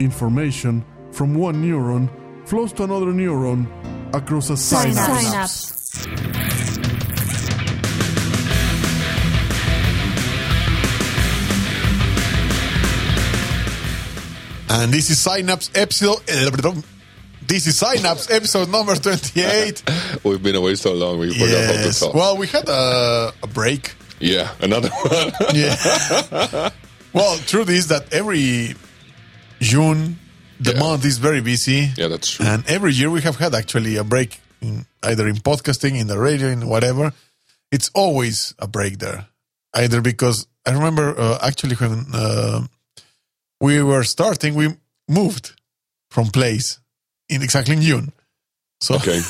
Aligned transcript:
information 0.00 0.84
from 1.12 1.34
one 1.34 1.62
neuron 1.62 2.08
flows 2.46 2.72
to 2.74 2.84
another 2.84 3.06
neuron 3.06 3.66
across 4.14 4.50
a 4.50 4.56
synapse. 4.56 5.24
Synapse. 5.24 5.76
And 14.68 14.92
this 14.92 15.10
is 15.10 15.18
Synapse 15.18 15.70
episode. 15.74 16.18
This 17.46 17.66
is 17.66 17.78
Synapse 17.78 18.30
episode 18.30 18.68
number 18.68 18.94
28. 18.94 19.82
We've 20.24 20.42
been 20.42 20.56
away 20.56 20.74
so 20.74 20.92
long, 20.92 21.18
we 21.18 21.32
forgot 21.32 21.64
how 21.64 21.72
to 21.72 21.78
yes. 21.78 22.00
talk. 22.00 22.14
Well, 22.14 22.36
we 22.36 22.46
had 22.46 22.68
a, 22.68 23.32
a 23.42 23.46
break. 23.46 23.94
yeah, 24.18 24.50
another 24.60 24.88
one. 24.90 25.32
Yeah. 25.54 26.70
well, 27.12 27.38
truth 27.38 27.70
is 27.70 27.88
that 27.88 28.12
every 28.12 28.74
June, 29.60 30.18
the 30.60 30.72
Yeah. 30.72 30.78
month 30.80 31.04
is 31.04 31.18
very 31.18 31.40
busy. 31.40 31.92
yeah, 31.96 32.08
that's 32.08 32.30
true. 32.30 32.46
And 32.46 32.64
every 32.68 32.92
year 32.92 33.10
we 33.10 33.20
have 33.22 33.36
had 33.36 33.54
actually 33.54 33.96
a 33.96 34.04
break, 34.04 34.40
in, 34.60 34.86
either 35.02 35.26
in 35.28 35.36
podcasting, 35.36 35.98
in 35.98 36.06
the 36.06 36.18
radio, 36.18 36.48
in 36.48 36.66
whatever. 36.68 37.12
It's 37.72 37.90
always 37.94 38.54
a 38.58 38.66
break 38.66 38.98
there. 38.98 39.26
Either 39.74 40.00
because 40.00 40.46
I 40.64 40.72
remember 40.72 41.14
uh, 41.18 41.38
actually 41.42 41.76
when 41.76 42.06
uh, 42.14 42.62
we 43.60 43.82
were 43.82 44.04
starting, 44.04 44.54
we 44.54 44.74
moved 45.08 45.52
from 46.10 46.28
place 46.30 46.78
in 47.28 47.42
exactly 47.42 47.74
in 47.76 47.82
June. 47.82 48.12
So 48.80 48.94
Okay. 48.96 49.20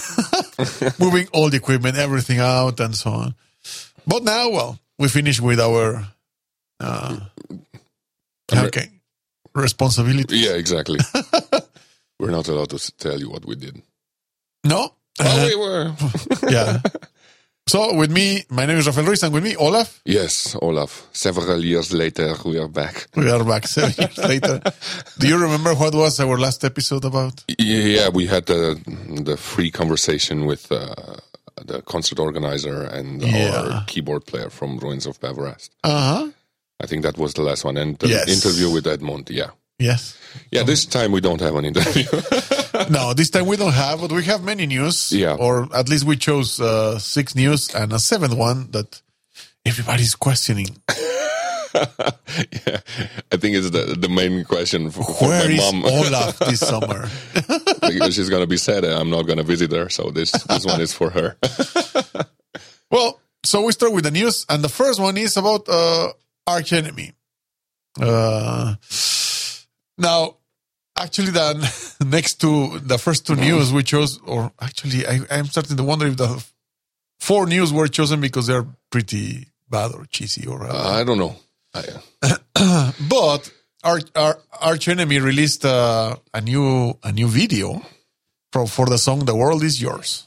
moving 0.98 1.28
all 1.32 1.50
the 1.50 1.56
equipment, 1.56 1.96
everything 1.96 2.38
out, 2.40 2.80
and 2.80 2.94
so 2.94 3.10
on. 3.10 3.34
But 4.06 4.22
now, 4.22 4.50
well, 4.50 4.78
we 4.98 5.08
finish 5.08 5.40
with 5.40 5.58
our 5.60 6.06
uh, 6.80 7.20
okay 8.52 8.90
responsibility. 9.56 10.36
yeah, 10.38 10.52
exactly. 10.54 10.98
We're 12.20 12.30
not 12.30 12.48
allowed 12.48 12.70
to 12.70 12.78
tell 12.96 13.18
you 13.20 13.30
what 13.30 13.44
we 13.44 13.56
did. 13.56 13.82
No, 14.64 14.94
Oh, 15.18 15.24
Uh, 15.24 15.46
we 15.48 15.56
were. 15.56 15.94
yeah. 16.50 16.80
So 17.68 17.94
with 17.94 18.10
me, 18.12 18.44
my 18.48 18.64
name 18.66 18.76
is 18.78 18.86
Rafael 18.86 19.06
Ruiz, 19.06 19.22
and 19.24 19.32
with 19.34 19.42
me, 19.42 19.56
Olaf. 19.56 20.00
yes, 20.04 20.54
Olaf. 20.62 21.08
Several 21.12 21.64
years 21.64 21.92
later, 21.92 22.34
we 22.44 22.58
are 22.58 22.68
back. 22.68 23.08
We 23.16 23.28
are 23.30 23.42
back 23.44 23.66
several 23.76 23.92
years 24.06 24.18
later. 24.18 24.60
Do 25.18 25.26
you 25.26 25.36
remember 25.36 25.74
what 25.74 25.94
was 25.94 26.20
our 26.20 26.38
last 26.38 26.64
episode 26.64 27.04
about? 27.04 27.44
Yeah, 27.58 28.08
we 28.10 28.26
had 28.26 28.46
the 28.46 28.78
the 29.24 29.36
free 29.36 29.70
conversation 29.70 30.46
with 30.46 30.70
uh, 30.70 30.94
the 31.64 31.82
concert 31.82 32.18
organizer 32.20 32.82
and 32.84 33.22
Yeah. 33.22 33.56
our 33.58 33.84
keyboard 33.86 34.26
player 34.26 34.50
from 34.50 34.78
Ruins 34.78 35.06
of 35.06 35.18
Beverast. 35.18 35.70
Uh 35.82 35.90
huh. 36.14 36.30
I 36.82 36.86
think 36.86 37.02
that 37.02 37.16
was 37.18 37.34
the 37.34 37.42
last 37.42 37.64
one. 37.64 37.76
And 37.76 37.98
the 37.98 38.08
Yes. 38.08 38.28
interview 38.28 38.70
with 38.70 38.86
Edmond. 38.86 39.30
Yeah. 39.30 39.50
Yes. 39.78 40.16
Yeah, 40.50 40.62
this 40.64 40.86
time 40.86 41.12
we 41.12 41.20
don't 41.20 41.40
have 41.40 41.54
an 41.56 41.64
interview. 41.64 42.04
No, 42.90 43.14
this 43.14 43.30
time 43.30 43.46
we 43.46 43.56
don't 43.56 43.72
have, 43.72 44.00
but 44.02 44.12
we 44.12 44.22
have 44.24 44.42
many 44.44 44.66
news. 44.66 45.10
Yeah. 45.10 45.34
Or 45.40 45.66
at 45.74 45.88
least 45.88 46.04
we 46.04 46.14
chose 46.16 46.60
uh, 46.60 46.98
six 46.98 47.34
news 47.34 47.74
and 47.74 47.90
a 47.92 47.98
seventh 47.98 48.34
one 48.36 48.70
that 48.72 49.00
everybody's 49.64 50.14
questioning. 50.14 50.68
yeah, 51.74 51.80
I 53.32 53.36
think 53.38 53.56
it's 53.56 53.70
the 53.70 53.96
the 53.98 54.08
main 54.10 54.44
question 54.44 54.90
for, 54.90 55.04
for 55.04 55.28
Where 55.28 55.48
my 55.48 55.54
is 55.54 55.72
mom. 55.72 55.84
Olaf 55.86 56.38
this 56.40 56.60
summer? 56.60 57.08
she's 58.12 58.28
gonna 58.28 58.46
be 58.46 58.58
sad 58.58 58.84
I'm 58.84 59.08
not 59.10 59.22
gonna 59.26 59.42
visit 59.42 59.72
her. 59.72 59.88
So 59.88 60.10
this 60.10 60.30
this 60.32 60.66
one 60.66 60.80
is 60.82 60.92
for 60.92 61.10
her. 61.10 61.36
Well, 62.90 63.20
so 63.44 63.64
we 63.64 63.72
start 63.72 63.92
with 63.92 64.04
the 64.04 64.10
news, 64.10 64.44
and 64.48 64.62
the 64.62 64.68
first 64.68 65.00
one 65.00 65.16
is 65.16 65.36
about 65.36 65.66
uh, 65.68 66.12
Arch 66.46 66.72
Enemy. 66.72 67.12
Uh, 68.00 68.74
now, 69.98 70.36
actually, 70.96 71.30
the 71.30 71.96
next 72.06 72.40
two, 72.40 72.78
the 72.80 72.98
first 72.98 73.26
two 73.26 73.36
news 73.36 73.72
we 73.72 73.82
chose, 73.82 74.20
or 74.24 74.52
actually, 74.60 75.06
I, 75.06 75.20
I'm 75.30 75.46
starting 75.46 75.76
to 75.76 75.82
wonder 75.82 76.06
if 76.06 76.16
the 76.16 76.44
four 77.20 77.46
news 77.46 77.72
were 77.72 77.88
chosen 77.88 78.20
because 78.20 78.46
they're 78.46 78.66
pretty 78.90 79.48
bad 79.68 79.92
or 79.92 80.06
cheesy 80.06 80.46
or. 80.46 80.66
Uh, 80.66 81.00
I 81.00 81.04
don't 81.04 81.18
know. 81.18 81.36
I, 81.74 82.92
but 83.08 83.50
Arch, 83.82 84.04
Ar- 84.14 84.38
Arch 84.60 84.88
Enemy 84.88 85.20
released 85.20 85.64
uh, 85.64 86.16
a 86.32 86.40
new 86.40 86.98
a 87.02 87.12
new 87.12 87.28
video 87.28 87.82
for 88.52 88.66
for 88.66 88.86
the 88.86 88.98
song 88.98 89.24
"The 89.24 89.34
World 89.34 89.62
Is 89.62 89.80
Yours," 89.80 90.26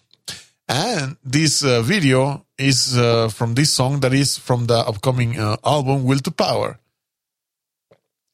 and 0.67 1.17
this 1.23 1.63
uh, 1.63 1.81
video 1.81 2.45
is 2.59 2.97
uh, 2.97 3.29
from 3.29 3.55
this 3.55 3.73
song 3.73 3.99
that 4.01 4.13
is 4.13 4.37
from 4.37 4.67
the 4.67 4.77
upcoming 4.77 5.39
uh, 5.39 5.57
album 5.63 6.03
"Will 6.03 6.19
to 6.19 6.31
Power." 6.31 6.79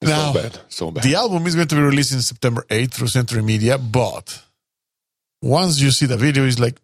Now, 0.02 0.34
so 0.34 0.42
bad, 0.42 0.60
so 0.70 0.92
bad. 0.92 1.04
the 1.04 1.16
album 1.16 1.48
is 1.48 1.56
going 1.56 1.68
to 1.70 1.76
be 1.76 1.82
released 1.82 2.14
in 2.14 2.22
September 2.22 2.66
8th 2.70 2.94
through 2.94 3.08
Century 3.08 3.42
Media, 3.42 3.78
but 3.78 4.44
once 5.42 5.80
you 5.80 5.90
see 5.90 6.06
the 6.06 6.18
video, 6.18 6.46
it's 6.46 6.60
like, 6.60 6.76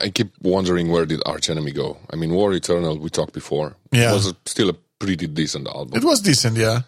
I 0.00 0.08
keep 0.10 0.32
wondering 0.40 0.90
where 0.90 1.04
did 1.04 1.20
Arch 1.26 1.50
Enemy 1.50 1.72
go. 1.72 1.98
I 2.10 2.16
mean, 2.16 2.30
War 2.32 2.52
Eternal. 2.54 2.98
We 2.98 3.10
talked 3.10 3.34
before. 3.34 3.76
Yeah. 3.92 4.10
it 4.10 4.14
was 4.14 4.34
still 4.46 4.70
a 4.70 4.74
pretty 4.98 5.26
decent 5.26 5.66
album. 5.66 5.96
it 5.96 6.04
was 6.04 6.20
decent, 6.20 6.56
yeah. 6.56 6.82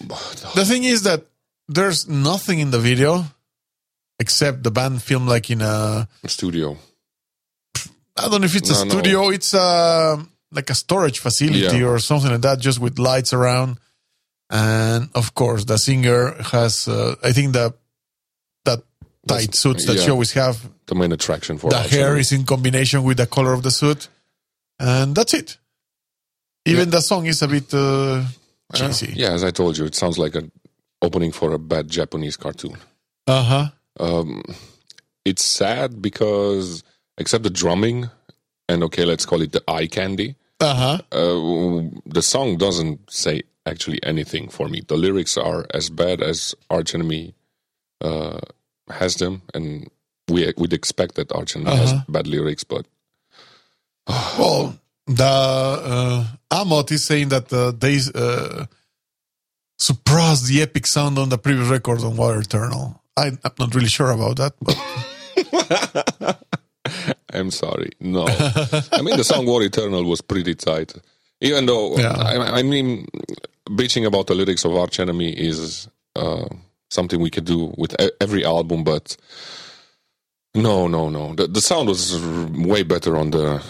But, 0.00 0.46
The 0.54 0.64
thing 0.64 0.84
is 0.84 1.02
that 1.02 1.24
there's 1.68 2.08
nothing 2.08 2.58
in 2.58 2.70
the 2.70 2.78
video 2.78 3.24
except 4.18 4.62
the 4.62 4.70
band 4.70 5.02
filmed 5.02 5.28
like 5.28 5.50
in 5.50 5.60
a 5.60 6.08
studio. 6.26 6.76
I 8.16 8.28
don't 8.28 8.40
know 8.40 8.44
if 8.46 8.56
it's 8.56 8.70
a 8.70 8.74
No, 8.74 8.84
no. 8.84 8.90
studio. 8.90 9.28
It's 9.30 9.54
uh, 9.54 10.22
like 10.52 10.70
a 10.70 10.74
storage 10.74 11.18
facility 11.18 11.78
Yeah. 11.78 11.86
or 11.88 11.98
something 11.98 12.30
like 12.30 12.42
that, 12.42 12.58
just 12.60 12.78
with 12.80 12.98
lights 12.98 13.32
around. 13.32 13.78
And 14.50 15.08
of 15.14 15.34
course, 15.34 15.64
the 15.64 15.78
singer 15.78 16.34
has, 16.52 16.86
uh, 16.86 17.16
I 17.22 17.32
think 17.32 17.52
the 17.54 17.74
that 18.64 18.82
tight 19.26 19.54
suits 19.54 19.86
that 19.86 19.98
she 19.98 20.10
always 20.10 20.32
have. 20.32 20.68
The 20.86 20.94
main 20.94 21.12
attraction 21.12 21.58
for 21.58 21.70
The 21.70 21.78
hair 21.80 22.16
is 22.16 22.30
in 22.30 22.44
combination 22.44 23.02
with 23.02 23.16
the 23.16 23.26
color 23.26 23.52
of 23.52 23.62
the 23.62 23.70
suit, 23.70 24.08
and 24.78 25.14
that's 25.16 25.34
it. 25.34 25.58
Even 26.66 26.90
the 26.90 27.00
song 27.00 27.26
is 27.26 27.42
a 27.42 27.48
bit 27.48 27.72
uh, 27.74 28.24
cheesy. 28.74 29.12
Yeah, 29.16 29.32
as 29.32 29.42
I 29.44 29.50
told 29.50 29.76
you, 29.78 29.86
it 29.86 29.94
sounds 29.94 30.18
like 30.18 30.34
an 30.34 30.52
opening 31.02 31.32
for 31.32 31.52
a 31.52 31.58
bad 31.58 31.88
Japanese 31.88 32.36
cartoon. 32.36 32.76
Uh 33.26 33.42
huh. 33.42 33.66
Um, 33.98 34.42
it's 35.24 35.42
sad 35.44 36.00
because 36.02 36.82
except 37.18 37.44
the 37.44 37.50
drumming 37.50 38.10
and 38.68 38.82
okay, 38.84 39.04
let's 39.04 39.26
call 39.26 39.42
it 39.42 39.52
the 39.52 39.62
eye 39.68 39.86
candy. 39.86 40.36
Uh 40.60 40.74
huh. 40.74 40.98
Uh, 41.12 41.90
the 42.06 42.22
song 42.22 42.56
doesn't 42.56 43.10
say 43.10 43.42
actually 43.66 44.02
anything 44.02 44.48
for 44.48 44.68
me. 44.68 44.80
The 44.86 44.96
lyrics 44.96 45.36
are 45.36 45.66
as 45.74 45.90
bad 45.90 46.22
as 46.22 46.54
Arch 46.70 46.94
Enemy 46.94 47.34
uh, 48.00 48.40
has 48.88 49.16
them, 49.16 49.42
and 49.52 49.90
we 50.28 50.52
would 50.56 50.72
expect 50.72 51.14
that 51.16 51.32
Arch 51.32 51.56
Enemy 51.56 51.76
has 51.76 51.92
Uh-huh. 51.92 52.04
bad 52.08 52.26
lyrics, 52.26 52.64
but 52.64 52.86
Well, 54.38 54.78
the 55.06 55.24
uh, 55.24 56.24
Amott 56.50 56.90
is 56.92 57.04
saying 57.06 57.28
that 57.30 57.52
uh, 57.52 57.72
they 57.72 57.98
uh, 58.14 58.64
surpassed 59.78 60.46
the 60.46 60.62
epic 60.62 60.86
sound 60.86 61.18
on 61.18 61.28
the 61.28 61.38
previous 61.38 61.68
record 61.68 62.00
on 62.02 62.16
War 62.16 62.38
Eternal. 62.38 63.02
I, 63.16 63.26
I'm 63.44 63.52
not 63.58 63.74
really 63.74 63.88
sure 63.88 64.10
about 64.10 64.36
that, 64.38 64.54
but 64.60 64.76
I'm 67.34 67.50
sorry. 67.50 67.90
No. 68.00 68.26
I 68.92 69.02
mean, 69.02 69.16
the 69.16 69.24
song 69.24 69.46
War 69.46 69.62
Eternal 69.62 70.04
was 70.04 70.20
pretty 70.20 70.54
tight. 70.54 70.94
Even 71.40 71.66
though, 71.66 71.96
Yeah. 71.96 72.12
I, 72.16 72.60
I 72.60 72.62
mean, 72.62 73.06
bitching 73.68 74.06
about 74.06 74.26
the 74.28 74.34
lyrics 74.34 74.64
of 74.64 74.74
Arch 74.76 75.00
Enemy 75.00 75.30
is 75.32 75.88
uh, 76.16 76.46
something 76.90 77.20
we 77.20 77.30
could 77.30 77.44
do 77.44 77.74
with 77.76 77.94
every 78.20 78.44
album, 78.44 78.84
but 78.84 79.16
no, 80.54 80.86
no, 80.86 81.10
no. 81.10 81.34
The, 81.34 81.46
the 81.48 81.60
sound 81.60 81.88
was 81.88 82.16
way 82.24 82.82
better 82.84 83.16
on 83.16 83.30
the 83.30 83.62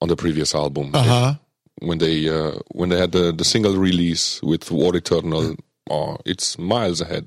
on 0.00 0.08
the 0.08 0.16
previous 0.16 0.54
album. 0.54 0.90
uh 0.94 1.02
huh. 1.02 1.34
When 1.80 1.98
they 1.98 2.28
uh, 2.28 2.58
when 2.72 2.88
they 2.90 2.98
had 2.98 3.12
the, 3.12 3.32
the 3.32 3.44
single 3.44 3.76
release 3.76 4.42
with 4.42 4.70
War 4.70 4.94
Eternal, 4.96 5.56
oh, 5.90 6.18
it's 6.24 6.58
miles 6.58 7.00
ahead 7.00 7.26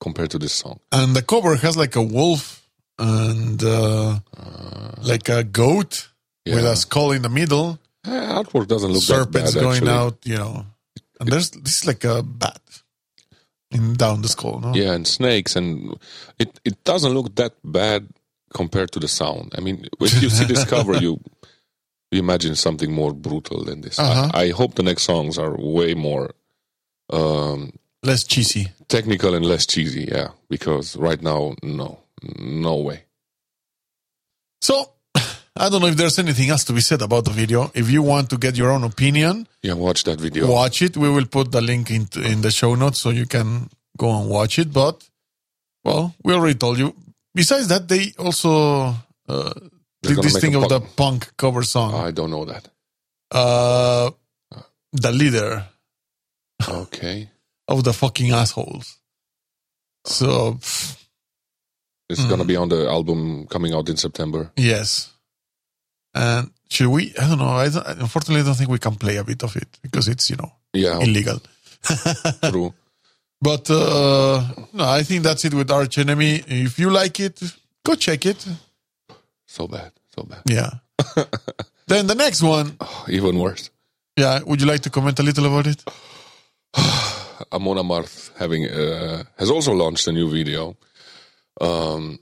compared 0.00 0.30
to 0.32 0.38
this 0.38 0.52
song. 0.52 0.80
And 0.92 1.14
the 1.16 1.22
cover 1.22 1.56
has 1.56 1.76
like 1.76 1.96
a 1.96 2.02
wolf 2.02 2.63
and 2.98 3.62
uh, 3.64 4.18
like 5.02 5.28
a 5.28 5.44
goat 5.44 6.08
with 6.46 6.64
a 6.64 6.76
skull 6.76 7.12
in 7.12 7.22
the 7.22 7.28
middle, 7.28 7.78
Eh, 8.06 8.10
artwork 8.10 8.68
doesn't 8.68 8.92
look 8.92 9.02
serpents 9.02 9.54
that 9.54 9.60
bad, 9.60 9.62
going 9.64 9.76
actually. 9.76 9.90
out, 9.90 10.18
you 10.24 10.36
know. 10.36 10.66
And 11.20 11.30
there's 11.30 11.50
this 11.50 11.78
is 11.82 11.86
like 11.86 12.04
a 12.04 12.22
bat 12.22 12.60
in 13.70 13.94
down 13.94 14.20
the 14.22 14.28
skull, 14.28 14.60
no? 14.60 14.74
Yeah, 14.74 14.92
and 14.92 15.06
snakes, 15.06 15.56
and 15.56 15.96
it 16.38 16.60
it 16.64 16.84
doesn't 16.84 17.12
look 17.14 17.34
that 17.36 17.54
bad 17.64 18.08
compared 18.52 18.92
to 18.92 19.00
the 19.00 19.08
sound. 19.08 19.54
I 19.56 19.60
mean, 19.62 19.88
if 20.00 20.22
you 20.22 20.28
see 20.28 20.44
this 20.44 20.64
cover, 20.64 20.96
you 21.00 21.18
you 22.10 22.18
imagine 22.20 22.54
something 22.56 22.92
more 22.92 23.14
brutal 23.14 23.64
than 23.64 23.80
this. 23.80 23.98
Uh-huh. 23.98 24.30
I, 24.34 24.42
I 24.44 24.50
hope 24.50 24.74
the 24.74 24.82
next 24.82 25.04
songs 25.04 25.38
are 25.38 25.56
way 25.58 25.94
more 25.94 26.30
um, 27.10 27.72
Less 28.02 28.22
cheesy. 28.24 28.68
technical 28.88 29.34
and 29.34 29.46
less 29.46 29.64
cheesy. 29.66 30.04
Yeah, 30.12 30.28
because 30.50 30.94
right 30.96 31.22
now, 31.22 31.54
no, 31.62 32.00
no 32.38 32.76
way. 32.76 33.04
So 34.62 34.92
I 35.56 35.68
don't 35.68 35.80
know 35.80 35.86
if 35.88 35.96
there's 35.96 36.18
anything 36.18 36.50
else 36.50 36.64
to 36.64 36.72
be 36.72 36.80
said 36.80 37.02
about 37.02 37.24
the 37.24 37.30
video. 37.30 37.70
If 37.74 37.90
you 37.90 38.02
want 38.02 38.30
to 38.30 38.36
get 38.38 38.56
your 38.56 38.70
own 38.70 38.84
opinion, 38.84 39.46
Yeah, 39.62 39.74
watch 39.74 40.04
that 40.04 40.20
video. 40.20 40.50
watch 40.50 40.82
it. 40.82 40.96
We 40.96 41.08
will 41.10 41.26
put 41.26 41.52
the 41.52 41.60
link 41.60 41.90
in, 41.90 42.08
in 42.16 42.40
the 42.42 42.50
show 42.50 42.74
notes 42.74 42.98
so 43.00 43.10
you 43.10 43.26
can 43.26 43.68
go 43.96 44.10
and 44.18 44.28
watch 44.28 44.58
it. 44.58 44.72
But, 44.72 45.08
well, 45.84 46.14
we 46.24 46.32
already 46.34 46.58
told 46.58 46.78
you. 46.78 46.94
Besides 47.34 47.68
that, 47.68 47.88
they 47.88 48.12
also 48.18 48.94
uh, 49.28 49.52
did 50.02 50.18
this 50.22 50.40
thing 50.40 50.54
of 50.54 50.68
the 50.68 50.80
punk- 50.80 50.96
punk 50.96 51.36
cover 51.36 51.62
song. 51.62 51.94
I 51.94 52.10
don't 52.10 52.30
know 52.30 52.44
that. 52.46 52.68
Uh, 53.30 54.10
the 54.92 55.10
leader 55.12 55.66
Okay. 56.68 57.28
of 57.68 57.82
the 57.84 57.92
fucking 57.92 58.30
assholes. 58.30 58.98
So, 60.06 60.54
pff, 60.54 61.03
It's 62.08 62.20
Mm. 62.20 62.28
gonna 62.28 62.44
be 62.44 62.56
on 62.56 62.68
the 62.68 62.86
album 62.88 63.46
coming 63.46 63.74
out 63.74 63.88
in 63.88 63.96
September. 63.96 64.50
yes. 64.56 65.10
And 66.16 66.50
should 66.70 66.88
we? 66.88 67.12
I 67.20 67.26
don't 67.28 67.38
know. 67.38 67.48
I 67.48 67.68
don't, 67.68 67.86
unfortunately, 68.00 68.42
I 68.42 68.44
don't 68.44 68.54
think 68.56 68.70
we 68.70 68.78
can 68.78 68.94
play 68.96 69.16
a 69.16 69.24
bit 69.24 69.42
of 69.42 69.56
it 69.56 69.68
because 69.82 70.06
it's, 70.06 70.30
you 70.30 70.36
know, 70.36 70.52
Yeah, 70.72 71.00
illegal. 71.00 71.40
true. 72.52 72.72
But 73.42 73.68
uh, 73.68 74.44
no, 74.72 74.84
I 74.84 75.02
think 75.02 75.22
that's 75.24 75.44
it 75.44 75.54
with 75.54 75.70
Arch 75.72 75.98
Enemy. 75.98 76.44
If 76.46 76.78
you 76.78 76.90
like 76.90 77.18
it, 77.20 77.42
go 77.84 77.94
check 77.96 78.26
it. 78.26 78.46
So 79.46 79.66
bad, 79.66 79.90
so 80.14 80.22
bad. 80.22 80.42
Yeah. 80.48 80.70
then 81.88 82.06
the 82.06 82.14
next 82.14 82.42
one. 82.42 82.76
Oh, 82.80 83.04
even 83.08 83.38
worse. 83.38 83.70
Yeah. 84.16 84.40
Would 84.46 84.60
you 84.60 84.68
like 84.68 84.82
to 84.82 84.90
comment 84.90 85.18
a 85.18 85.22
little 85.24 85.46
about 85.46 85.66
it? 85.66 85.82
Amon 87.52 87.76
Amarth 87.78 88.30
having 88.38 88.68
uh, 88.68 89.24
has 89.36 89.50
also 89.50 89.72
launched 89.72 90.06
a 90.06 90.12
new 90.12 90.30
video, 90.30 90.76
um, 91.60 92.18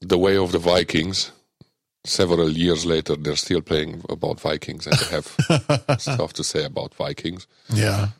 "The 0.00 0.18
Way 0.18 0.36
of 0.36 0.52
the 0.52 0.58
Vikings." 0.58 1.32
Several 2.04 2.50
years 2.50 2.86
later, 2.86 3.16
they're 3.16 3.34
still 3.34 3.60
playing 3.62 4.04
about 4.08 4.38
Vikings 4.40 4.86
and 4.86 4.96
they 4.96 5.06
have 5.06 5.26
stuff 5.98 6.32
to 6.34 6.44
say 6.44 6.64
about 6.64 6.94
Vikings. 6.94 7.48
Yeah. 7.68 8.10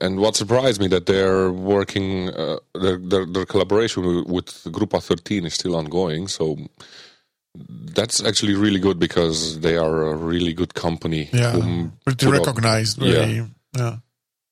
And 0.00 0.20
what 0.20 0.36
surprised 0.36 0.78
me 0.78 0.88
that 0.88 1.06
they're 1.06 1.50
working, 1.50 2.28
uh, 2.28 2.58
their, 2.74 2.98
their 2.98 3.24
their 3.24 3.46
collaboration 3.46 4.24
with, 4.28 4.46
Grupa 4.64 5.02
13 5.02 5.46
is 5.46 5.54
still 5.54 5.74
ongoing. 5.74 6.28
So 6.28 6.58
that's 7.54 8.22
actually 8.22 8.54
really 8.54 8.78
good 8.78 8.98
because 8.98 9.60
they 9.60 9.76
are 9.76 10.02
a 10.12 10.16
really 10.16 10.52
good 10.52 10.74
company. 10.74 11.28
Yeah. 11.32 11.88
Pretty 12.04 12.26
out- 12.26 12.32
recognized. 12.32 12.98
Very, 12.98 13.46
yeah. 13.76 13.96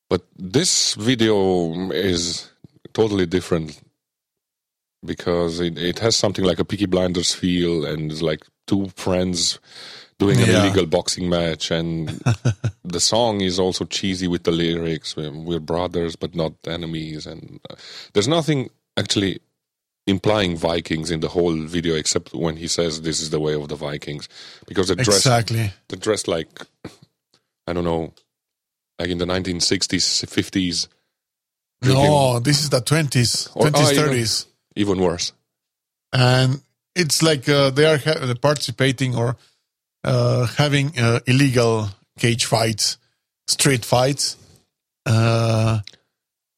But 0.09 0.23
this 0.37 0.95
video 0.95 1.91
is 1.91 2.51
totally 2.95 3.27
different 3.27 3.79
because 5.05 5.61
it, 5.61 5.79
it 5.79 5.99
has 6.01 6.17
something 6.17 6.45
like 6.45 6.59
a 6.59 6.65
Peaky 6.65 6.87
Blinders 6.87 7.35
feel 7.35 7.85
and 7.85 8.11
it's 8.11 8.23
like 8.23 8.45
two 8.67 8.89
friends 8.97 9.59
doing 10.19 10.41
an 10.41 10.49
Yeah. 10.49 10.65
illegal 10.65 10.87
boxing 10.87 11.29
match 11.29 11.71
and 11.71 12.09
the 12.85 12.99
song 13.01 13.41
is 13.41 13.59
also 13.61 13.85
cheesy 13.85 14.27
with 14.27 14.43
the 14.43 14.51
lyrics 14.51 15.15
we're, 15.17 15.31
we're 15.31 15.61
brothers 15.61 16.17
but 16.17 16.35
not 16.35 16.53
enemies 16.67 17.27
and 17.27 17.61
uh, 17.71 17.77
there's 18.15 18.27
nothing 18.29 18.71
actually 18.97 19.39
implying 20.09 20.57
vikings 20.57 21.11
in 21.11 21.21
the 21.21 21.29
whole 21.29 21.55
video 21.67 21.95
except 21.95 22.35
when 22.35 22.57
he 22.57 22.67
says 22.67 23.03
this 23.03 23.21
is 23.21 23.31
the 23.31 23.39
way 23.39 23.55
of 23.55 23.69
the 23.69 23.77
vikings 23.77 24.29
because 24.67 24.89
they're 24.89 24.97
dressed 24.97 25.27
Exactly. 25.27 25.71
they're 25.89 25.99
dressed 25.99 26.27
like 26.27 26.49
I 27.67 27.75
don't 27.75 27.85
know, 27.85 28.15
like 28.99 29.11
in 29.11 29.19
the 29.19 29.27
1960s, 29.27 30.25
50s, 30.25 30.89
No, 31.83 32.41
this 32.41 32.63
is 32.63 32.71
the 32.71 32.81
20s, 32.81 33.51
Or- 33.55 33.67
20s, 33.67 33.73
oh, 33.75 33.93
even- 33.93 34.05
30s. 34.05 34.47
Even 34.79 34.99
worse. 35.09 35.33
and 36.13 36.63
it's 36.95 37.23
like 37.23 37.49
uh, 37.49 37.71
they 37.71 37.85
are 37.85 37.99
ha- 37.99 38.35
participating 38.41 39.15
or 39.15 39.37
uh, 40.05 40.47
having 40.57 40.87
uh, 40.99 41.21
illegal 41.27 41.89
cage 42.19 42.45
fights, 42.47 42.97
street 43.47 43.85
fights. 43.85 44.37
Uh, 45.07 45.81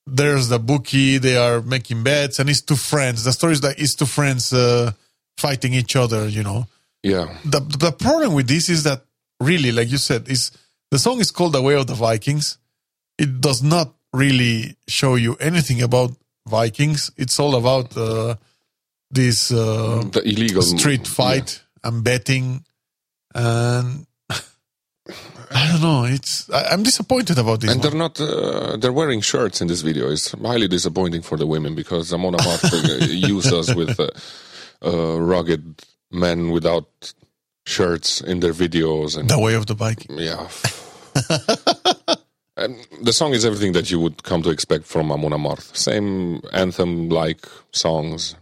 there's 0.06 0.48
the 0.48 0.58
bookie. 0.58 1.18
They 1.18 1.36
are 1.36 1.60
making 1.62 2.02
bets, 2.02 2.38
and 2.38 2.48
it's 2.50 2.62
two 2.62 2.76
friends. 2.76 3.24
The 3.24 3.32
story 3.32 3.52
is 3.52 3.60
that 3.60 3.78
it's 3.78 3.94
two 3.94 4.06
friends 4.06 4.52
uh, 4.52 4.92
fighting 5.38 5.74
each 5.74 5.94
other. 5.96 6.28
You 6.28 6.42
know, 6.42 6.66
Yeah, 7.02 7.26
the 7.44 7.60
the 7.60 7.92
problem 7.92 8.34
with 8.34 8.48
this 8.48 8.68
is 8.68 8.82
that 8.84 9.02
really, 9.40 9.72
like 9.72 9.90
you 9.90 9.98
said, 9.98 10.28
is 10.28 10.50
the 10.90 10.98
song 10.98 11.20
is 11.20 11.30
called 11.30 11.52
"The 11.52 11.62
Way 11.62 11.76
of 11.76 11.86
the 11.86 11.94
Vikings." 11.94 12.58
It 13.18 13.40
does 13.40 13.62
not 13.62 13.94
really 14.12 14.76
show 14.88 15.14
you 15.16 15.36
anything 15.38 15.82
about 15.82 16.10
Vikings. 16.46 17.10
It's 17.16 17.38
all 17.38 17.54
about 17.54 17.96
uh, 17.96 18.36
this 19.10 19.50
uh, 19.52 20.02
the 20.12 20.22
illegal 20.24 20.62
street 20.62 21.06
fight 21.06 21.62
and 21.82 22.02
betting, 22.04 22.64
and 23.34 24.06
I 24.30 25.68
don't 25.72 25.82
know. 25.82 26.04
It's 26.04 26.48
I, 26.50 26.64
I'm 26.72 26.82
disappointed 26.82 27.38
about 27.38 27.60
this. 27.60 27.70
And 27.70 27.80
one. 27.80 27.90
they're 27.90 27.98
not. 27.98 28.20
Uh, 28.20 28.76
they're 28.76 28.92
wearing 28.92 29.20
shirts 29.20 29.60
in 29.60 29.68
this 29.68 29.82
video. 29.82 30.10
It's 30.10 30.32
highly 30.32 30.68
disappointing 30.68 31.22
for 31.22 31.36
the 31.36 31.46
women 31.46 31.74
because 31.74 32.12
Amon 32.12 32.34
Amarth 32.34 32.64
uh, 32.72 33.04
used 33.34 33.52
us 33.52 33.74
with 33.74 33.98
uh, 33.98 34.08
uh, 34.84 35.20
rugged 35.20 35.82
men 36.10 36.50
without 36.50 37.12
shirts 37.66 38.20
in 38.20 38.40
their 38.40 38.52
videos, 38.54 39.16
and 39.18 39.28
The 39.28 39.38
Way 39.38 39.54
of 39.54 39.66
the 39.66 39.74
Viking. 39.74 40.18
yeah. 40.18 40.48
the 43.02 43.12
song 43.12 43.32
is 43.34 43.44
everything 43.44 43.72
that 43.72 43.90
you 43.90 43.98
would 44.00 44.22
come 44.22 44.42
to 44.42 44.50
expect 44.50 44.84
from 44.86 45.10
Amon 45.12 45.32
Amarth. 45.32 45.74
Same 45.76 46.40
anthem-like 46.52 47.44
songs. 47.72 48.34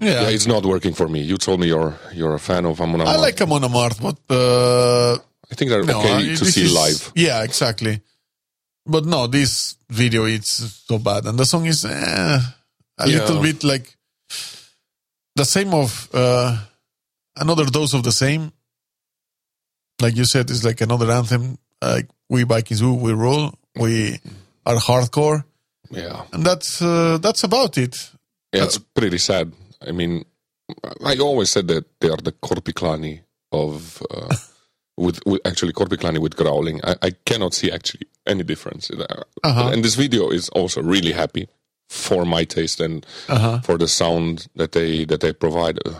Yeah, 0.00 0.22
Yeah, 0.22 0.28
it's 0.30 0.46
not 0.46 0.64
working 0.64 0.94
for 0.94 1.08
me. 1.08 1.20
You 1.22 1.36
told 1.38 1.60
me 1.60 1.66
you're 1.66 1.94
you're 2.14 2.34
a 2.34 2.38
fan 2.40 2.64
of 2.66 2.80
Amon 2.80 3.00
I 3.00 3.04
Amarth. 3.04 3.20
like 3.20 3.40
Amon 3.40 3.62
Amarth, 3.62 4.00
but 4.00 4.18
uh, 4.34 5.14
I 5.50 5.54
think 5.54 5.70
they're 5.70 5.84
no, 5.84 5.98
okay 6.00 6.32
I- 6.32 6.36
to 6.36 6.44
see 6.44 6.64
is- 6.64 6.74
live. 6.74 7.12
Yeah, 7.14 7.42
exactly. 7.42 8.00
But 8.86 9.04
no, 9.04 9.26
this 9.26 9.76
video 9.90 10.24
it's 10.24 10.52
so 10.88 10.98
bad, 10.98 11.26
and 11.26 11.38
the 11.38 11.44
song 11.44 11.66
is 11.66 11.84
eh, 11.84 11.90
a 12.98 13.06
Yeah. 13.08 13.18
little 13.18 13.42
bit 13.42 13.62
like 13.64 13.96
the 15.36 15.44
same 15.44 15.74
of 15.74 16.08
uh, 16.14 16.56
another 17.36 17.66
dose 17.66 17.92
of 17.94 18.02
the 18.04 18.12
same. 18.12 18.52
Like 20.00 20.16
you 20.16 20.24
said, 20.24 20.48
it's 20.50 20.64
like 20.64 20.80
another 20.80 21.10
anthem. 21.10 21.58
Like 21.82 22.08
we 22.28 22.42
Vikings, 22.44 22.80
who 22.80 22.94
we 22.94 23.12
rule. 23.12 23.54
We 23.76 24.18
are 24.66 24.76
hardcore, 24.76 25.44
Yeah, 25.90 26.22
and 26.32 26.44
that's 26.44 26.82
uh, 26.82 27.18
that's 27.18 27.44
about 27.44 27.78
it. 27.78 27.96
yeah, 28.52 28.64
it's 28.64 28.78
pretty 28.78 29.18
sad. 29.18 29.52
I 29.86 29.92
mean, 29.92 30.24
I 31.04 31.16
always 31.18 31.50
said 31.50 31.68
that 31.68 31.84
they 32.00 32.08
are 32.10 32.16
the 32.22 32.32
Korpiklaani 32.32 33.20
of 33.52 34.02
uh, 34.10 34.34
with, 34.96 35.20
with 35.26 35.40
actually 35.46 35.72
Korpiklaani 35.72 36.18
with 36.18 36.34
growling. 36.36 36.80
I, 36.84 36.96
I 37.02 37.10
cannot 37.24 37.54
see 37.54 37.70
actually 37.70 38.08
any 38.26 38.42
difference. 38.42 38.90
Uh, 38.90 39.04
Uh-huh. 39.44 39.70
And 39.72 39.84
this 39.84 39.94
video 39.94 40.30
is 40.30 40.48
also 40.50 40.82
really 40.82 41.12
happy 41.12 41.46
for 41.88 42.24
my 42.24 42.44
taste 42.44 42.80
and 42.84 43.06
Uh-huh. 43.28 43.60
for 43.62 43.78
the 43.78 43.86
sound 43.88 44.48
that 44.56 44.72
they 44.72 45.04
that 45.06 45.20
they 45.20 45.32
provide. 45.32 45.78
Uh, 45.86 45.94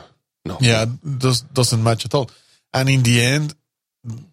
no, 0.45 0.57
Yeah, 0.61 0.87
does 1.19 1.43
doesn't 1.55 1.83
match 1.83 2.05
at 2.05 2.15
all. 2.15 2.29
And 2.75 2.89
in 2.89 3.03
the 3.03 3.23
end, 3.23 3.55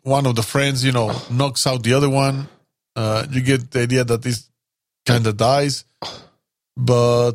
one 0.04 0.26
of 0.26 0.36
the 0.36 0.44
friends, 0.44 0.84
you 0.84 0.92
know, 0.92 1.12
knocks 1.30 1.66
out 1.68 1.84
the 1.84 1.94
other 1.94 2.10
one. 2.10 2.48
Uh, 2.96 3.26
you 3.30 3.42
get 3.42 3.72
the 3.72 3.82
idea 3.82 4.04
that 4.04 4.22
this 4.22 4.50
kind 5.06 5.28
of 5.28 5.38
dies, 5.38 5.86
but 6.78 7.34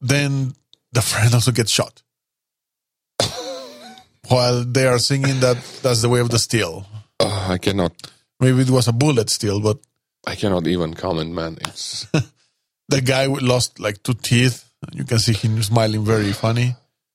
then 0.00 0.54
the 0.92 1.02
friend 1.02 1.32
also 1.34 1.52
gets 1.52 1.72
shot 1.72 2.02
while 4.28 4.64
they 4.64 4.86
are 4.86 4.98
singing 4.98 5.40
that 5.40 5.56
that's 5.82 6.02
the 6.02 6.08
way 6.08 6.20
of 6.20 6.30
the 6.30 6.38
steel. 6.38 6.86
Uh, 7.20 7.48
I 7.50 7.58
cannot. 7.58 7.92
Maybe 8.40 8.62
it 8.62 8.70
was 8.70 8.88
a 8.88 8.92
bullet 8.92 9.30
still, 9.30 9.60
but 9.60 9.78
I 10.26 10.34
cannot 10.34 10.66
even 10.66 10.94
comment, 10.94 11.32
man. 11.32 11.58
It's 11.60 12.06
the 12.88 13.00
guy 13.00 13.26
lost 13.26 13.80
like 13.80 14.02
two 14.02 14.14
teeth. 14.14 14.64
You 14.92 15.04
can 15.04 15.18
see 15.18 15.32
him 15.32 15.62
smiling 15.62 16.04
very 16.04 16.32
funny 16.32 16.76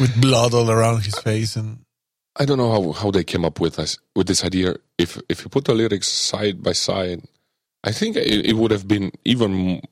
with 0.00 0.20
blood 0.20 0.54
all 0.54 0.70
around 0.70 1.04
his 1.04 1.18
face 1.18 1.56
and 1.56 1.81
I 2.36 2.44
don't 2.46 2.56
know 2.58 2.70
how, 2.72 2.92
how 2.92 3.10
they 3.10 3.24
came 3.24 3.44
up 3.44 3.60
with 3.60 3.76
this 3.76 3.98
with 4.16 4.26
this 4.26 4.44
idea. 4.44 4.76
If 4.98 5.20
if 5.28 5.42
you 5.44 5.48
put 5.48 5.64
the 5.66 5.74
lyrics 5.74 6.08
side 6.08 6.62
by 6.62 6.72
side, 6.72 7.22
I 7.84 7.92
think 7.92 8.16
it, 8.16 8.46
it 8.46 8.54
would 8.56 8.70
have 8.70 8.88
been 8.88 9.12
even 9.24 9.82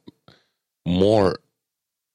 more 0.87 1.39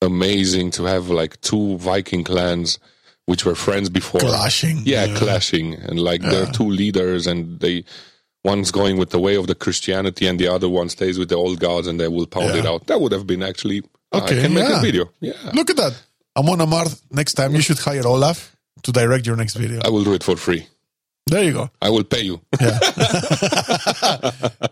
amazing 0.01 0.71
to 0.71 0.83
have 0.85 1.09
like 1.09 1.39
two 1.41 1.77
Viking 1.77 2.23
clans 2.23 2.79
which 3.27 3.43
were 3.43 3.55
friends 3.55 3.89
before 3.89 4.19
clashing. 4.21 4.81
Yeah, 4.83 5.07
clashing 5.15 5.73
and 5.75 5.99
like 5.99 6.21
they're 6.21 6.45
two 6.47 6.69
leaders 6.69 7.25
and 7.27 7.59
they 7.59 7.83
one's 8.43 8.69
going 8.71 8.97
with 8.97 9.09
the 9.09 9.19
way 9.19 9.35
of 9.35 9.47
the 9.47 9.55
Christianity 9.55 10.27
and 10.27 10.39
the 10.39 10.47
other 10.47 10.69
one 10.69 10.89
stays 10.89 11.17
with 11.17 11.29
the 11.29 11.35
old 11.35 11.59
gods 11.59 11.87
and 11.87 11.99
they 11.99 12.07
will 12.07 12.27
pound 12.27 12.49
Yeah. 12.53 12.59
it 12.59 12.65
out. 12.67 12.85
That 12.87 13.01
would 13.01 13.11
have 13.13 13.25
been 13.25 13.41
actually 13.41 13.81
Okay, 14.13 14.39
I 14.39 14.41
can 14.43 14.53
make 14.53 14.69
yeah. 14.69 14.79
a 14.79 14.81
video. 14.81 15.09
Yeah. 15.19 15.33
Look 15.53 15.69
at 15.71 15.77
that. 15.77 15.93
Amon 16.37 16.59
Amarth, 16.59 17.01
next 17.11 17.33
time 17.33 17.55
you 17.55 17.61
should 17.61 17.79
hire 17.79 18.05
Olaf 18.05 18.54
to 18.83 18.91
direct 18.91 19.25
your 19.25 19.35
next 19.35 19.55
video. 19.55 19.81
I 19.83 19.89
will 19.89 20.03
do 20.03 20.13
it 20.13 20.23
for 20.23 20.35
free. 20.35 20.67
There 21.27 21.43
you 21.43 21.53
go. 21.53 21.69
I 21.81 21.89
will 21.89 22.03
pay 22.03 22.21
you. 22.21 22.41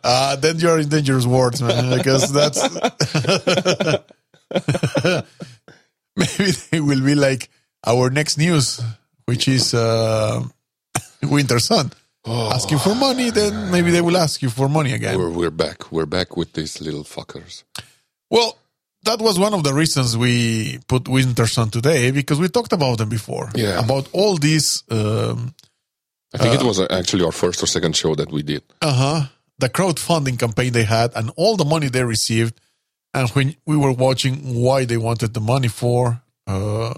Uh, 0.05 0.35
then 0.35 0.59
you're 0.59 0.79
in 0.79 0.89
dangerous 0.89 1.25
words, 1.25 1.61
man, 1.61 1.97
because 1.97 2.31
that's 2.33 2.61
maybe 6.17 6.51
they 6.71 6.81
will 6.81 6.99
be 7.01 7.15
like 7.15 7.49
our 7.87 8.09
next 8.09 8.37
news. 8.37 8.81
which 9.25 9.47
is 9.47 9.73
uh, 9.73 10.43
Winter 11.23 11.59
Sun. 11.59 11.91
Asking 12.25 12.79
for 12.79 12.95
money, 12.95 13.29
then 13.31 13.71
maybe 13.71 13.91
they 13.91 14.01
will 14.01 14.17
ask 14.17 14.41
you 14.41 14.49
for 14.49 14.69
money 14.69 14.93
again. 14.93 15.17
We're, 15.17 15.29
we're 15.29 15.51
back. 15.51 15.91
We're 15.91 16.05
back 16.05 16.37
with 16.37 16.53
these 16.53 16.79
little 16.81 17.03
fuckers. 17.03 17.63
Well, 18.29 18.57
that 19.03 19.19
was 19.21 19.37
one 19.37 19.53
of 19.53 19.63
the 19.63 19.73
reasons 19.73 20.17
we 20.17 20.79
put 20.87 21.07
Winter 21.07 21.47
Sun 21.47 21.69
today 21.69 22.11
because 22.11 22.39
we 22.39 22.47
talked 22.47 22.73
about 22.73 22.97
them 22.97 23.09
before. 23.09 23.49
Yeah. 23.55 23.83
About 23.83 24.09
all 24.13 24.37
these, 24.37 24.83
um, 24.89 25.53
I 26.33 26.37
think 26.37 26.61
it 26.61 26.65
was 26.65 26.79
uh, 26.79 26.87
actually 26.89 27.23
our 27.25 27.31
first 27.31 27.61
or 27.61 27.67
second 27.67 27.95
show 27.95 28.15
that 28.15 28.31
we 28.31 28.43
did. 28.43 28.63
uh 28.81 28.93
huh, 28.93 29.25
the 29.59 29.69
crowdfunding 29.69 30.39
campaign 30.39 30.73
they 30.73 30.83
had 30.83 31.11
and 31.15 31.31
all 31.35 31.55
the 31.57 31.65
money 31.65 31.89
they 31.89 32.03
received. 32.03 32.59
And 33.13 33.29
when 33.31 33.55
we 33.65 33.77
were 33.77 33.91
watching 33.91 34.55
why 34.55 34.85
they 34.85 34.97
wanted 34.97 35.33
the 35.33 35.41
money 35.41 35.67
for, 35.67 36.21
uh, 36.47 36.93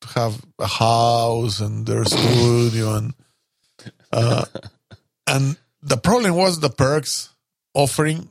to 0.00 0.08
have 0.14 0.40
a 0.60 0.66
house 0.66 1.60
and 1.60 1.84
their 1.86 2.04
studio 2.04 2.94
and, 2.94 3.14
uh, 4.12 4.44
and 5.26 5.56
the 5.82 5.96
problem 5.96 6.34
was 6.34 6.60
the 6.60 6.70
perks 6.70 7.30
offering 7.74 8.30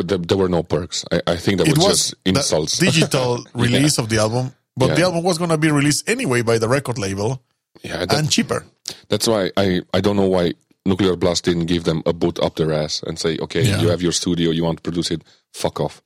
there 0.00 0.38
were 0.38 0.48
no 0.48 0.62
perks. 0.62 1.04
I, 1.12 1.20
I 1.26 1.36
think 1.36 1.58
that 1.58 1.68
was, 1.68 1.76
was 1.78 1.86
just 1.86 2.14
insults. 2.24 2.78
digital 2.88 3.44
release 3.54 3.98
of 3.98 4.08
the 4.08 4.18
album, 4.18 4.52
but 4.76 4.96
the 4.96 5.02
album 5.02 5.22
was 5.22 5.36
going 5.38 5.50
to 5.50 5.58
be 5.58 5.70
released 5.70 6.08
anyway 6.08 6.40
by 6.42 6.58
the 6.58 6.68
record 6.68 6.98
label 6.98 7.42
yeah, 7.82 7.98
that, 8.06 8.14
and 8.14 8.30
cheaper. 8.30 8.64
that's 9.08 9.26
why 9.26 9.50
I, 9.56 9.82
I 9.92 10.00
don't 10.00 10.16
know 10.16 10.28
why 10.28 10.54
Nuclear 10.86 11.16
Blast 11.16 11.44
didn't 11.44 11.66
give 11.66 11.84
them 11.84 12.02
a 12.06 12.12
boot 12.12 12.38
up 12.40 12.56
their 12.56 12.72
ass 12.72 13.02
and 13.06 13.18
say, 13.18 13.38
okay, 13.38 13.62
Yeah. 13.62 13.80
you 13.80 13.88
have 13.88 14.02
your 14.02 14.12
studio, 14.12 14.50
you 14.50 14.64
want 14.64 14.78
to 14.78 14.82
produce 14.82 15.10
it, 15.10 15.22
fuck 15.52 15.80
off. 15.80 16.02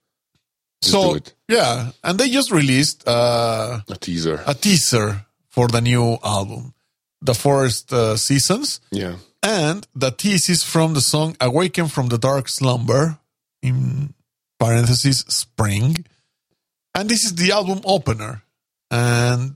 Just 0.83 0.93
so 0.93 1.11
do 1.11 1.17
it. 1.17 1.35
yeah, 1.49 1.91
and 2.05 2.19
they 2.19 2.29
just 2.29 2.51
released 2.51 3.07
uh, 3.09 3.81
A 3.89 3.97
teaser. 3.97 4.43
a 4.47 4.55
teaser 4.55 5.25
for 5.49 5.69
the 5.69 5.81
new 5.81 6.19
album, 6.23 6.75
the 7.23 7.35
Forest 7.35 7.93
uh, 7.93 8.17
Seasons, 8.17 8.81
yeah. 8.91 9.17
and 9.43 9.87
the 9.95 10.11
tease 10.11 10.49
is 10.51 10.63
from 10.63 10.93
the 10.95 11.01
song 11.01 11.35
"Awaken 11.41 11.89
from 11.89 12.09
the 12.09 12.19
Dark 12.19 12.49
Slumber" 12.49 13.19
in 13.63 14.15
parentheses 14.59 15.21
spring, 15.29 16.05
and 16.95 17.09
this 17.09 17.25
is 17.25 17.35
the 17.35 17.53
album 17.53 17.81
opener, 17.85 18.43
and 18.91 19.55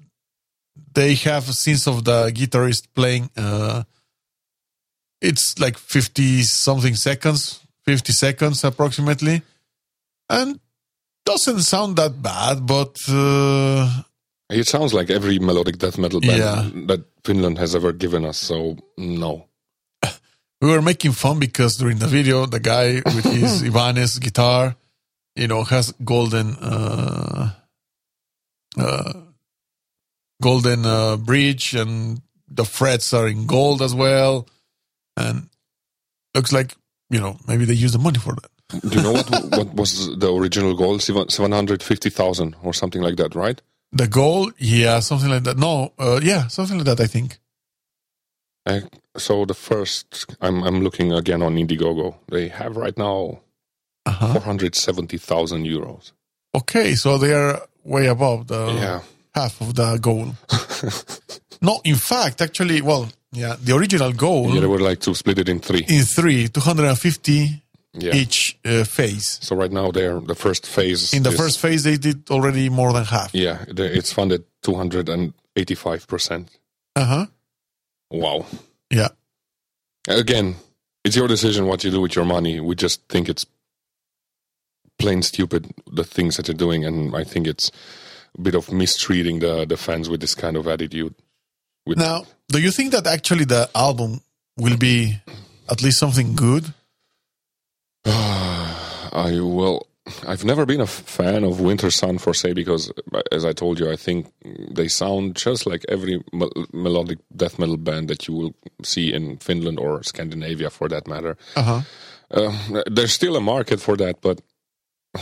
they 0.94 1.14
have 1.14 1.44
scenes 1.44 1.86
of 1.86 2.04
the 2.04 2.30
guitarist 2.34 2.88
playing. 2.94 3.30
Uh, 3.36 3.84
it's 5.20 5.58
like 5.58 5.78
fifty 5.78 6.42
something 6.42 6.94
seconds, 6.94 7.60
fifty 7.84 8.12
seconds 8.12 8.64
approximately, 8.64 9.42
and 10.28 10.60
doesn't 11.24 11.60
sound 11.60 11.96
that 11.96 12.20
bad, 12.22 12.66
but. 12.66 12.96
Uh, 13.08 14.02
It 14.50 14.66
sounds 14.66 14.92
like 14.92 15.10
every 15.10 15.38
melodic 15.38 15.78
death 15.78 15.96
metal 15.96 16.20
band 16.20 16.38
Yeah. 16.38 16.70
that 16.86 17.04
Finland 17.24 17.58
has 17.58 17.74
ever 17.74 17.92
given 17.92 18.24
us. 18.24 18.36
So 18.38 18.76
no. 18.98 19.46
We 20.60 20.68
were 20.68 20.82
making 20.82 21.12
fun 21.12 21.38
because 21.38 21.76
during 21.76 21.98
the 21.98 22.06
video, 22.06 22.46
the 22.46 22.60
guy 22.60 23.02
with 23.04 23.24
his 23.24 23.62
Ibanez 23.68 24.18
guitar, 24.18 24.76
you 25.34 25.48
know, 25.48 25.64
has 25.64 25.92
golden, 26.04 26.56
uh, 26.56 27.52
uh, 28.78 29.12
golden 30.42 30.84
uh, 30.84 31.16
bridge, 31.16 31.74
and 31.74 32.20
the 32.48 32.64
frets 32.64 33.14
are 33.14 33.26
in 33.28 33.46
gold 33.46 33.80
as 33.80 33.94
well, 33.94 34.48
and 35.16 35.48
looks 36.34 36.52
like 36.52 36.74
you 37.08 37.20
know 37.20 37.38
maybe 37.46 37.64
they 37.64 37.74
use 37.74 37.92
the 37.92 37.98
money 37.98 38.18
for 38.18 38.34
that. 38.34 38.50
Do 38.88 38.96
you 38.96 39.02
know 39.02 39.12
what 39.12 39.30
what 39.56 39.74
was 39.74 40.16
the 40.18 40.32
original 40.32 40.74
goal? 40.74 40.98
Seven 40.98 41.52
hundred 41.52 41.82
fifty 41.82 42.10
thousand 42.10 42.56
or 42.62 42.74
something 42.74 43.02
like 43.02 43.16
that, 43.16 43.34
right? 43.34 43.60
The 43.92 44.06
goal, 44.06 44.52
yeah, 44.58 45.00
something 45.00 45.28
like 45.28 45.42
that. 45.44 45.58
No, 45.58 45.92
uh, 45.98 46.20
yeah, 46.22 46.46
something 46.48 46.76
like 46.76 46.86
that. 46.86 47.00
I 47.00 47.06
think. 47.06 47.38
I, 48.66 48.82
so 49.20 49.44
the 49.44 49.54
first, 49.54 50.26
I'm 50.40 50.62
I'm 50.64 50.82
looking 50.82 51.12
again 51.12 51.42
on 51.42 51.54
Indiegogo. 51.56 52.14
They 52.28 52.48
have 52.48 52.76
right 52.76 52.96
now 52.98 53.40
Uh-huh. 54.06 54.32
four 54.32 54.42
hundred 54.42 54.74
seventy 54.74 55.18
thousand 55.18 55.64
euros. 55.66 56.12
Okay, 56.54 56.94
so 56.96 57.18
they 57.18 57.32
are 57.32 57.60
way 57.84 58.06
above 58.08 58.46
the 58.46 58.66
Yeah, 58.74 59.00
half 59.34 59.60
of 59.60 59.74
the 59.74 59.98
goal. 60.00 60.34
no, 61.62 61.80
in 61.84 61.96
fact, 61.96 62.40
actually, 62.40 62.80
well, 62.82 63.08
yeah, 63.32 63.56
the 63.62 63.74
original 63.76 64.12
goal. 64.12 64.54
yeah. 64.54 64.60
They 64.60 64.66
would 64.66 64.80
like 64.90 65.00
to 65.00 65.14
split 65.14 65.38
it 65.38 65.48
in 65.48 65.60
three. 65.60 65.84
in 65.88 66.04
three, 66.04 66.48
250 66.48 67.62
Yeah. 67.92 68.14
each 68.14 68.56
uh, 68.64 68.84
phase. 68.84 69.38
So 69.42 69.56
right 69.56 69.72
now 69.72 69.90
they're 69.92 70.20
the 70.20 70.34
first 70.34 70.66
phase. 70.66 71.12
In 71.16 71.22
the 71.22 71.30
is- 71.30 71.36
first 71.36 71.58
phase, 71.60 71.82
they 71.82 71.96
did 71.98 72.30
already 72.30 72.68
more 72.70 72.92
than 72.92 73.04
half. 73.04 73.30
yeah, 73.34 73.64
it's 73.76 74.12
funded 74.12 74.44
two 74.62 74.74
hundred 74.74 75.08
and 75.08 75.32
eighty-five 75.56 76.06
percent. 76.06 76.48
Uh 76.96 77.04
huh. 77.04 77.26
Wow. 78.10 78.46
Yeah. 78.90 79.08
Again, 80.08 80.56
it's 81.04 81.16
your 81.16 81.28
decision 81.28 81.66
what 81.66 81.84
you 81.84 81.90
do 81.90 82.00
with 82.00 82.16
your 82.16 82.24
money. 82.24 82.60
We 82.60 82.74
just 82.74 83.08
think 83.08 83.28
it's 83.28 83.46
plain 84.98 85.22
stupid 85.22 85.72
the 85.90 86.04
things 86.04 86.36
that 86.36 86.48
you're 86.48 86.56
doing, 86.56 86.84
and 86.84 87.14
I 87.16 87.24
think 87.24 87.46
it's 87.46 87.70
a 88.38 88.40
bit 88.40 88.54
of 88.54 88.72
mistreating 88.72 89.40
the 89.40 89.64
the 89.64 89.76
fans 89.76 90.08
with 90.08 90.20
this 90.20 90.34
kind 90.34 90.56
of 90.56 90.66
attitude. 90.66 91.14
With 91.86 91.98
Now, 91.98 92.26
do 92.48 92.60
you 92.60 92.70
think 92.70 92.92
that 92.92 93.06
actually 93.06 93.44
the 93.44 93.68
album 93.74 94.20
will 94.56 94.76
be 94.76 95.20
at 95.70 95.82
least 95.82 95.98
something 95.98 96.34
good? 96.34 96.74
I 98.04 99.38
will. 99.40 99.86
I've 100.26 100.44
never 100.44 100.64
been 100.66 100.80
a 100.80 100.86
fan 100.86 101.44
of 101.44 101.60
Winter 101.60 101.90
Sun 101.90 102.18
for 102.18 102.34
say 102.34 102.52
because, 102.52 102.92
as 103.32 103.44
I 103.44 103.52
told 103.52 103.78
you, 103.80 103.90
I 103.90 103.96
think 103.96 104.26
they 104.74 104.88
sound 104.88 105.36
just 105.36 105.66
like 105.66 105.84
every 105.88 106.22
mel- 106.32 106.52
melodic 106.72 107.18
death 107.36 107.58
metal 107.58 107.76
band 107.76 108.08
that 108.08 108.26
you 108.28 108.34
will 108.34 108.54
see 108.82 109.12
in 109.12 109.38
Finland 109.38 109.78
or 109.78 110.02
Scandinavia, 110.02 110.70
for 110.70 110.88
that 110.88 111.06
matter. 111.06 111.36
Uh 111.56 111.62
huh. 111.62 111.80
Uh, 112.30 112.82
there's 112.90 113.12
still 113.12 113.36
a 113.36 113.40
market 113.40 113.80
for 113.80 113.96
that, 113.96 114.20
but 114.20 114.40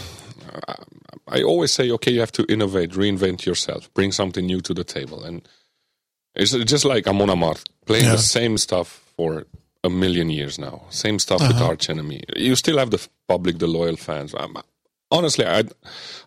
I 1.26 1.42
always 1.42 1.72
say, 1.72 1.90
okay, 1.90 2.12
you 2.12 2.20
have 2.20 2.32
to 2.32 2.44
innovate, 2.48 2.92
reinvent 2.92 3.44
yourself, 3.46 3.92
bring 3.94 4.12
something 4.12 4.46
new 4.46 4.60
to 4.62 4.74
the 4.74 4.84
table, 4.84 5.24
and 5.24 5.46
it's 6.34 6.52
just 6.52 6.84
like 6.84 7.06
Amon 7.06 7.28
Amarth 7.28 7.64
playing 7.86 8.04
Yeah. 8.04 8.12
the 8.12 8.18
same 8.22 8.56
stuff 8.58 9.12
for 9.16 9.44
a 9.84 9.90
million 9.90 10.30
years 10.30 10.58
now, 10.58 10.82
same 10.90 11.18
stuff 11.18 11.40
with 11.40 11.60
Arch 11.60 11.88
Enemy. 11.90 12.22
You 12.36 12.56
still 12.56 12.78
have 12.78 12.90
the 12.90 13.06
public, 13.28 13.58
the 13.58 13.66
loyal 13.66 13.96
fans. 13.96 14.34
Honestly, 15.10 15.46
I, 15.46 15.64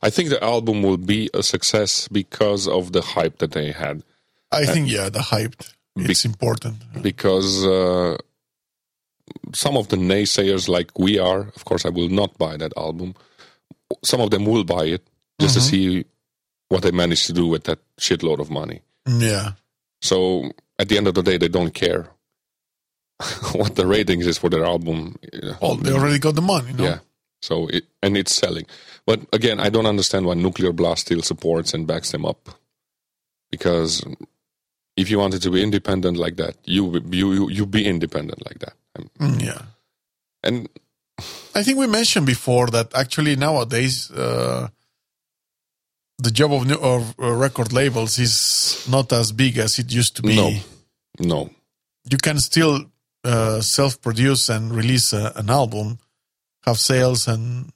I 0.02 0.10
think 0.10 0.30
the 0.30 0.44
album 0.44 0.82
will 0.82 0.98
be 0.98 1.30
a 1.34 1.44
success 1.44 2.08
because 2.08 2.68
of 2.68 2.94
the 2.94 3.02
hype 3.02 3.38
that 3.40 3.52
they 3.52 3.72
had. 3.72 4.04
I 4.52 4.66
think 4.66 4.90
yeah, 4.90 5.10
the 5.10 5.22
hype 5.22 5.56
it's 5.96 6.26
important. 6.26 6.78
because 7.02 7.66
uh, 7.66 8.18
some 9.54 9.78
of 9.78 9.90
the 9.90 9.98
naysayers, 9.98 10.68
like 10.68 10.98
we 10.98 11.20
are, 11.20 11.42
of 11.56 11.66
course, 11.66 11.86
I 11.86 11.90
will 11.90 12.10
not 12.10 12.38
buy 12.38 12.58
that 12.58 12.74
album. 12.76 13.16
Some 14.04 14.22
of 14.22 14.32
them 14.32 14.46
will 14.46 14.64
buy 14.64 14.86
it 14.86 15.06
just 15.40 15.56
to 15.56 15.62
see 15.62 16.06
what 16.70 16.84
they 16.84 16.92
managed 16.92 17.28
to 17.28 17.34
do 17.34 17.48
with 17.48 17.66
that 17.66 17.80
shitload 18.00 18.40
of 18.40 18.50
money. 18.50 18.82
Yeah. 19.08 19.52
So 20.02 20.52
at 20.80 20.90
the 20.90 20.98
end 20.98 21.08
of 21.08 21.14
the 21.14 21.24
day, 21.24 21.38
they 21.38 21.48
don't 21.48 21.74
care 21.74 22.08
what 23.54 23.76
the 23.76 23.86
ratings 23.86 24.28
is 24.28 24.38
for 24.38 24.50
their 24.50 24.66
album. 24.66 25.18
Well, 25.62 25.76
they 25.76 25.92
already 25.92 26.20
got 26.20 26.36
the 26.36 26.42
money. 26.42 26.74
No? 26.74 26.84
Yeah. 26.84 27.00
So 27.42 27.68
it 27.68 27.86
and 28.04 28.18
it's 28.18 28.36
selling. 28.36 28.66
But 29.06 29.22
again, 29.34 29.60
I 29.60 29.70
don't 29.70 29.86
understand 29.88 30.26
why 30.26 30.36
Nuclear 30.36 30.72
Blast 30.72 31.06
still 31.06 31.22
supports 31.22 31.74
and 31.74 31.88
backs 31.88 32.12
them 32.12 32.26
up. 32.26 32.50
Because 33.50 34.06
if 34.96 35.10
you 35.10 35.20
wanted 35.20 35.42
to 35.42 35.52
be 35.52 35.62
independent 35.64 36.18
like 36.18 36.36
that, 36.38 36.56
you 36.66 37.02
you 37.10 37.50
you, 37.50 37.66
be 37.66 37.86
independent 37.86 38.46
like 38.46 38.60
that. 38.60 38.74
Mm, 39.20 39.44
yeah. 39.44 39.62
And 40.44 40.70
I 41.56 41.64
think 41.64 41.78
we 41.78 41.88
mentioned 41.88 42.26
before 42.26 42.68
that 42.68 42.94
actually 42.96 43.36
nowadays 43.36 44.12
uh, 44.12 44.70
the 46.18 46.32
job 46.32 46.54
of, 46.54 46.68
new, 46.68 46.76
of 46.76 47.16
uh, 47.20 47.32
record 47.32 47.74
labels 47.74 48.20
is 48.20 48.86
not 48.90 49.12
as 49.12 49.32
big 49.32 49.58
as 49.58 49.80
it 49.80 49.92
used 49.92 50.16
to 50.18 50.22
be. 50.22 50.36
no, 50.36 50.54
no, 51.20 51.50
You 52.10 52.18
can 52.18 52.40
still 52.40 52.86
uh, 53.24 53.62
self-produce 53.62 54.50
and 54.50 54.74
release 54.74 55.14
a, 55.14 55.34
an 55.36 55.50
album, 55.50 56.00
have 56.64 56.78
sales, 56.78 57.28
and 57.28 57.72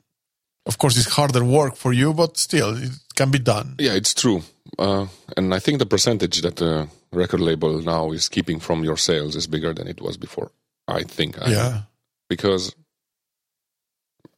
of 0.66 0.78
course 0.78 0.98
it's 0.98 1.10
harder 1.16 1.44
work 1.44 1.76
for 1.76 1.94
you, 1.94 2.14
but 2.14 2.38
still 2.38 2.76
it 2.78 2.92
can 3.16 3.32
be 3.32 3.40
done. 3.40 3.76
yeah, 3.80 3.94
it's 3.94 4.14
true. 4.14 4.42
Uh, 4.80 5.08
and 5.38 5.54
I 5.54 5.60
think 5.60 5.80
the 5.80 5.86
percentage 5.86 6.42
that 6.42 6.56
the 6.58 6.88
record 7.12 7.40
label 7.40 7.82
now 7.82 8.12
is 8.12 8.28
keeping 8.30 8.60
from 8.60 8.84
your 8.84 8.98
sales 8.98 9.36
is 9.36 9.48
bigger 9.48 9.74
than 9.74 9.88
it 9.88 10.02
was 10.02 10.18
before. 10.18 10.52
I 10.88 11.04
think. 11.04 11.42
I, 11.42 11.50
Yeah. 11.52 11.82
because 12.30 12.76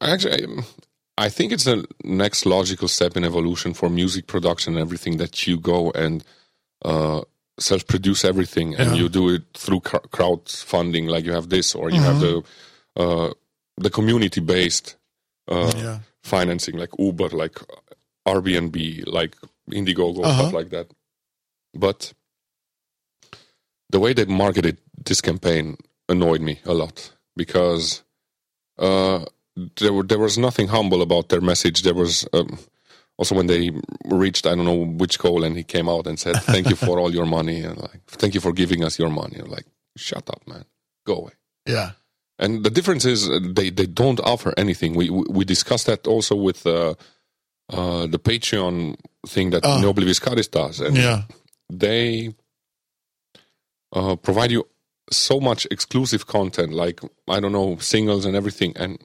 I 0.01 0.11
actually 0.11 0.45
I- 0.45 0.63
I 1.19 1.29
think 1.29 1.51
it's 1.51 1.63
the 1.63 1.83
next 2.03 2.45
logical 2.45 2.87
step 2.87 3.17
in 3.17 3.23
evolution 3.23 3.73
for 3.73 3.89
music 3.89 4.27
production 4.27 4.73
and 4.75 4.81
everything 4.81 5.17
that 5.17 5.47
you 5.47 5.57
go 5.59 5.89
and 5.91 6.23
uh, 6.85 7.21
self-produce 7.59 8.23
everything 8.23 8.75
and 8.75 8.91
Yeah. 8.91 8.97
you 9.01 9.09
do 9.09 9.29
it 9.29 9.41
through 9.55 9.79
cr- 9.79 10.07
crowdfunding 10.15 11.09
like 11.09 11.25
you 11.25 11.33
have 11.33 11.49
this 11.49 11.73
or 11.73 11.89
you 11.89 12.01
have 12.01 12.19
the 12.19 12.43
uh, 12.95 13.31
the 13.77 13.89
community-based 13.89 14.95
uh, 15.49 15.71
Yeah. 15.77 15.99
financing 16.23 16.77
like 16.77 16.89
Uber, 16.99 17.29
like 17.29 17.57
Airbnb, 18.25 19.07
like 19.07 19.35
Indiegogo, 19.71 20.23
Uh-huh. 20.25 20.33
stuff 20.43 20.53
like 20.53 20.69
that. 20.69 20.87
But 21.73 22.13
the 23.89 23.99
way 23.99 24.13
they 24.13 24.25
marketed 24.25 24.77
this 25.05 25.21
campaign 25.21 25.77
annoyed 26.09 26.41
me 26.41 26.59
a 26.65 26.73
lot 26.73 27.13
because 27.35 28.03
uh, 28.79 29.25
there 29.79 29.93
were, 29.93 30.03
there 30.03 30.19
was 30.19 30.37
nothing 30.37 30.67
humble 30.67 31.01
about 31.01 31.29
their 31.29 31.41
message. 31.41 31.83
There 31.83 31.93
was 31.93 32.27
um, 32.33 32.59
also 33.17 33.35
when 33.35 33.47
they 33.47 33.71
reached 34.05 34.45
I 34.45 34.55
don't 34.55 34.65
know 34.65 34.85
which 34.85 35.19
goal, 35.19 35.43
and 35.43 35.55
he 35.55 35.63
came 35.63 35.87
out 35.89 36.07
and 36.07 36.19
said, 36.19 36.35
"Thank 36.43 36.69
you 36.69 36.75
for 36.75 36.99
all 36.99 37.13
your 37.13 37.25
money," 37.25 37.61
and 37.61 37.77
like, 37.77 38.01
"Thank 38.07 38.33
you 38.35 38.41
for 38.41 38.53
giving 38.53 38.83
us 38.83 38.99
your 38.99 39.09
money." 39.09 39.39
Like, 39.41 39.65
shut 39.95 40.29
up, 40.29 40.45
man, 40.47 40.65
go 41.05 41.15
away. 41.15 41.31
Yeah. 41.65 41.91
And 42.39 42.63
the 42.63 42.69
difference 42.69 43.03
is 43.05 43.27
uh, 43.29 43.39
they, 43.41 43.69
they 43.71 43.87
don't 43.87 44.19
offer 44.19 44.53
anything. 44.57 44.93
We 44.95 45.09
we 45.09 45.23
we 45.29 45.45
discussed 45.45 45.85
that 45.87 46.05
also 46.07 46.35
with 46.35 46.65
uh, 46.67 46.93
uh, 47.69 48.05
the 48.07 48.19
Patreon 48.19 48.95
thing 49.27 49.49
that 49.51 49.65
Oh. 49.65 49.79
Ne 49.81 49.87
Obliviscaris 49.87 50.49
does, 50.51 50.79
and 50.79 50.95
Yeah. 50.95 51.23
they 51.69 52.35
uh, 53.93 54.15
provide 54.17 54.51
you 54.51 54.67
so 55.11 55.39
much 55.39 55.65
exclusive 55.71 56.27
content, 56.27 56.73
like 56.73 57.01
I 57.27 57.39
don't 57.39 57.53
know 57.53 57.77
singles 57.79 58.25
and 58.25 58.35
everything. 58.35 58.73
And 58.77 58.99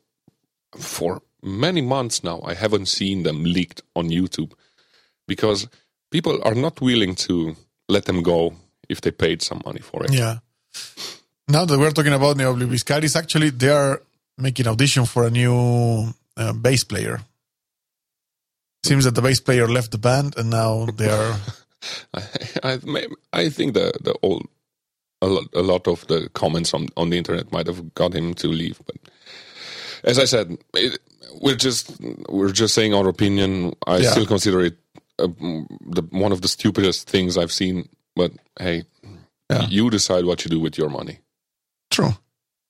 for 0.77 1.23
many 1.43 1.81
months 1.81 2.23
now, 2.25 2.41
I 2.45 2.55
haven't 2.55 2.87
seen 2.87 3.23
them 3.23 3.45
leaked 3.45 3.83
on 3.95 4.11
YouTube 4.11 4.53
because 5.29 5.69
people 6.11 6.41
are 6.45 6.55
not 6.55 6.81
willing 6.81 7.15
to 7.15 7.57
let 7.89 8.05
them 8.05 8.23
go 8.23 8.55
if 8.89 9.01
they 9.01 9.11
paid 9.13 9.43
some 9.43 9.61
money 9.65 9.81
for 9.81 10.05
it. 10.05 10.13
Yeah. 10.13 10.39
Now 11.49 11.65
that 11.65 11.79
we're 11.79 11.91
talking 11.91 12.13
about 12.13 12.37
Ne 12.37 12.45
Obliviscaris, 12.45 13.17
actually, 13.17 13.51
they 13.51 13.69
are 13.69 14.01
making 14.39 14.67
audition 14.67 15.05
for 15.07 15.27
a 15.27 15.31
new 15.31 16.13
uh, 16.37 16.53
bass 16.53 16.85
player. 16.85 17.21
Seems 18.85 19.05
that 19.05 19.15
the 19.15 19.23
bass 19.23 19.41
player 19.41 19.69
left 19.69 19.91
the 19.93 19.99
band, 19.99 20.37
and 20.37 20.51
now 20.51 20.87
they 20.87 21.09
are. 21.11 21.37
I 22.15 22.23
I, 22.63 23.07
I 23.33 23.49
think 23.49 23.75
the 23.75 23.93
the 24.03 24.15
old 24.23 24.47
a 25.21 25.27
lot, 25.27 25.45
a 25.55 25.63
lot 25.63 25.87
of 25.89 26.07
the 26.07 26.29
comments 26.35 26.75
on 26.75 26.89
on 26.97 27.11
the 27.11 27.19
internet 27.19 27.53
might 27.53 27.67
have 27.67 27.95
got 27.95 28.15
him 28.15 28.35
to 28.35 28.49
leave, 28.49 28.81
but 28.87 28.97
as 30.05 30.19
I 30.19 30.25
said, 30.27 30.57
it, 30.75 30.99
we're 31.41 31.57
just 31.57 31.97
we're 32.29 32.53
just 32.53 32.75
saying 32.75 32.95
our 32.95 33.09
opinion. 33.09 33.75
I 33.87 33.99
Yeah. 33.99 34.11
still 34.11 34.27
consider 34.27 34.61
it 34.65 34.77
uh, 35.19 35.27
the 35.95 36.03
one 36.11 36.33
of 36.33 36.41
the 36.41 36.49
stupidest 36.49 37.09
things 37.09 37.37
I've 37.37 37.53
seen. 37.53 37.89
But 38.17 38.33
hey, 38.59 38.85
Yeah. 39.51 39.67
you 39.69 39.91
decide 39.91 40.25
what 40.25 40.45
you 40.45 40.51
do 40.51 40.61
with 40.61 40.77
your 40.79 40.89
money. 40.91 41.19
True. 41.93 42.15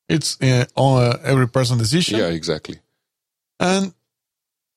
It's 0.08 0.36
uh, 0.42 0.66
on 0.76 1.02
uh, 1.02 1.18
every 1.24 1.48
person 1.48 1.78
decision. 1.78 2.18
Yeah, 2.18 2.26
exactly. 2.28 2.76
And 3.58 3.94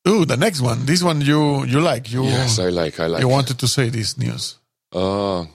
ooh, 0.07 0.25
the 0.25 0.37
next 0.37 0.61
one. 0.61 0.85
This 0.85 1.03
one 1.03 1.19
you 1.21 1.65
you 1.65 1.81
like. 1.81 2.11
You 2.13 2.23
Yes, 2.23 2.59
I 2.59 2.69
like. 2.69 2.99
I 2.99 3.07
like. 3.07 3.21
you 3.21 3.27
wanted 3.27 3.57
to 3.59 3.67
say 3.67 3.89
this 3.89 4.17
news. 4.17 4.59
Uh, 4.93 5.45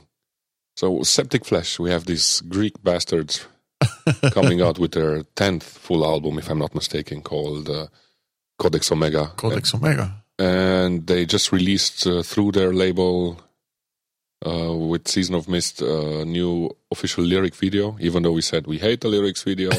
so 0.76 1.02
Septic 1.02 1.44
Flesh, 1.46 1.78
we 1.78 1.90
have 1.90 2.04
these 2.04 2.42
Greek 2.48 2.74
bastards 2.82 3.46
coming 4.32 4.60
out 4.60 4.78
with 4.78 4.92
their 4.92 5.22
tenth 5.34 5.62
full 5.64 6.04
album, 6.04 6.38
if 6.38 6.50
I'm 6.50 6.58
not 6.58 6.74
mistaken, 6.74 7.22
called 7.22 7.68
uh, 7.70 7.86
Codex 8.58 8.90
Omega. 8.92 9.32
Codex 9.36 9.74
Omega. 9.74 10.22
and 10.38 11.06
they 11.06 11.24
just 11.26 11.52
released 11.52 12.06
uh, 12.06 12.22
through 12.22 12.52
their 12.52 12.72
label 12.72 13.40
uh, 14.46 14.72
with 14.74 15.06
Season 15.08 15.34
of 15.34 15.48
Mist 15.48 15.82
a 15.82 16.24
new 16.24 16.70
official 16.90 17.24
lyric 17.24 17.54
video. 17.54 17.96
Even 18.00 18.22
though 18.22 18.32
we 18.32 18.42
said 18.42 18.66
we 18.66 18.78
hate 18.78 19.00
the 19.00 19.08
lyrics 19.08 19.42
video, 19.42 19.70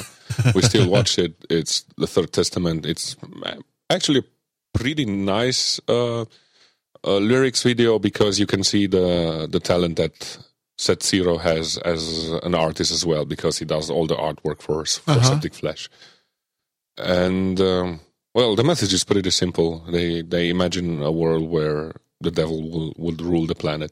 we 0.56 0.62
still 0.72 0.90
watched 0.90 1.18
it. 1.20 1.34
It's 1.50 1.86
the 1.98 2.08
Third 2.08 2.32
Testament. 2.32 2.86
It's 2.86 3.16
uh, 3.44 3.56
actually 3.90 4.20
a 4.20 4.78
pretty 4.78 5.06
nice 5.06 5.80
uh, 5.88 6.22
uh, 6.22 7.18
lyrics 7.18 7.64
video 7.64 8.00
because 8.00 8.40
you 8.40 8.46
can 8.48 8.64
see 8.64 8.88
the 8.88 9.48
the 9.50 9.60
talent 9.60 9.98
that 9.98 10.38
Seth 10.78 11.00
Siro 11.00 11.40
has 11.40 11.78
as 11.80 12.30
an 12.44 12.56
artist 12.56 12.92
as 12.92 13.06
well 13.06 13.26
because 13.26 13.60
he 13.60 13.66
does 13.66 13.90
all 13.90 14.08
the 14.08 14.16
artwork 14.16 14.62
for, 14.62 14.86
for 14.86 15.12
Uh-huh. 15.12 15.22
Septic 15.24 15.54
Flesh. 15.54 15.90
And 16.98 17.60
um, 17.62 18.00
well, 18.34 18.56
the 18.56 18.64
message 18.64 18.94
is 18.94 19.04
pretty 19.04 19.30
simple. 19.32 19.80
They 19.92 20.22
they 20.22 20.50
imagine 20.50 21.02
a 21.04 21.12
world 21.12 21.50
where 21.50 21.94
the 22.20 22.32
devil 22.32 22.62
will 22.70 22.94
would 22.98 23.22
rule 23.22 23.46
the 23.48 23.56
planet, 23.56 23.92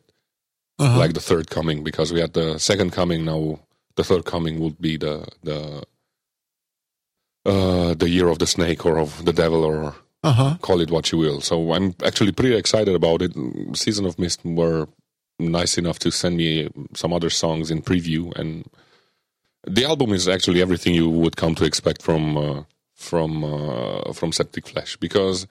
Uh-huh. 0.80 0.98
like 1.00 1.14
the 1.14 1.20
third 1.22 1.50
coming. 1.50 1.84
Because 1.84 2.12
we 2.14 2.20
had 2.22 2.34
the 2.34 2.58
second 2.60 2.92
coming, 2.92 3.26
now 3.26 3.60
the 3.96 4.04
third 4.04 4.26
coming 4.26 4.60
would 4.60 4.80
be 4.82 4.98
the 4.98 5.28
the 5.44 5.84
uh, 7.46 7.94
the 7.94 8.10
year 8.10 8.28
of 8.28 8.40
the 8.40 8.48
snake 8.48 8.86
or 8.86 8.98
of 9.00 9.26
the 9.26 9.34
devil 9.34 9.64
or 9.64 9.96
Uh 10.24 10.34
huh. 10.34 10.58
call 10.62 10.82
it 10.82 10.92
what 10.92 11.12
you 11.12 11.18
will. 11.18 11.42
So 11.42 11.74
I'm 11.74 11.96
actually 12.06 12.32
pretty 12.34 12.56
excited 12.56 12.94
about 12.96 13.22
it. 13.22 13.32
Season 13.74 14.06
of 14.06 14.20
Mist 14.20 14.42
were 14.44 14.88
nice 15.40 15.78
enough 15.78 16.00
to 16.00 16.12
send 16.12 16.36
me 16.38 16.70
some 16.94 17.14
other 17.14 17.30
songs 17.30 17.72
in 17.72 17.82
preview, 17.82 18.36
and 18.38 18.66
the 19.66 19.86
album 19.86 20.12
is 20.14 20.28
actually 20.28 20.62
everything 20.62 20.94
you 20.96 21.10
would 21.10 21.36
come 21.38 21.56
to 21.56 21.66
expect 21.66 22.02
from 22.02 22.38
uh, 22.38 22.64
from 22.96 23.44
uh, 23.44 24.12
from 24.14 24.32
Septic 24.34 24.68
Flesh. 24.68 24.98
Because 24.98 25.48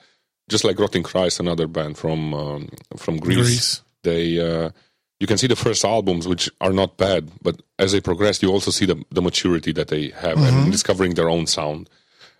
just 0.50 0.64
like 0.64 0.78
Rotting 0.78 1.02
Christ, 1.04 1.40
another 1.40 1.66
band 1.66 1.96
from 1.96 2.34
um, 2.34 2.68
from 2.96 3.16
Greece, 3.16 3.38
Greece. 3.38 3.82
they 4.02 4.38
uh, 4.38 4.70
you 5.20 5.26
can 5.26 5.38
see 5.38 5.48
the 5.48 5.56
first 5.56 5.84
albums 5.84 6.26
which 6.28 6.48
are 6.60 6.72
not 6.72 6.96
bad, 6.96 7.30
but 7.42 7.60
as 7.78 7.90
they 7.92 8.00
progress, 8.00 8.42
you 8.42 8.50
also 8.52 8.70
see 8.70 8.86
the 8.86 9.02
the 9.10 9.22
maturity 9.22 9.72
that 9.72 9.88
they 9.88 10.10
have 10.10 10.38
and 10.38 10.70
discovering 10.72 11.14
their 11.14 11.28
own 11.28 11.46
sound. 11.46 11.88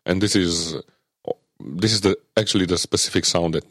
And 0.07 0.21
this 0.23 0.35
is 0.37 0.77
this 1.61 1.93
is 1.93 2.01
the 2.01 2.17
actually 2.37 2.67
the 2.67 2.79
specific 2.79 3.25
sound 3.25 3.55
that 3.55 3.65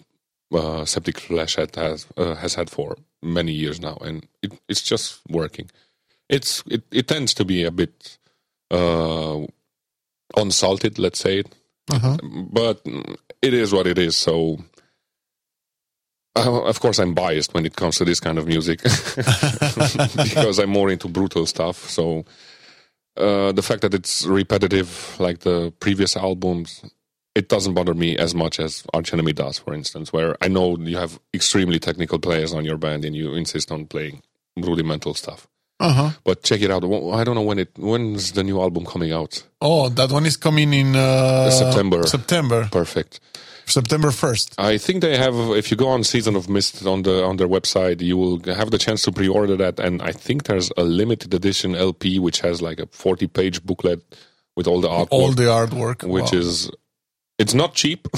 uh, 0.53 0.85
Septic 0.85 1.19
Flesh 1.19 1.55
had, 1.55 1.75
has 1.75 2.05
uh, 2.17 2.35
has 2.35 2.55
had 2.55 2.69
for 2.69 2.95
many 3.21 3.51
years 3.53 3.79
now, 3.81 3.97
and 4.01 4.27
it, 4.41 4.51
it's 4.67 4.81
just 4.81 5.19
working. 5.29 5.69
It's 6.29 6.63
it, 6.67 6.83
it 6.91 7.07
tends 7.07 7.33
to 7.35 7.45
be 7.45 7.63
a 7.63 7.71
bit 7.71 8.17
uh, 8.71 9.45
unsalted, 10.35 10.99
let's 10.99 11.19
say 11.19 11.39
it, 11.39 11.55
Uh-huh. 11.91 12.17
but 12.51 12.81
it 13.41 13.53
is 13.53 13.71
what 13.71 13.87
it 13.87 13.97
is. 13.97 14.17
So, 14.17 14.57
of 16.45 16.79
course, 16.79 16.99
I'm 16.99 17.13
biased 17.13 17.53
when 17.53 17.65
it 17.65 17.75
comes 17.75 17.97
to 17.97 18.05
this 18.05 18.19
kind 18.19 18.37
of 18.37 18.47
music 18.47 18.81
because 18.83 20.59
I'm 20.59 20.69
more 20.69 20.89
into 20.89 21.07
brutal 21.07 21.45
stuff. 21.45 21.89
So, 21.89 22.25
uh, 23.15 23.51
the 23.51 23.61
fact 23.61 23.81
that 23.81 23.93
it's 23.93 24.25
repetitive, 24.25 25.15
like 25.19 25.39
the 25.39 25.73
previous 25.79 26.15
albums, 26.15 26.83
it 27.35 27.49
doesn't 27.49 27.73
bother 27.73 27.93
me 27.93 28.17
as 28.17 28.33
much 28.33 28.59
as 28.59 28.83
Arch 28.93 29.13
Enemy 29.13 29.33
does, 29.33 29.59
for 29.59 29.73
instance, 29.73 30.11
where 30.11 30.35
I 30.41 30.47
know 30.47 30.77
you 30.77 30.97
have 30.97 31.19
extremely 31.33 31.79
technical 31.79 32.19
players 32.19 32.53
on 32.53 32.65
your 32.65 32.77
band 32.77 33.05
and 33.05 33.15
you 33.15 33.33
insist 33.35 33.71
on 33.71 33.85
playing 33.85 34.23
rudimental 34.55 35.13
stuff. 35.13 35.47
Uh 35.79 35.93
huh. 35.93 36.09
But 36.23 36.41
check 36.41 36.61
it 36.61 36.71
out. 36.71 36.83
I 36.83 37.23
don't 37.23 37.35
know 37.35 37.43
when 37.43 37.59
it 37.59 37.69
when's 37.77 38.31
the 38.31 38.43
new 38.43 38.59
album 38.59 38.85
coming 38.85 39.11
out. 39.11 39.43
Oh, 39.61 39.89
that 39.89 40.11
one 40.11 40.25
is 40.25 40.35
coming 40.35 40.73
in 40.73 40.95
uh, 40.95 41.51
September. 41.51 42.07
September. 42.07 42.67
Perfect. 42.71 43.19
September 43.69 44.11
first. 44.11 44.53
I 44.57 44.77
think 44.77 45.01
they 45.01 45.17
have. 45.17 45.35
If 45.57 45.69
you 45.71 45.77
go 45.77 45.87
on 45.89 46.03
Season 46.03 46.35
of 46.35 46.47
Mist 46.49 46.85
on 46.85 47.03
the 47.03 47.23
on 47.23 47.37
their 47.37 47.47
website, 47.49 48.01
you 48.01 48.17
will 48.17 48.39
have 48.55 48.71
the 48.71 48.77
chance 48.77 49.01
to 49.03 49.11
pre-order 49.11 49.55
that. 49.57 49.79
And 49.79 50.01
I 50.01 50.11
think 50.13 50.43
there's 50.43 50.71
a 50.77 50.83
limited 50.83 51.33
edition 51.33 51.75
LP 51.75 52.19
which 52.19 52.39
has 52.41 52.61
like 52.61 52.79
a 52.79 52.85
40-page 52.87 53.63
booklet 53.65 54.01
with 54.55 54.67
all 54.67 54.81
the 54.81 54.87
artwork, 54.89 55.07
All 55.11 55.31
the 55.33 55.43
artwork, 55.49 56.03
which 56.03 56.31
Wow. 56.31 56.39
is 56.39 56.71
it's 57.39 57.53
not 57.53 57.73
cheap. 57.75 58.07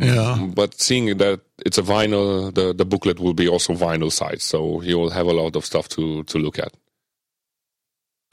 Yeah. 0.00 0.46
But 0.54 0.74
seeing 0.80 1.18
that 1.18 1.40
it's 1.66 1.78
a 1.78 1.82
vinyl, 1.82 2.52
the 2.54 2.72
the 2.74 2.84
booklet 2.84 3.18
will 3.20 3.34
be 3.34 3.48
also 3.48 3.74
vinyl 3.74 4.10
size, 4.10 4.42
so 4.42 4.82
you 4.82 4.98
will 4.98 5.10
have 5.10 5.26
a 5.26 5.32
lot 5.32 5.56
of 5.56 5.64
stuff 5.64 5.88
to 5.90 6.22
to 6.24 6.38
look 6.38 6.58
at. 6.58 6.72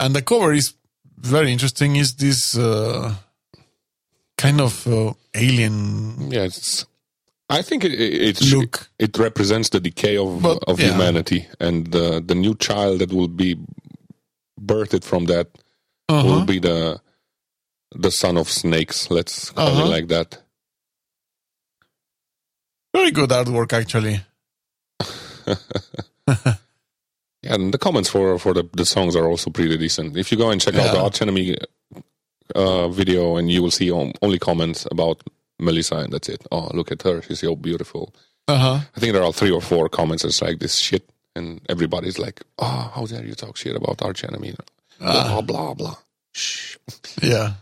and 0.00 0.14
the 0.14 0.22
cover 0.22 0.52
is 0.54 0.74
very 1.18 1.50
interesting. 1.52 1.96
Is 1.96 2.14
this 2.16 2.56
uh, 2.56 3.14
kind 4.36 4.60
of 4.60 4.86
uh, 4.86 5.12
alien 5.36 6.30
Yes. 6.32 6.86
I 7.48 7.62
think 7.62 7.84
it 7.84 7.92
it, 7.94 8.40
it, 8.42 8.88
it 8.98 9.18
represents 9.18 9.68
the 9.70 9.78
decay 9.80 10.16
of 10.16 10.42
But, 10.42 10.58
of 10.66 10.80
yeah. 10.80 10.90
humanity 10.90 11.46
and 11.60 11.86
the 11.92 12.20
the 12.20 12.34
new 12.34 12.54
child 12.56 12.98
that 13.00 13.12
will 13.12 13.28
be 13.28 13.56
birthed 14.60 15.04
from 15.04 15.26
that 15.26 15.46
will 16.08 16.16
Uh-huh. 16.18 16.44
be 16.44 16.58
the 16.58 17.00
the 17.94 18.10
son 18.10 18.36
of 18.36 18.48
snakes. 18.50 19.10
Let's 19.10 19.50
call 19.52 19.68
Uh-huh. 19.68 19.84
it 19.86 19.88
like 19.96 20.08
that. 20.08 20.42
Very 22.94 23.10
good 23.12 23.30
artwork, 23.30 23.72
actually. 23.72 24.20
Yeah, 25.46 25.54
and 27.54 27.72
the 27.72 27.78
comments 27.78 28.08
for 28.10 28.38
for 28.38 28.54
the, 28.54 28.64
the 28.72 28.84
songs 28.86 29.14
are 29.14 29.26
also 29.26 29.50
pretty 29.50 29.76
decent. 29.76 30.16
If 30.16 30.32
you 30.32 30.38
go 30.38 30.50
and 30.50 30.60
check 30.60 30.74
out 30.74 30.90
the 30.90 30.98
Yeah. 30.98 31.04
Arch 31.04 31.22
Enemy 31.22 31.56
uh, 32.54 32.88
video, 32.88 33.36
and 33.36 33.50
you 33.50 33.62
will 33.62 33.70
see 33.70 33.90
only 33.90 34.38
comments 34.38 34.86
about 34.90 35.22
Melissa, 35.58 35.96
and 35.96 36.12
that's 36.12 36.28
it. 36.28 36.46
Oh, 36.52 36.68
look 36.74 36.92
at 36.92 37.02
her; 37.02 37.22
she's 37.22 37.40
so 37.40 37.56
beautiful. 37.56 38.14
Uh 38.48 38.58
huh. 38.58 38.78
I 38.96 39.00
think 39.00 39.12
there 39.12 39.24
are 39.24 39.32
three 39.32 39.50
or 39.50 39.60
four 39.60 39.88
comments 39.88 40.22
that's 40.22 40.40
like 40.42 40.58
this 40.60 40.76
shit, 40.76 41.08
and 41.34 41.60
everybody's 41.68 42.18
like, 42.18 42.42
"Oh, 42.58 42.92
how 42.94 43.06
dare 43.06 43.24
you 43.24 43.34
talk 43.34 43.56
shit 43.56 43.74
about 43.76 44.02
Arch 44.02 44.24
Enemy?" 44.24 44.54
Blah 44.98 45.40
blah 45.42 45.74
blah. 45.74 45.96
Shh. 46.32 46.76
Yeah. 47.22 47.54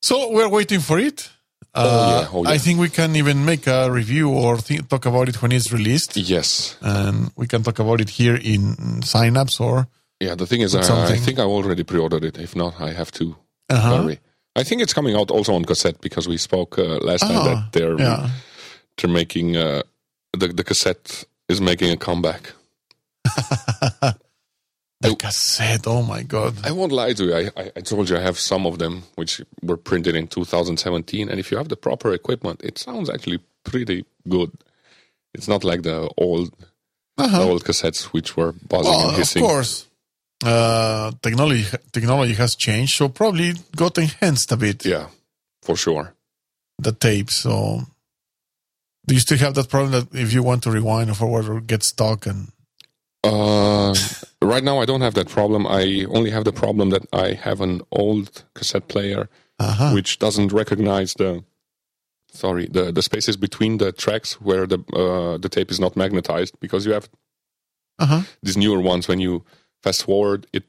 So 0.00 0.30
we're 0.32 0.48
waiting 0.48 0.80
for 0.80 0.98
it. 0.98 1.30
Uh, 1.74 1.84
Oh, 1.84 2.20
yeah. 2.20 2.28
Oh, 2.50 2.54
I 2.54 2.58
think 2.58 2.80
we 2.80 2.88
can 2.90 3.16
even 3.16 3.44
make 3.44 3.66
a 3.66 3.90
review 3.90 4.28
or 4.30 4.56
th- 4.58 4.86
talk 4.88 5.06
about 5.06 5.28
it 5.28 5.40
when 5.40 5.52
it's 5.52 5.72
released, 5.72 6.16
Yes. 6.16 6.76
and 6.82 7.30
we 7.36 7.46
can 7.46 7.62
talk 7.62 7.78
about 7.78 8.00
it 8.00 8.10
here 8.10 8.34
in 8.36 9.02
Synapse 9.02 9.58
or. 9.60 9.86
Yeah, 10.24 10.36
the 10.36 10.46
thing 10.46 10.60
is, 10.62 10.74
I, 10.74 10.80
I 11.14 11.16
think 11.18 11.38
I 11.38 11.42
already 11.44 11.82
pre-ordered 11.84 12.24
it. 12.24 12.38
If 12.38 12.54
not, 12.54 12.72
I 12.80 12.92
have 13.00 13.10
to 13.12 13.24
Uh-huh. 13.68 13.96
hurry. 14.02 14.18
I 14.60 14.64
think 14.64 14.82
it's 14.82 14.94
coming 14.94 15.16
out 15.16 15.30
also 15.30 15.54
on 15.54 15.64
cassette 15.64 16.00
because 16.00 16.28
we 16.28 16.36
spoke 16.38 16.78
uh, 16.78 16.98
last 17.08 17.22
time 17.22 17.44
that 17.48 17.72
they're 17.72 17.98
yeah. 17.98 18.28
they're 18.96 19.10
making 19.22 19.56
uh, 19.56 19.82
the 20.40 20.48
the 20.58 20.64
cassette 20.64 21.24
is 21.48 21.60
making 21.60 21.90
a 21.92 21.96
comeback. 21.96 22.52
The 25.00 25.16
cassette. 25.16 25.86
Oh 25.86 26.02
my 26.02 26.22
god. 26.22 26.54
I 26.64 26.70
won't 26.70 26.92
lie 26.92 27.12
to 27.14 27.24
you. 27.24 27.34
I, 27.34 27.50
I, 27.56 27.72
I 27.78 27.80
told 27.80 28.08
you 28.08 28.16
I 28.16 28.20
have 28.20 28.38
some 28.38 28.66
of 28.66 28.78
them 28.78 29.02
which 29.16 29.40
were 29.60 29.76
printed 29.76 30.14
in 30.14 30.28
2017, 30.28 31.28
and 31.28 31.40
if 31.40 31.50
you 31.50 31.56
have 31.58 31.68
the 31.68 31.76
proper 31.76 32.12
equipment, 32.14 32.60
it 32.62 32.78
sounds 32.78 33.10
actually 33.10 33.40
pretty 33.64 34.04
good. 34.28 34.52
It's 35.34 35.48
not 35.48 35.64
like 35.64 35.82
the 35.82 36.08
old 36.16 36.50
Uh-huh. 37.18 37.38
the 37.38 37.44
old 37.50 37.64
cassettes 37.64 38.12
which 38.14 38.36
were 38.36 38.52
buzzing 38.68 38.92
Well, 38.92 39.08
and 39.08 39.16
hissing. 39.18 39.42
of 39.44 39.50
course, 39.50 39.86
uh, 40.44 41.12
technology 41.22 41.64
technology 41.92 42.34
has 42.34 42.54
changed, 42.56 42.94
so 42.96 43.08
probably 43.08 43.52
got 43.76 43.98
enhanced 43.98 44.52
a 44.52 44.56
bit 44.56 44.84
Yeah, 44.84 45.06
for 45.62 45.76
sure. 45.76 46.14
the 46.78 46.92
tape. 46.92 47.30
So, 47.30 47.82
do 49.06 49.14
you 49.14 49.20
still 49.20 49.38
have 49.38 49.54
that 49.54 49.68
problem 49.68 49.90
that 49.92 50.14
if 50.18 50.32
you 50.32 50.42
want 50.42 50.62
to 50.64 50.70
rewind 50.70 51.10
or 51.10 51.14
forward 51.14 51.48
or 51.48 51.60
get 51.60 51.82
stuck 51.84 52.26
and 52.26 52.48
Uh, 53.24 53.94
right 54.40 54.64
now, 54.64 54.82
I 54.82 54.84
don't 54.86 55.00
have 55.02 55.14
that 55.14 55.28
problem. 55.28 55.64
I 55.66 56.06
only 56.10 56.30
have 56.30 56.44
the 56.44 56.52
problem 56.52 56.90
that 56.90 57.02
I 57.12 57.34
have 57.34 57.60
an 57.62 57.82
old 57.90 58.42
cassette 58.54 58.88
player 58.88 59.28
uh-huh. 59.60 59.92
which 59.94 60.18
doesn't 60.18 60.52
recognize 60.52 61.14
the 61.14 61.44
sorry 62.34 62.66
the 62.66 62.90
the 62.92 63.02
spaces 63.02 63.36
between 63.36 63.78
the 63.78 63.92
tracks 63.92 64.40
where 64.40 64.66
the 64.66 64.78
uh, 65.02 65.38
the 65.38 65.48
tape 65.48 65.70
is 65.70 65.78
not 65.78 65.94
magnetized 65.96 66.54
because 66.60 66.84
you 66.88 66.94
have 66.94 67.08
Uh-huh. 67.98 68.22
these 68.42 68.58
newer 68.58 68.80
ones 68.82 69.06
when 69.06 69.20
you 69.20 69.44
fast 69.82 70.04
forward 70.04 70.46
it 70.52 70.64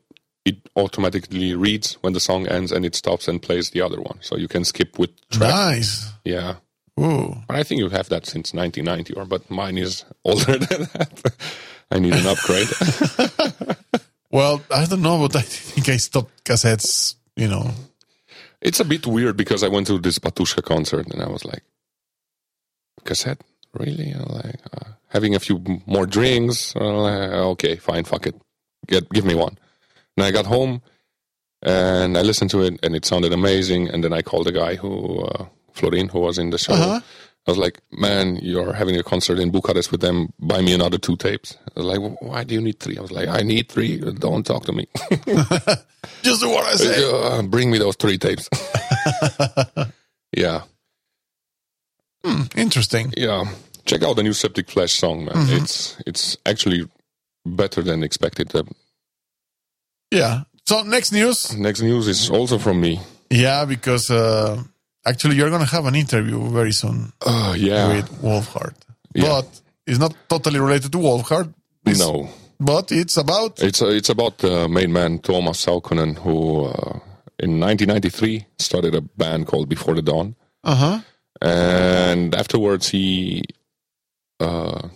it 0.45 0.57
automatically 0.75 1.55
reads 1.55 1.93
when 2.01 2.13
the 2.13 2.19
song 2.19 2.47
ends 2.47 2.71
and 2.71 2.85
it 2.85 2.95
stops 2.95 3.27
and 3.29 3.41
plays 3.41 3.69
the 3.69 3.81
other 3.81 4.01
one. 4.01 4.17
So 4.19 4.35
you 4.35 4.49
can 4.49 4.65
skip 4.65 4.99
with 4.99 5.11
track. 5.29 5.49
Nice. 5.51 6.11
yeah. 6.25 6.55
Ooh. 6.99 7.35
but 7.47 7.55
i 7.57 7.63
think 7.63 7.79
you 7.79 7.89
have 7.89 8.07
that 8.09 8.27
since 8.27 8.53
1990 8.53 9.13
or 9.15 9.25
but 9.25 9.49
mine 9.49 9.79
is 9.79 10.05
older 10.25 10.59
than 10.59 10.81
that. 10.93 11.33
I 11.89 11.97
need 11.99 12.13
an 12.13 12.27
upgrade. 12.27 12.67
Well, 14.33 14.63
I 14.71 14.85
don't 14.87 15.03
know, 15.03 15.19
but 15.19 15.35
I 15.35 15.41
think 15.43 15.87
I 15.89 15.97
stopped 15.97 16.43
cassettes. 16.43 17.15
You 17.35 17.47
know, 17.47 17.69
it's 18.61 18.79
a 18.79 18.85
bit 18.85 19.05
weird 19.05 19.37
because 19.37 19.63
i 19.63 19.67
went 19.67 19.85
to 19.87 19.99
this 19.99 20.17
batushka 20.19 20.63
concert 20.63 21.05
and 21.13 21.21
i 21.21 21.27
was 21.27 21.45
like 21.45 21.63
cassette? 23.03 23.41
Really? 23.73 24.13
Like 24.13 24.59
uh, 24.73 24.89
having 25.09 25.35
a 25.35 25.39
few 25.39 25.61
more 25.85 26.05
drinks? 26.07 26.75
Uh, 26.75 27.51
okay 27.53 27.75
fine 27.75 28.05
fuck 28.05 28.25
it 28.27 28.35
get 28.87 29.09
give 29.11 29.25
me 29.25 29.35
one. 29.35 29.57
And 30.17 30.25
i 30.25 30.31
got 30.31 30.45
home 30.45 30.81
and 31.61 32.17
i 32.17 32.21
listened 32.21 32.49
to 32.51 32.61
it 32.61 32.79
and 32.83 32.95
it 32.95 33.05
sounded 33.05 33.33
amazing. 33.33 33.89
And 33.89 34.03
then 34.03 34.13
i 34.13 34.21
called 34.21 34.47
the 34.47 34.51
guy 34.51 34.75
who 34.75 35.19
uh, 35.25 35.45
florin 35.73 36.09
who 36.09 36.19
was 36.19 36.37
in 36.37 36.49
the 36.51 36.57
show. 36.57 36.73
Uh-huh. 36.73 36.99
i 37.47 37.51
was 37.51 37.57
like 37.57 37.79
man 37.91 38.37
you're 38.41 38.73
having 38.73 38.95
a 38.97 39.03
concert 39.03 39.39
in 39.39 39.51
bucharest 39.51 39.91
with 39.91 40.01
them. 40.01 40.31
Buy 40.39 40.61
me 40.61 40.73
another 40.73 40.97
two 40.97 41.15
tapes. 41.17 41.57
I 41.75 41.79
was 41.81 41.85
like 41.85 42.21
why 42.21 42.43
do 42.43 42.53
you 42.55 42.61
need 42.61 42.79
three? 42.79 42.97
I 42.97 43.01
was 43.01 43.11
like 43.11 43.27
i 43.29 43.41
need 43.41 43.69
three. 43.69 43.97
Don't 43.99 44.45
talk 44.45 44.65
to 44.65 44.73
me. 44.73 44.87
Just 46.21 46.41
do 46.41 46.49
what 46.49 46.65
I 46.65 46.75
say. 46.75 47.11
uh, 47.11 47.41
bring 47.43 47.71
me 47.71 47.77
those 47.77 47.95
three 47.95 48.17
tapes. 48.17 48.49
Yeah. 50.35 50.61
Hmm, 52.25 52.43
interesting. 52.55 53.13
yeah. 53.15 53.45
Check 53.85 54.01
out 54.01 54.15
the 54.15 54.23
new 54.23 54.33
Septic 54.33 54.69
Flesh 54.69 54.93
song 54.93 55.25
man. 55.25 55.35
It's 55.49 55.97
it's 56.07 56.37
actually 56.45 56.87
better 57.45 57.81
than 57.83 58.03
expected 58.03 58.51
Yeah. 60.11 60.43
So 60.65 60.83
next 60.83 61.11
news. 61.11 61.57
next 61.57 61.81
news 61.81 62.07
is 62.07 62.29
also 62.29 62.57
from 62.57 62.79
me 62.81 62.99
Yeah, 63.29 63.65
because 63.65 64.09
uh, 64.09 64.63
actually 65.05 65.35
you're 65.35 65.49
gonna 65.49 65.65
have 65.65 65.85
an 65.85 65.95
interview 65.95 66.39
very 66.51 66.71
soon 66.71 67.11
uh, 67.25 67.53
yeah 67.57 67.87
with 67.95 68.09
Wolfheart, 68.21 68.75
Yeah. 69.13 69.27
but 69.27 69.61
it's 69.85 69.99
not 69.99 70.13
totally 70.29 70.59
related 70.59 70.91
to 70.91 70.97
Wolfheart. 70.99 71.53
It's, 71.85 71.99
no 71.99 72.29
but 72.59 72.91
it's 72.91 73.17
about 73.17 73.61
it's 73.61 73.81
uh, 73.81 73.87
it's 73.87 74.09
about 74.09 74.37
the 74.37 74.69
main 74.69 74.93
man 74.93 75.19
thomas 75.19 75.65
saukkonen 75.65 76.15
who 76.17 76.63
uh, 76.65 76.99
in 77.39 77.59
1993 77.59 78.45
started 78.57 78.95
a 78.95 79.01
band 79.01 79.47
called 79.47 79.67
before 79.67 79.95
the 79.95 80.01
dawn 80.01 80.35
uh 80.63 80.75
huh. 80.75 80.99
and 81.41 82.33
afterwards 82.35 82.87
he 82.89 83.43
uh 84.39 84.87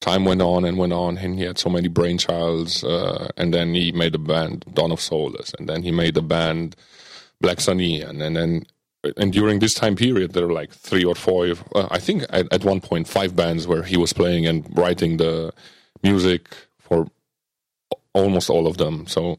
time 0.00 0.24
went 0.24 0.42
on 0.42 0.64
and 0.64 0.78
went 0.78 0.92
on 0.92 1.18
and 1.18 1.38
he 1.38 1.44
had 1.44 1.58
so 1.58 1.68
many 1.68 1.88
brainchilds 1.88 2.84
uh, 2.84 3.28
and 3.36 3.52
then 3.52 3.74
he 3.74 3.92
made 3.92 4.14
a 4.14 4.18
band 4.18 4.64
dawn 4.74 4.92
of 4.92 5.00
solace 5.00 5.52
and 5.58 5.68
then 5.68 5.82
he 5.82 5.90
made 5.90 6.14
the 6.14 6.22
band 6.22 6.74
black 7.40 7.60
sun 7.60 7.80
aeon 7.80 8.20
and, 8.22 8.22
and 8.22 8.36
then 8.36 8.62
and 9.16 9.32
during 9.32 9.58
this 9.60 9.74
time 9.74 9.96
period 9.96 10.32
there 10.32 10.46
were 10.46 10.52
like 10.52 10.72
three 10.72 11.04
or 11.04 11.14
four 11.14 11.46
uh, 11.74 11.88
i 11.90 11.98
think 11.98 12.24
at, 12.30 12.52
at 12.52 12.64
one 12.64 12.80
point 12.80 13.06
five 13.06 13.36
bands 13.36 13.66
where 13.66 13.82
he 13.82 13.96
was 13.96 14.12
playing 14.12 14.46
and 14.46 14.66
writing 14.76 15.16
the 15.18 15.52
music 16.02 16.48
for 16.78 17.06
almost 18.12 18.50
all 18.50 18.66
of 18.66 18.76
them. 18.76 19.06
So 19.06 19.38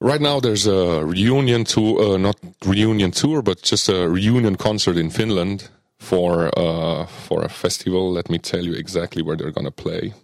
Right 0.00 0.20
now, 0.20 0.38
there's 0.38 0.68
a 0.68 1.04
reunion 1.04 1.64
tour, 1.64 2.14
uh, 2.14 2.16
not 2.18 2.36
reunion 2.64 3.10
tour, 3.10 3.42
but 3.42 3.62
just 3.62 3.88
a 3.88 4.08
reunion 4.08 4.54
concert 4.54 4.96
in 4.96 5.10
Finland 5.10 5.70
for 5.98 6.50
uh, 6.58 7.06
for 7.06 7.42
a 7.44 7.48
festival. 7.48 8.12
Let 8.12 8.30
me 8.30 8.38
tell 8.38 8.64
you 8.64 8.72
exactly 8.74 9.22
where 9.22 9.36
they're 9.36 9.50
gonna 9.52 9.70
play. 9.70 10.14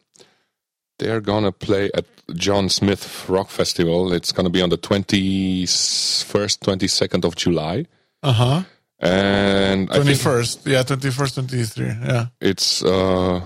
They're 0.98 1.20
gonna 1.20 1.52
play 1.52 1.90
at 1.94 2.04
John 2.34 2.68
Smith 2.68 3.28
Rock 3.28 3.50
Festival. 3.50 4.12
It's 4.12 4.32
gonna 4.32 4.50
be 4.50 4.62
on 4.62 4.70
the 4.70 4.76
twenty 4.76 5.66
first, 5.66 6.62
twenty 6.62 6.88
second 6.88 7.24
of 7.24 7.34
July, 7.36 7.86
Uh 8.22 8.32
huh. 8.32 8.62
and 9.00 9.90
I 9.90 9.96
Twenty 9.96 10.14
first. 10.14 10.66
Yeah, 10.66 10.82
twenty 10.84 11.10
first, 11.10 11.34
twenty 11.34 11.64
three. 11.64 11.86
Yeah. 11.88 12.26
it's 12.40 12.82
a 12.82 13.42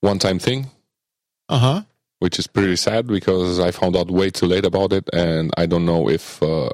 one 0.00 0.18
time 0.18 0.38
thing. 0.38 0.66
Uh 1.48 1.58
huh. 1.58 1.82
which 2.20 2.38
is 2.38 2.46
pretty 2.46 2.76
sad 2.76 3.06
because 3.06 3.58
I 3.58 3.72
found 3.72 3.96
out 3.96 4.10
way 4.10 4.30
too 4.30 4.46
late 4.46 4.64
about 4.64 4.92
it, 4.92 5.08
and 5.12 5.50
I 5.56 5.66
don't 5.66 5.84
know 5.84 6.08
if 6.08 6.40
uh, 6.42 6.70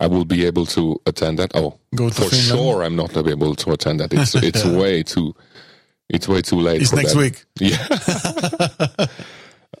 I 0.00 0.06
will 0.06 0.24
be 0.24 0.46
able 0.46 0.66
to 0.66 1.00
attend 1.06 1.38
that. 1.40 1.50
Oh, 1.54 1.78
Go 1.94 2.08
to 2.08 2.14
for 2.14 2.30
Finland. 2.30 2.48
sure, 2.60 2.82
I'm 2.84 2.96
not 2.96 3.16
able 3.16 3.54
to 3.56 3.72
attend 3.72 4.00
that. 4.00 4.12
It's 4.12 4.34
it's 4.48 4.64
way 4.64 5.02
too 5.02 5.34
it's 6.08 6.26
way 6.28 6.40
too 6.42 6.60
late. 6.60 6.80
It's 6.82 6.90
for 6.90 6.96
next 6.96 7.14
that. 7.14 7.18
week. 7.20 7.44
Yeah, 7.60 9.08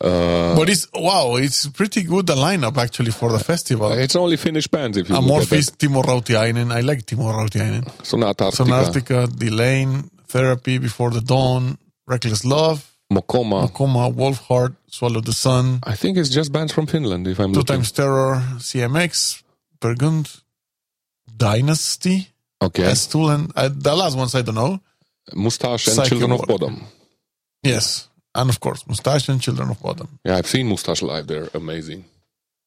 uh, 0.00 0.56
but 0.56 0.68
it's 0.68 0.86
wow, 0.92 1.36
it's 1.36 1.66
pretty 1.68 2.02
good 2.02 2.26
the 2.26 2.34
lineup 2.34 2.76
actually 2.76 3.10
for 3.12 3.32
the 3.32 3.38
festival. 3.38 3.92
it's 3.92 4.16
only 4.16 4.36
Finnish 4.36 4.66
bands 4.68 4.96
if 4.96 5.08
you 5.08 5.14
Amorphis, 5.16 5.70
Timo 5.76 6.02
Rautiainen. 6.02 6.72
I 6.72 6.80
like 6.80 7.04
Timo 7.06 7.32
Rautiainen. 7.32 7.84
Sonata 8.04 8.44
Sonartica, 8.50 9.26
Delane, 9.28 10.10
Therapy, 10.26 10.78
Before 10.78 11.10
the 11.10 11.20
Dawn, 11.20 11.78
Reckless 12.06 12.44
Love, 12.44 12.84
Mokoma. 13.12 13.72
Coma, 13.72 14.10
Wolfheart, 14.10 14.74
Swallow 14.88 15.20
the 15.20 15.32
Sun, 15.32 15.80
I 15.84 15.94
think 15.94 16.16
it's 16.18 16.28
just 16.30 16.52
bands 16.52 16.72
from 16.72 16.86
Finland. 16.86 17.26
If 17.26 17.38
I'm 17.40 17.52
Two 17.52 17.60
looking. 17.60 17.76
Times 17.76 17.92
Terror, 17.92 18.42
CMX, 18.58 19.42
Peer 19.80 19.94
Günt, 19.94 20.42
Dynasty, 21.36 22.28
okay, 22.62 22.84
S-Tool, 22.84 23.30
and 23.30 23.52
uh, 23.56 23.68
the 23.72 23.94
last 23.94 24.16
ones 24.16 24.34
I 24.34 24.42
don't 24.42 24.54
know. 24.54 24.80
Mustasch 25.34 25.88
and 25.88 26.08
Children 26.08 26.32
of. 26.32 26.40
Bodom. 26.42 26.82
Yes. 27.62 28.08
And 28.34 28.50
of 28.50 28.60
course, 28.60 28.84
Mustasch 28.84 29.28
and 29.28 29.40
Children 29.40 29.70
of 29.70 29.78
Bodom. 29.80 30.08
Yeah, 30.24 30.36
I've 30.36 30.46
seen 30.46 30.68
Mustasch 30.68 31.02
live. 31.02 31.26
They're 31.26 31.48
amazing. 31.54 32.04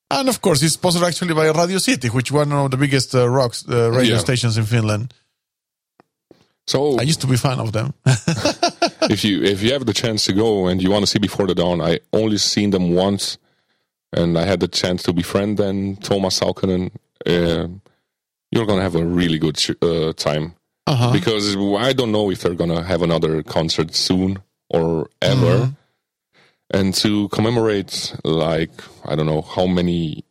And 0.09 0.27
of 0.29 0.41
course, 0.41 0.61
it's 0.61 0.73
sponsored 0.73 1.03
actually 1.03 1.33
by 1.33 1.49
Radio 1.49 1.77
City, 1.79 2.09
which 2.09 2.31
one 2.31 2.51
of 2.51 2.69
the 2.71 2.77
biggest 2.77 3.15
uh, 3.15 3.27
rocks 3.29 3.63
uh, 3.69 3.89
radio 3.91 4.15
Yeah. 4.15 4.19
stations 4.19 4.57
in 4.57 4.65
Finland. 4.65 5.13
So 6.67 6.97
I 6.99 7.03
used 7.03 7.21
to 7.21 7.27
be 7.27 7.35
a 7.35 7.37
fan 7.37 7.59
of 7.59 7.71
them. 7.71 7.93
if 9.09 9.23
you 9.23 9.41
if 9.43 9.61
you 9.63 9.73
have 9.73 9.85
the 9.85 9.93
chance 9.93 10.25
to 10.25 10.33
go 10.33 10.67
and 10.67 10.81
you 10.81 10.91
want 10.91 11.03
to 11.03 11.07
see 11.07 11.19
Before 11.19 11.47
the 11.47 11.55
Dawn, 11.55 11.81
I 11.81 11.99
only 12.13 12.37
seen 12.37 12.69
them 12.71 12.93
once, 12.93 13.37
and 14.13 14.37
I 14.37 14.45
had 14.45 14.59
the 14.59 14.67
chance 14.67 15.03
to 15.03 15.13
befriend 15.13 15.57
them, 15.57 15.95
Thomas 15.97 16.39
Saukkonen. 16.39 16.91
Uh, 17.25 17.67
you're 18.51 18.65
gonna 18.65 18.81
have 18.81 18.95
a 18.95 19.05
really 19.05 19.39
good 19.39 19.57
sh- 19.57 19.71
uh, 19.81 20.11
time 20.13 20.53
uh-huh. 20.87 21.11
because 21.13 21.55
I 21.55 21.93
don't 21.93 22.11
know 22.11 22.29
if 22.31 22.41
they're 22.41 22.55
gonna 22.55 22.83
have 22.83 23.01
another 23.01 23.43
concert 23.43 23.95
soon 23.95 24.39
or 24.69 25.09
ever. 25.21 25.57
Mhm. 25.67 25.75
And 26.73 26.93
to 26.95 27.27
commemorate, 27.29 28.13
like 28.23 28.71
I 29.05 29.15
don't 29.15 29.25
know 29.25 29.41
how 29.41 29.67
many 29.67 30.23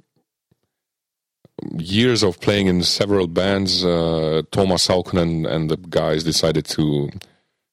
years 1.79 2.23
of 2.23 2.41
playing 2.41 2.67
in 2.69 2.83
several 2.83 3.27
bands, 3.27 3.85
uh, 3.85 4.43
Thomas 4.51 4.87
Saukkonen 4.89 5.47
and 5.47 5.71
the 5.71 5.77
guys 5.77 6.25
decided 6.25 6.65
to 6.67 7.11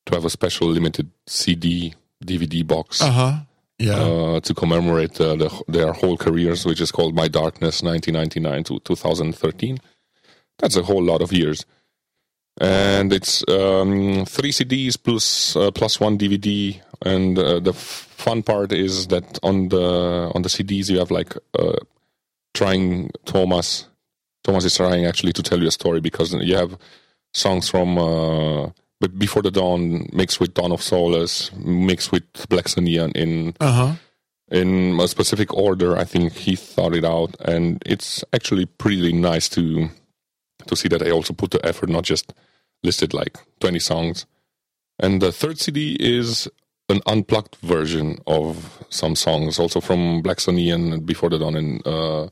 to 0.06 0.14
have 0.16 0.26
a 0.26 0.30
special 0.30 0.68
limited 0.70 1.10
CD 1.26 1.94
DVD 2.24 2.66
box 2.66 3.02
Uh-huh. 3.02 3.40
Yeah. 3.80 4.00
uh, 4.00 4.40
to 4.40 4.54
commemorate 4.54 5.14
the, 5.14 5.64
their 5.68 5.94
whole 5.94 6.18
careers, 6.18 6.66
which 6.66 6.82
is 6.82 6.92
called 6.92 7.14
My 7.16 7.28
Darkness, 7.28 7.84
1999 7.84 8.64
to 8.66 8.80
2013. 8.80 9.78
That's 10.58 10.76
a 10.76 10.84
whole 10.84 11.04
lot 11.04 11.22
of 11.22 11.32
years. 11.32 11.66
and 12.60 13.14
it's 13.14 13.44
um, 13.48 14.26
three 14.26 14.52
CDs 14.52 14.98
plus 15.02 15.56
uh, 15.56 15.70
plus 15.72 16.00
one 16.00 16.18
DVD. 16.18 16.82
And 17.06 17.38
uh, 17.38 17.60
the 17.60 17.70
f- 17.72 18.08
fun 18.18 18.42
part 18.42 18.72
is 18.74 19.08
that 19.08 19.38
on 19.44 19.70
the 19.70 20.32
on 20.34 20.42
the 20.42 20.50
CDs 20.50 20.90
you 20.90 20.98
have 20.98 21.12
like 21.12 21.36
uh, 21.60 21.78
trying 22.56 23.12
Thomas. 23.26 23.86
Thomas 24.44 24.66
is 24.66 24.76
trying 24.76 25.06
actually 25.06 25.34
to 25.34 25.44
tell 25.44 25.62
you 25.62 25.68
a 25.68 25.72
story 25.72 26.00
because 26.02 26.34
you 26.34 26.56
have 26.56 26.78
songs 27.34 27.70
from 27.70 27.98
uh, 28.00 28.72
but 29.00 29.18
before 29.20 29.42
the 29.44 29.52
dawn 29.52 30.08
mixed 30.14 30.40
with 30.40 30.54
Dawn 30.54 30.72
of 30.72 30.82
Solace, 30.82 31.52
mixed 31.56 32.12
with 32.12 32.24
Black 32.50 32.68
Sun 32.68 32.88
Aeon 32.88 33.12
in 33.14 33.54
Uh-huh. 33.60 33.96
in 34.52 35.00
a 35.00 35.08
specific 35.08 35.54
order. 35.54 35.98
I 35.98 36.06
think 36.06 36.34
he 36.34 36.56
thought 36.56 36.96
it 36.96 37.04
out, 37.06 37.36
and 37.42 37.82
it's 37.86 38.24
actually 38.34 38.66
pretty 38.66 39.14
nice 39.14 39.50
to 39.50 39.90
to 40.68 40.76
see 40.76 40.88
that 40.90 41.00
they 41.00 41.12
also 41.12 41.34
put 41.34 41.52
the 41.52 41.66
effort, 41.66 41.90
not 41.90 42.04
just 42.04 42.34
listed 42.84 43.14
like 43.14 43.38
twenty 43.60 43.80
songs. 43.80 44.26
And 45.00 45.22
the 45.22 45.32
third 45.32 45.60
CD 45.60 45.96
is 46.00 46.48
an 46.90 47.02
unplugged 47.06 47.56
version 47.62 48.18
of 48.26 48.84
some 48.90 49.16
songs, 49.16 49.60
also 49.60 49.80
from 49.82 50.22
Black 50.22 50.40
Sun 50.40 50.58
Aeon 50.58 51.02
Before 51.06 51.30
the 51.30 51.38
Dawn 51.38 51.56
and 51.56 51.86
uh, 51.86 52.30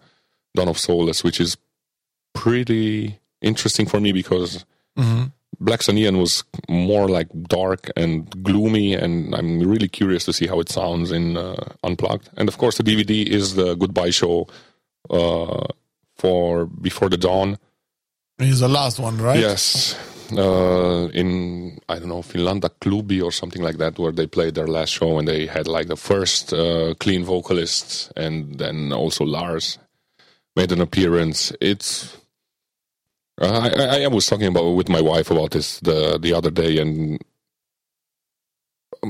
Dawn 0.56 0.68
of 0.70 0.80
Solace, 0.80 1.24
which 1.24 1.40
is 1.40 1.58
pretty 2.34 3.20
interesting 3.42 3.86
for 3.86 4.00
me 4.00 4.12
because 4.12 4.66
Mhm. 4.98 5.32
Black 5.60 5.88
Neon 5.88 6.18
was 6.18 6.44
more 6.70 7.08
like 7.08 7.28
dark 7.44 7.92
and 7.96 8.30
gloomy, 8.44 8.94
and 8.94 9.34
I'm 9.36 9.60
really 9.60 9.88
curious 9.88 10.26
to 10.26 10.34
see 10.34 10.48
how 10.48 10.60
it 10.60 10.70
sounds 10.70 11.12
in 11.12 11.38
uh, 11.38 11.74
Unplugged. 11.84 12.30
And 12.38 12.48
of 12.50 12.58
course, 12.58 12.78
the 12.78 12.84
DVD 12.84 13.26
is 13.26 13.56
the 13.56 13.76
goodbye 13.76 14.12
show 14.12 14.48
uh, 15.10 15.68
for 16.16 16.66
Before 16.66 17.10
the 17.10 17.18
Dawn. 17.18 17.58
He's 18.38 18.60
the 18.60 18.68
last 18.68 19.00
one, 19.00 19.18
right? 19.18 19.40
Yes, 19.40 19.98
uh, 20.32 21.08
in 21.14 21.80
I 21.88 22.00
don't 22.00 22.10
know 22.10 22.22
Finlandia 22.22 22.70
Klubi 22.82 23.24
or 23.24 23.32
something 23.32 23.62
like 23.62 23.78
that, 23.78 23.98
where 23.98 24.12
they 24.12 24.28
played 24.28 24.56
their 24.56 24.68
last 24.68 24.90
show, 24.90 25.18
and 25.20 25.28
they 25.28 25.46
had 25.46 25.68
like 25.68 25.88
the 25.88 25.96
first 25.96 26.54
uh, 26.54 26.94
clean 27.00 27.24
vocalist, 27.24 28.12
and 28.16 28.58
then 28.58 28.92
also 28.92 29.24
Lars 29.24 29.80
made 30.56 30.72
an 30.72 30.82
appearance. 30.82 31.54
It's 31.62 32.18
uh, 33.42 33.70
I, 33.76 34.00
I, 34.00 34.04
I 34.04 34.08
was 34.08 34.26
talking 34.28 34.48
about 34.48 34.72
with 34.72 34.90
my 34.90 35.02
wife 35.02 35.32
about 35.32 35.52
this 35.52 35.80
the 35.82 36.18
the 36.18 36.34
other 36.34 36.52
day, 36.52 36.80
and 36.80 37.20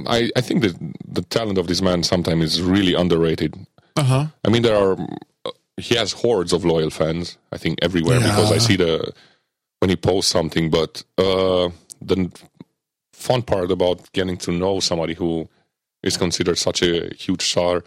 I 0.07 0.31
I 0.35 0.41
think 0.41 0.61
that 0.63 0.75
the 1.07 1.21
talent 1.21 1.57
of 1.57 1.67
this 1.67 1.81
man 1.81 2.03
sometimes 2.03 2.43
is 2.43 2.61
really 2.61 2.93
underrated. 2.93 3.55
Uh-huh. 3.95 4.27
I 4.43 4.49
mean, 4.49 4.63
there 4.63 4.75
are 4.77 4.97
he 5.77 5.95
has 5.95 6.13
hordes 6.13 6.53
of 6.53 6.65
loyal 6.65 6.89
fans. 6.89 7.37
I 7.51 7.57
think 7.57 7.79
everywhere 7.81 8.19
because 8.19 8.51
I 8.51 8.57
see 8.57 8.75
the 8.75 9.13
when 9.79 9.89
he 9.89 9.95
posts 9.95 10.31
something. 10.31 10.69
But 10.69 11.03
uh, 11.17 11.69
the 12.01 12.31
fun 13.13 13.41
part 13.41 13.71
about 13.71 14.11
getting 14.13 14.37
to 14.37 14.51
know 14.51 14.79
somebody 14.79 15.13
who 15.13 15.47
is 16.03 16.17
considered 16.17 16.57
such 16.57 16.81
a 16.81 17.13
huge 17.15 17.43
star 17.43 17.83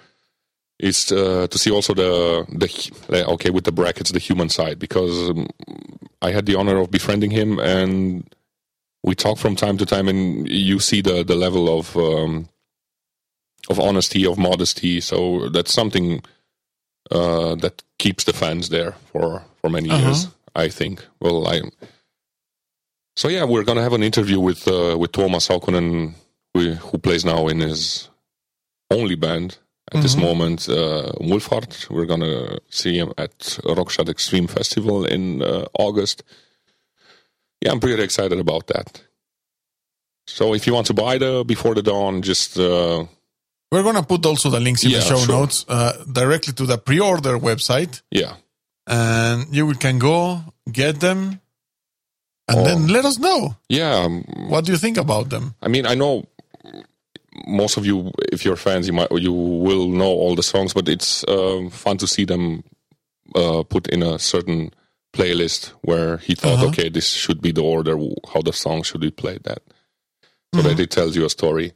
is 0.79 1.11
uh, 1.13 1.47
to 1.49 1.59
see 1.59 1.71
also 1.71 1.93
the 1.95 2.45
the 3.09 3.27
okay 3.27 3.51
with 3.51 3.65
the 3.65 3.73
brackets 3.73 4.13
the 4.13 4.19
human 4.21 4.49
side 4.49 4.79
because 4.79 5.31
um, 5.31 5.49
I 6.23 6.31
had 6.31 6.47
the 6.47 6.55
honor 6.57 6.77
of 6.79 6.91
befriending 6.91 7.31
him 7.33 7.59
and 7.59 8.25
we 9.03 9.15
talk 9.15 9.39
from 9.39 9.57
time 9.57 9.77
to 9.79 9.87
time 9.87 10.09
and 10.09 10.49
you 10.49 10.79
see 10.79 11.01
the 11.03 11.25
the 11.25 11.35
level 11.37 11.69
of 11.79 11.97
um, 11.97 12.49
of 13.69 13.79
honesty 13.81 14.25
of 14.27 14.39
modesty. 14.39 15.01
So 15.01 15.49
that's 15.49 15.73
something 15.73 16.23
uh, 17.11 17.55
that 17.57 17.83
keeps 17.99 18.25
the 18.25 18.33
fans 18.33 18.69
there 18.69 18.93
for 19.13 19.43
for 19.61 19.69
many 19.71 19.91
Uh-huh. 19.91 20.05
years 20.07 20.29
I 20.55 20.69
think. 20.69 21.05
Well 21.21 21.47
I 21.49 21.63
so 23.17 23.29
yeah 23.29 23.45
we're 23.45 23.65
gonna 23.65 23.83
have 23.83 23.93
an 23.95 24.03
interview 24.03 24.39
with 24.41 24.69
uh, 24.69 24.97
with 24.99 25.13
Thomas 25.13 25.49
Saukkonen 25.49 26.15
who, 26.55 26.73
who 26.75 26.99
plays 26.99 27.25
now 27.25 27.49
in 27.49 27.61
his 27.61 28.09
only 28.91 29.17
band 29.17 29.59
at 29.93 30.03
this 30.03 30.15
Mhm. 30.17 30.23
moment 30.29 30.69
uh, 30.69 31.13
Wolfheart 31.21 31.89
we're 31.91 32.07
gonna 32.07 32.59
see 32.71 32.95
him 32.99 33.13
at 33.17 33.39
Rockstadt 33.77 34.09
Extreme 34.09 34.49
Festival 34.49 35.05
in 35.05 35.43
uh, 35.43 35.65
August 35.79 36.23
yeah, 37.63 37.73
I'm 37.73 37.81
pretty 37.81 38.01
excited 38.03 38.39
about 38.39 38.69
that. 38.69 39.03
So 40.29 40.55
if 40.55 40.65
you 40.67 40.75
want 40.75 40.87
to 40.87 40.95
buy 40.95 41.19
the 41.19 41.43
Before 41.45 41.75
the 41.75 41.83
Dawn, 41.83 42.23
just 42.23 42.57
uh, 42.57 43.05
We're 43.73 43.83
gonna 43.83 44.05
put 44.05 44.25
also 44.27 44.49
the 44.51 44.61
links 44.61 44.85
in 44.85 44.91
Yeah, 44.91 45.01
the 45.01 45.05
show 45.07 45.19
sure. 45.19 45.35
notes 45.41 45.65
uh, 45.69 45.93
directly 46.13 46.53
to 46.55 46.67
the 46.67 46.79
pre-order 46.79 47.37
website, 47.39 48.03
yeah, 48.13 48.35
and 48.87 49.47
you 49.51 49.75
can 49.75 49.99
go 49.99 50.41
get 50.71 51.01
them, 51.01 51.41
and 52.49 52.59
Oh. 52.61 52.65
then 52.65 52.87
let 52.89 53.05
us 53.05 53.19
know 53.19 53.57
yeah. 53.69 54.05
um, 54.05 54.23
what 54.49 54.65
do 54.65 54.73
you 54.73 54.79
think 54.79 54.97
about 54.99 55.29
them. 55.31 55.55
I 55.61 55.69
mean, 55.69 55.85
I 55.85 55.95
know 55.97 56.27
most 57.47 57.77
of 57.77 57.85
you, 57.87 58.11
if 58.33 58.45
you're 58.45 58.57
fans, 58.57 58.87
you 58.87 58.93
might 58.93 59.11
you 59.13 59.33
will 59.33 59.89
know 59.89 60.07
all 60.07 60.35
the 60.35 60.43
songs, 60.43 60.73
but 60.75 60.89
it's 60.89 61.25
um 61.29 61.71
fun 61.71 61.97
to 61.99 62.07
see 62.07 62.25
them 62.25 62.63
uh, 63.35 63.63
put 63.63 63.87
in 63.89 64.03
a 64.03 64.19
certain 64.19 64.71
playlist 65.13 65.69
where 65.83 66.19
he 66.19 66.35
thought, 66.35 66.55
Uh-huh. 66.55 66.67
okay, 66.69 66.89
this 66.89 67.09
should 67.11 67.41
be 67.41 67.53
the 67.53 67.63
order 67.63 67.97
how 68.33 68.43
the 68.43 68.53
song 68.53 68.83
should 68.83 69.01
be 69.01 69.11
played. 69.11 69.45
That 69.45 69.63
so 70.55 70.63
that 70.63 70.81
it 70.81 70.91
tells 70.91 71.15
you 71.17 71.25
a 71.25 71.31
story. 71.31 71.73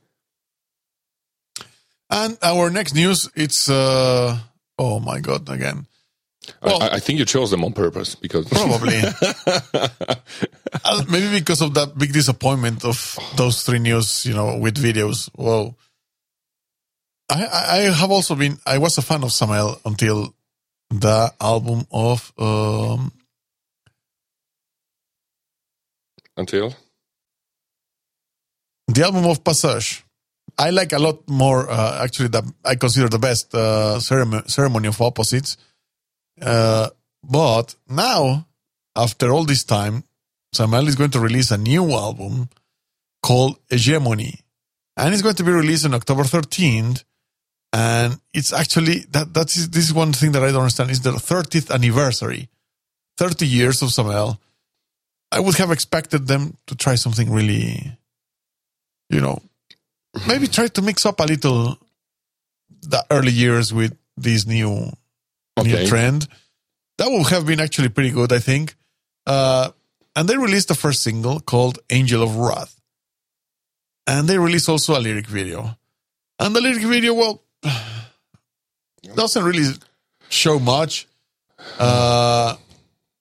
And 2.11 2.37
our 2.43 2.71
next 2.71 2.95
news, 2.95 3.29
it's 3.35 3.69
uh, 3.71 4.39
oh 4.79 5.01
my 5.01 5.21
god, 5.21 5.49
again, 5.49 5.87
Well- 6.63 6.83
I, 6.83 6.97
I 6.97 7.01
think 7.01 7.19
you 7.19 7.25
chose 7.25 7.51
them 7.51 7.65
on 7.65 7.73
purpose 7.73 8.15
because 8.15 8.47
probably 8.51 9.01
Uh, 10.85 11.05
maybe 11.09 11.39
because 11.39 11.61
of 11.61 11.75
that 11.75 11.97
big 11.99 12.13
disappointment 12.13 12.85
of 12.85 13.17
those 13.37 13.63
three 13.63 13.79
news, 13.79 14.25
you 14.25 14.33
know, 14.35 14.57
with 14.57 14.77
videos. 14.77 15.29
Well, 15.37 15.77
I 17.31 17.45
I 17.45 17.77
I 17.77 17.79
have 17.93 18.11
also 18.11 18.35
been 18.35 18.59
I 18.67 18.79
was 18.79 18.97
a 18.99 19.03
fan 19.03 19.23
of 19.23 19.33
Samael 19.33 19.79
until 19.85 20.35
the 20.91 21.33
album 21.41 21.87
of 21.93 22.33
um 22.39 23.13
until 26.37 26.75
the 28.89 29.05
album 29.05 29.27
of 29.27 29.45
Passage. 29.45 30.05
I 30.59 30.71
like 30.71 30.93
a 30.93 30.99
lot 30.99 31.29
more. 31.29 31.69
Uh, 31.71 32.03
actually, 32.05 32.29
that 32.29 32.45
I 32.65 32.75
consider 32.77 33.09
the 33.09 33.19
best 33.19 33.55
uh, 33.55 34.01
ceremony, 34.01 34.43
ceremony 34.47 34.89
of 34.89 35.01
opposites. 35.01 35.57
Uh, 36.43 36.91
but 37.23 37.75
now, 37.89 38.47
after 38.97 39.31
all 39.31 39.45
this 39.45 39.65
time, 39.65 40.05
Samael 40.53 40.89
is 40.89 40.97
going 40.97 41.11
to 41.11 41.21
release 41.21 41.51
a 41.51 41.59
new 41.59 41.91
album 41.93 42.49
called 43.23 43.59
Hegemony, 43.71 44.41
and 44.97 45.15
it's 45.15 45.23
going 45.23 45.37
to 45.37 45.45
be 45.45 45.53
released 45.53 45.87
on 45.87 45.95
October 45.95 46.25
13th. 46.25 47.05
And 47.75 48.21
it's 48.35 48.53
actually 48.53 48.99
that 49.13 49.33
that's 49.33 49.67
this 49.69 49.85
is 49.85 49.95
one 49.95 50.13
thing 50.13 50.33
that 50.33 50.43
I 50.43 50.49
don't 50.49 50.63
understand 50.63 50.91
is 50.91 51.01
the 51.01 51.13
30th 51.13 51.71
anniversary, 51.73 52.51
30 53.17 53.47
years 53.47 53.81
of 53.81 53.93
Samael. 53.93 54.39
I 55.31 55.41
would 55.41 55.57
have 55.57 55.71
expected 55.71 56.27
them 56.27 56.59
to 56.67 56.75
try 56.75 56.97
something 56.97 57.33
really, 57.33 57.97
you 59.09 59.23
know, 59.23 59.41
maybe 60.29 60.49
try 60.49 60.67
to 60.67 60.83
mix 60.83 61.07
up 61.07 61.21
a 61.21 61.25
little 61.25 61.79
the 62.83 63.03
early 63.11 63.33
years 63.33 63.73
with 63.73 63.97
this 64.19 64.47
new 64.47 64.93
new 65.65 65.87
trend. 65.87 66.29
That 66.99 67.09
would 67.11 67.29
have 67.29 67.47
been 67.47 67.61
actually 67.61 67.89
pretty 67.89 68.11
good, 68.11 68.33
I 68.33 68.39
think. 68.39 68.75
Uh, 69.27 69.71
and 70.15 70.29
they 70.29 70.37
released 70.37 70.69
the 70.69 70.75
first 70.75 71.03
single 71.03 71.41
called 71.41 71.79
"Angel 71.91 72.23
of 72.23 72.37
Wrath," 72.37 72.81
and 74.07 74.29
they 74.29 74.39
released 74.39 74.69
also 74.69 74.99
a 74.99 75.01
lyric 75.01 75.27
video. 75.27 75.77
And 76.39 76.55
the 76.55 76.61
lyric 76.61 76.83
video, 76.83 77.15
well, 77.15 77.43
doesn't 79.15 79.45
really 79.45 79.75
show 80.29 80.59
much. 80.59 81.07
Uh, 81.79 82.57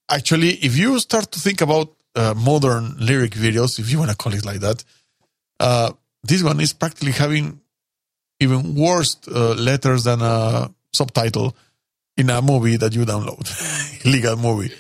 actually, 0.10 0.54
if 0.66 0.76
you 0.78 1.00
start 1.00 1.32
to 1.32 1.40
think 1.40 1.62
about 1.62 1.94
uh, 2.16 2.34
modern 2.36 2.98
lyric 2.98 3.32
videos, 3.32 3.80
if 3.80 3.92
you 3.92 4.00
want 4.00 4.12
to 4.12 4.18
call 4.18 4.34
it 4.34 4.46
like 4.46 4.60
that, 4.60 4.84
uh, 5.60 5.92
this 6.24 6.44
one 6.44 6.60
is 6.60 6.74
practically 6.74 7.12
having 7.12 7.62
even 8.40 8.76
worse 8.76 9.18
uh, 9.28 9.54
letters 9.54 10.04
than 10.04 10.22
a 10.22 10.74
subtitle 10.92 11.56
in 12.18 12.30
a 12.30 12.42
movie 12.42 12.78
that 12.78 12.94
you 12.94 13.06
download, 13.06 13.46
illegal 14.06 14.36
movie, 14.38 14.74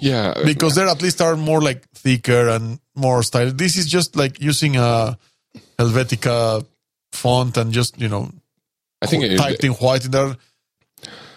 yeah, 0.00 0.34
because 0.44 0.74
there 0.74 0.88
at 0.88 1.02
least 1.02 1.20
are 1.20 1.36
more 1.36 1.60
like 1.60 1.88
thicker 1.90 2.48
and 2.48 2.78
more 2.94 3.22
style. 3.22 3.50
This 3.50 3.76
is 3.76 3.86
just 3.86 4.16
like 4.16 4.40
using 4.40 4.76
a 4.76 5.18
Helvetica 5.78 6.64
font 7.12 7.56
and 7.56 7.72
just 7.72 8.00
you 8.00 8.08
know 8.08 8.30
I 9.02 9.06
think 9.06 9.24
it, 9.24 9.36
typed 9.36 9.64
in 9.64 9.72
white 9.72 10.04
in 10.04 10.10
there. 10.10 10.36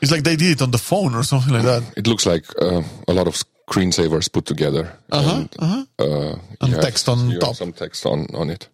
It's 0.01 0.11
like 0.11 0.23
they 0.23 0.35
did 0.35 0.51
it 0.51 0.61
on 0.61 0.71
the 0.71 0.77
phone 0.77 1.15
or 1.15 1.23
something 1.23 1.53
like 1.53 1.63
that. 1.63 1.83
it 1.97 2.05
looks 2.07 2.25
like 2.25 2.45
uh, 2.61 2.83
a 3.07 3.13
lot 3.13 3.27
of 3.27 3.35
screensavers 3.67 4.31
put 4.31 4.45
together. 4.45 4.93
Uh-huh, 5.11 5.35
and, 5.35 5.55
uh-huh. 5.59 5.85
uh, 5.99 6.39
And 6.61 6.73
have- 6.73 6.81
text 6.83 7.09
on 7.09 7.39
top. 7.39 7.55
Some 7.55 7.73
text 7.73 8.05
on 8.05 8.27
on 8.35 8.49
it. 8.49 8.69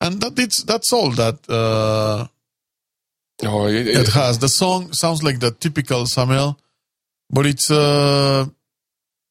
And 0.00 0.20
that 0.20 0.38
it's 0.38 0.64
that's 0.64 0.92
all 0.92 1.10
that 1.12 1.48
uh, 1.48 2.26
Oh, 3.42 3.66
it, 3.66 3.88
it 3.88 3.96
it, 3.96 4.08
has. 4.08 4.38
The 4.38 4.48
song 4.48 4.92
sounds 4.92 5.22
like 5.22 5.40
the 5.40 5.50
typical 5.50 6.06
Samael, 6.06 6.58
but 7.30 7.46
it's 7.46 7.70
uh, 7.70 8.46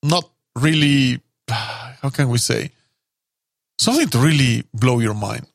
not 0.04 0.30
really. 0.56 1.22
how 1.50 2.10
can 2.10 2.28
we 2.30 2.38
say 2.38 2.72
something 3.84 4.08
to 4.10 4.18
really 4.18 4.64
blow 4.74 5.00
your 5.00 5.14
mind. 5.14 5.48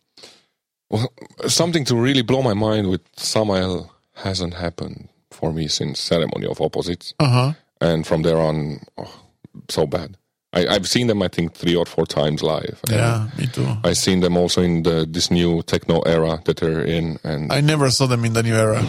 Well, 0.91 1.13
something 1.47 1.85
to 1.87 1.97
really 1.97 2.23
blow 2.23 2.43
my 2.43 2.55
mind 2.55 2.89
with 2.89 3.03
Samael 3.17 3.93
hasn't 4.15 4.55
happened 4.55 5.09
for 5.31 5.53
me 5.53 5.69
since 5.69 6.01
Ceremony 6.01 6.47
of 6.47 6.61
Opposites. 6.61 7.15
Uh 7.19 7.29
huh. 7.29 7.53
And 7.81 8.07
from 8.07 8.23
there 8.23 8.39
on, 8.39 8.81
oh, 8.97 9.23
so 9.69 9.87
bad. 9.87 10.17
I, 10.53 10.67
I've 10.67 10.89
seen 10.89 11.09
them, 11.09 11.23
I 11.23 11.29
think, 11.29 11.53
three 11.55 11.77
or 11.77 11.85
four 11.85 12.07
times 12.07 12.43
live. 12.43 12.81
Yeah, 12.89 13.29
me 13.37 13.47
too. 13.47 13.67
I've 13.85 13.99
seen 13.99 14.21
them 14.21 14.37
also 14.37 14.63
in 14.63 14.83
the, 14.83 15.07
this 15.09 15.31
new 15.31 15.63
techno 15.63 16.01
era 16.01 16.41
that 16.45 16.57
they're 16.59 16.83
in, 16.83 17.19
and 17.23 17.53
I 17.53 17.61
never 17.61 17.91
saw 17.91 18.07
them 18.07 18.25
in 18.25 18.33
the 18.33 18.43
new 18.43 18.55
era. 18.55 18.83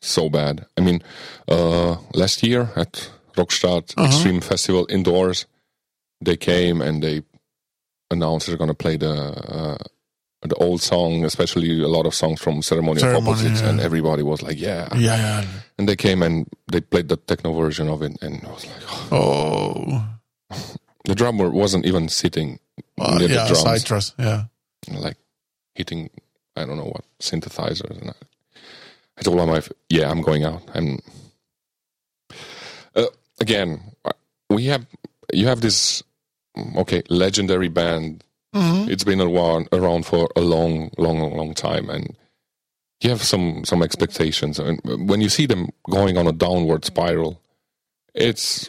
so 0.00 0.28
bad. 0.28 0.66
I 0.76 0.82
mean, 0.82 1.02
uh, 1.48 1.96
last 2.14 2.42
year 2.42 2.70
at 2.76 3.10
Rockstadt 3.34 3.96
Extreme 3.98 4.42
Festival 4.42 4.86
indoors, 4.90 5.46
they 6.20 6.36
came 6.36 6.82
and 6.82 7.02
they 7.02 7.22
announced 8.10 8.46
they're 8.46 8.58
going 8.58 8.68
to 8.68 8.74
play 8.74 8.96
the 8.96 9.10
uh, 9.10 9.78
the 10.42 10.54
old 10.56 10.80
song, 10.82 11.24
especially 11.24 11.82
a 11.82 11.88
lot 11.88 12.06
of 12.06 12.14
songs 12.14 12.40
from 12.40 12.62
Ceremony, 12.62 13.00
Ceremony, 13.00 13.22
of 13.22 13.28
Opposites, 13.28 13.60
yeah. 13.62 13.68
and 13.70 13.80
everybody 13.80 14.22
was 14.22 14.42
like, 14.42 14.60
"Yeah!" 14.60 14.88
Yeah, 14.96 15.16
yeah. 15.16 15.44
And 15.78 15.88
they 15.88 15.96
came 15.96 16.22
and 16.22 16.46
they 16.70 16.80
played 16.80 17.08
the 17.08 17.16
techno 17.16 17.52
version 17.52 17.88
of 17.88 18.02
it, 18.02 18.16
and 18.22 18.44
I 18.46 18.50
was 18.50 18.66
like, 18.66 19.12
oh. 19.12 20.06
The 21.04 21.14
drummer 21.14 21.50
wasn't 21.50 21.86
even 21.86 22.08
sitting 22.08 22.58
uh, 22.98 23.18
near 23.18 23.28
yeah, 23.28 23.46
the 23.46 23.54
drums, 23.54 23.80
citrus. 23.80 24.14
Yeah. 24.18 24.44
like 24.88 25.16
hitting, 25.74 26.10
I 26.56 26.64
don't 26.64 26.76
know 26.76 26.84
what 26.84 27.04
synthesizers. 27.20 28.00
And 28.00 28.10
I, 28.10 28.14
I 29.18 29.22
told 29.22 29.36
my 29.38 29.44
wife, 29.44 29.70
"Yeah, 29.88 30.10
I'm 30.10 30.22
going 30.22 30.44
out." 30.44 30.62
And 30.74 31.02
uh, 32.94 33.06
again, 33.40 33.80
we 34.48 34.66
have 34.66 34.86
you 35.32 35.46
have 35.46 35.60
this 35.60 36.02
okay 36.76 37.02
legendary 37.08 37.68
band. 37.68 38.24
Mm-hmm. 38.54 38.90
It's 38.90 39.04
been 39.04 39.20
around 39.20 39.68
around 39.72 40.06
for 40.06 40.28
a 40.36 40.40
long, 40.40 40.90
long, 40.98 41.36
long 41.36 41.54
time, 41.54 41.88
and 41.88 42.16
you 43.00 43.10
have 43.10 43.22
some 43.22 43.64
some 43.64 43.82
expectations. 43.82 44.58
And 44.58 44.80
when 45.08 45.20
you 45.20 45.28
see 45.28 45.46
them 45.46 45.70
going 45.88 46.18
on 46.18 46.26
a 46.26 46.32
downward 46.32 46.84
spiral, 46.84 47.40
it's 48.14 48.68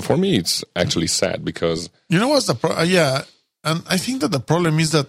for 0.00 0.16
me 0.16 0.36
it's 0.36 0.64
actually 0.76 1.06
sad 1.08 1.44
because 1.44 1.90
You 2.08 2.18
know 2.18 2.28
what's 2.28 2.46
the 2.46 2.54
pro- 2.54 2.76
uh, 2.76 2.82
yeah, 2.82 3.22
and 3.64 3.82
I 3.88 3.96
think 3.98 4.20
that 4.22 4.30
the 4.32 4.40
problem 4.40 4.78
is 4.80 4.90
that 4.92 5.06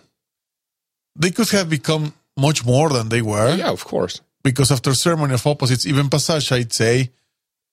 they 1.15 1.31
could 1.31 1.49
have 1.51 1.69
become 1.69 2.13
much 2.37 2.65
more 2.65 2.89
than 2.89 3.09
they 3.09 3.21
were 3.21 3.55
yeah, 3.55 3.69
of 3.71 3.83
course, 3.85 4.21
because 4.43 4.71
after 4.71 4.93
Ceremony 4.93 5.33
of 5.33 5.45
Opposites, 5.45 5.85
even 5.85 6.09
Passage, 6.09 6.51
I'd 6.51 6.73
say, 6.73 7.09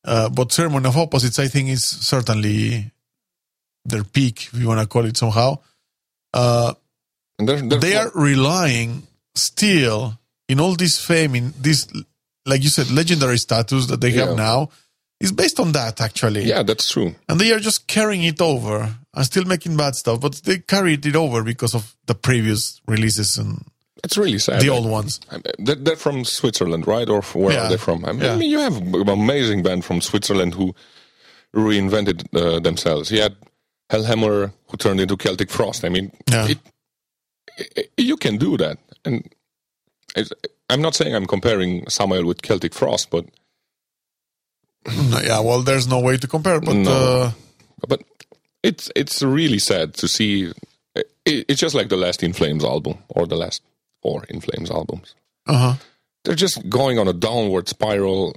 uh, 0.05 0.29
but 0.29 0.52
Ceremony 0.52 0.87
of 0.88 0.96
Opposites, 0.96 1.38
I 1.38 1.48
think, 1.48 1.68
is 1.68 1.85
certainly 1.85 2.90
their 3.85 4.02
peak, 4.05 4.48
if 4.52 4.59
you 4.59 4.66
want 4.68 4.81
to 4.81 4.87
call 4.87 5.05
it 5.05 5.16
somehow. 5.16 5.59
Uh, 6.35 6.74
and 7.38 7.48
they're, 7.48 7.61
they're 7.62 7.79
they 7.79 7.96
are 7.96 8.11
relying 8.14 9.07
still 9.35 10.18
in 10.48 10.59
all 10.61 10.74
this 10.74 10.98
fame, 10.98 11.35
in 11.37 11.52
this, 11.61 11.87
like 12.44 12.62
you 12.64 12.68
said, 12.70 12.90
legendary 12.90 13.38
status 13.38 13.87
that 13.87 14.00
they 14.00 14.11
Yeah. 14.11 14.26
have 14.26 14.37
now, 14.37 14.70
is 15.20 15.33
based 15.33 15.59
on 15.61 15.72
that 15.72 16.00
actually. 16.00 16.44
yeah, 16.44 16.62
that's 16.62 16.90
true. 16.90 17.14
And 17.29 17.40
they 17.40 17.52
are 17.52 17.59
just 17.61 17.87
carrying 17.87 18.22
it 18.24 18.40
over 18.40 18.94
and 19.14 19.24
still 19.24 19.44
making 19.44 19.76
bad 19.76 19.94
stuff, 19.94 20.20
but 20.20 20.35
they 20.44 20.59
carried 20.59 21.07
it 21.07 21.16
over 21.16 21.42
because 21.42 21.74
of 21.74 21.94
the 22.07 22.14
previous 22.14 22.81
releases 22.87 23.38
and 23.38 23.64
It's 24.05 24.18
really 24.18 24.38
sad. 24.38 24.61
the 24.61 24.68
old 24.68 24.87
ones. 24.90 25.20
They're, 25.59 25.96
from 25.96 26.24
Switzerland, 26.24 26.87
right? 26.87 27.09
Or 27.09 27.22
where 27.22 27.55
Yeah. 27.55 27.66
are 27.66 27.70
they 27.70 27.79
from? 27.79 28.05
I 28.05 28.12
mean, 28.12 28.22
Yeah. 28.22 28.33
I 28.35 28.37
mean, 28.37 28.50
you 28.50 28.59
have 28.61 28.76
an 28.76 29.09
amazing 29.09 29.62
band 29.62 29.85
from 29.85 30.00
Switzerland 30.02 30.55
who 30.55 30.74
reinvented 31.55 32.26
uh, 32.35 32.61
themselves. 32.61 33.11
You 33.11 33.22
had 33.22 33.37
Hellhammer 33.90 34.52
who 34.68 34.76
turned 34.76 35.00
into 35.00 35.16
Celtic 35.16 35.50
Frost. 35.50 35.85
I 35.85 35.88
mean, 35.88 36.12
Yeah. 36.31 36.48
it, 36.48 36.59
it, 37.76 37.90
you 37.96 38.16
can 38.18 38.37
do 38.37 38.57
that. 38.59 38.76
And 39.05 39.26
it's, 40.14 40.31
I'm 40.68 40.83
not 40.83 40.94
saying 40.94 41.14
I'm 41.14 41.26
comparing 41.26 41.88
Samael 41.88 42.24
with 42.26 42.42
Celtic 42.42 42.74
Frost, 42.74 43.09
but 43.11 43.24
yeah, 45.22 45.40
well, 45.40 45.62
there's 45.62 45.87
no 45.88 46.01
way 46.01 46.16
to 46.16 46.27
compare, 46.29 46.61
but 46.61 46.75
No. 46.77 46.90
uh, 46.92 47.31
but 47.88 48.03
it's 48.62 48.90
it's 48.96 49.22
really 49.22 49.59
sad 49.59 49.94
to 49.94 50.09
see. 50.09 50.53
It, 50.94 51.44
it's 51.49 51.61
just 51.61 51.75
like 51.75 51.88
the 51.88 51.96
last 51.96 52.22
In 52.22 52.33
Flames 52.33 52.64
album 52.64 52.99
or 53.09 53.27
the 53.27 53.37
last 53.37 53.62
four 54.03 54.25
In 54.29 54.40
Flames 54.40 54.70
albums. 54.70 55.14
uh-huh. 55.46 55.75
they're 56.25 56.35
just 56.35 56.68
going 56.68 56.99
on 56.99 57.07
a 57.09 57.12
downward 57.12 57.68
spiral 57.68 58.35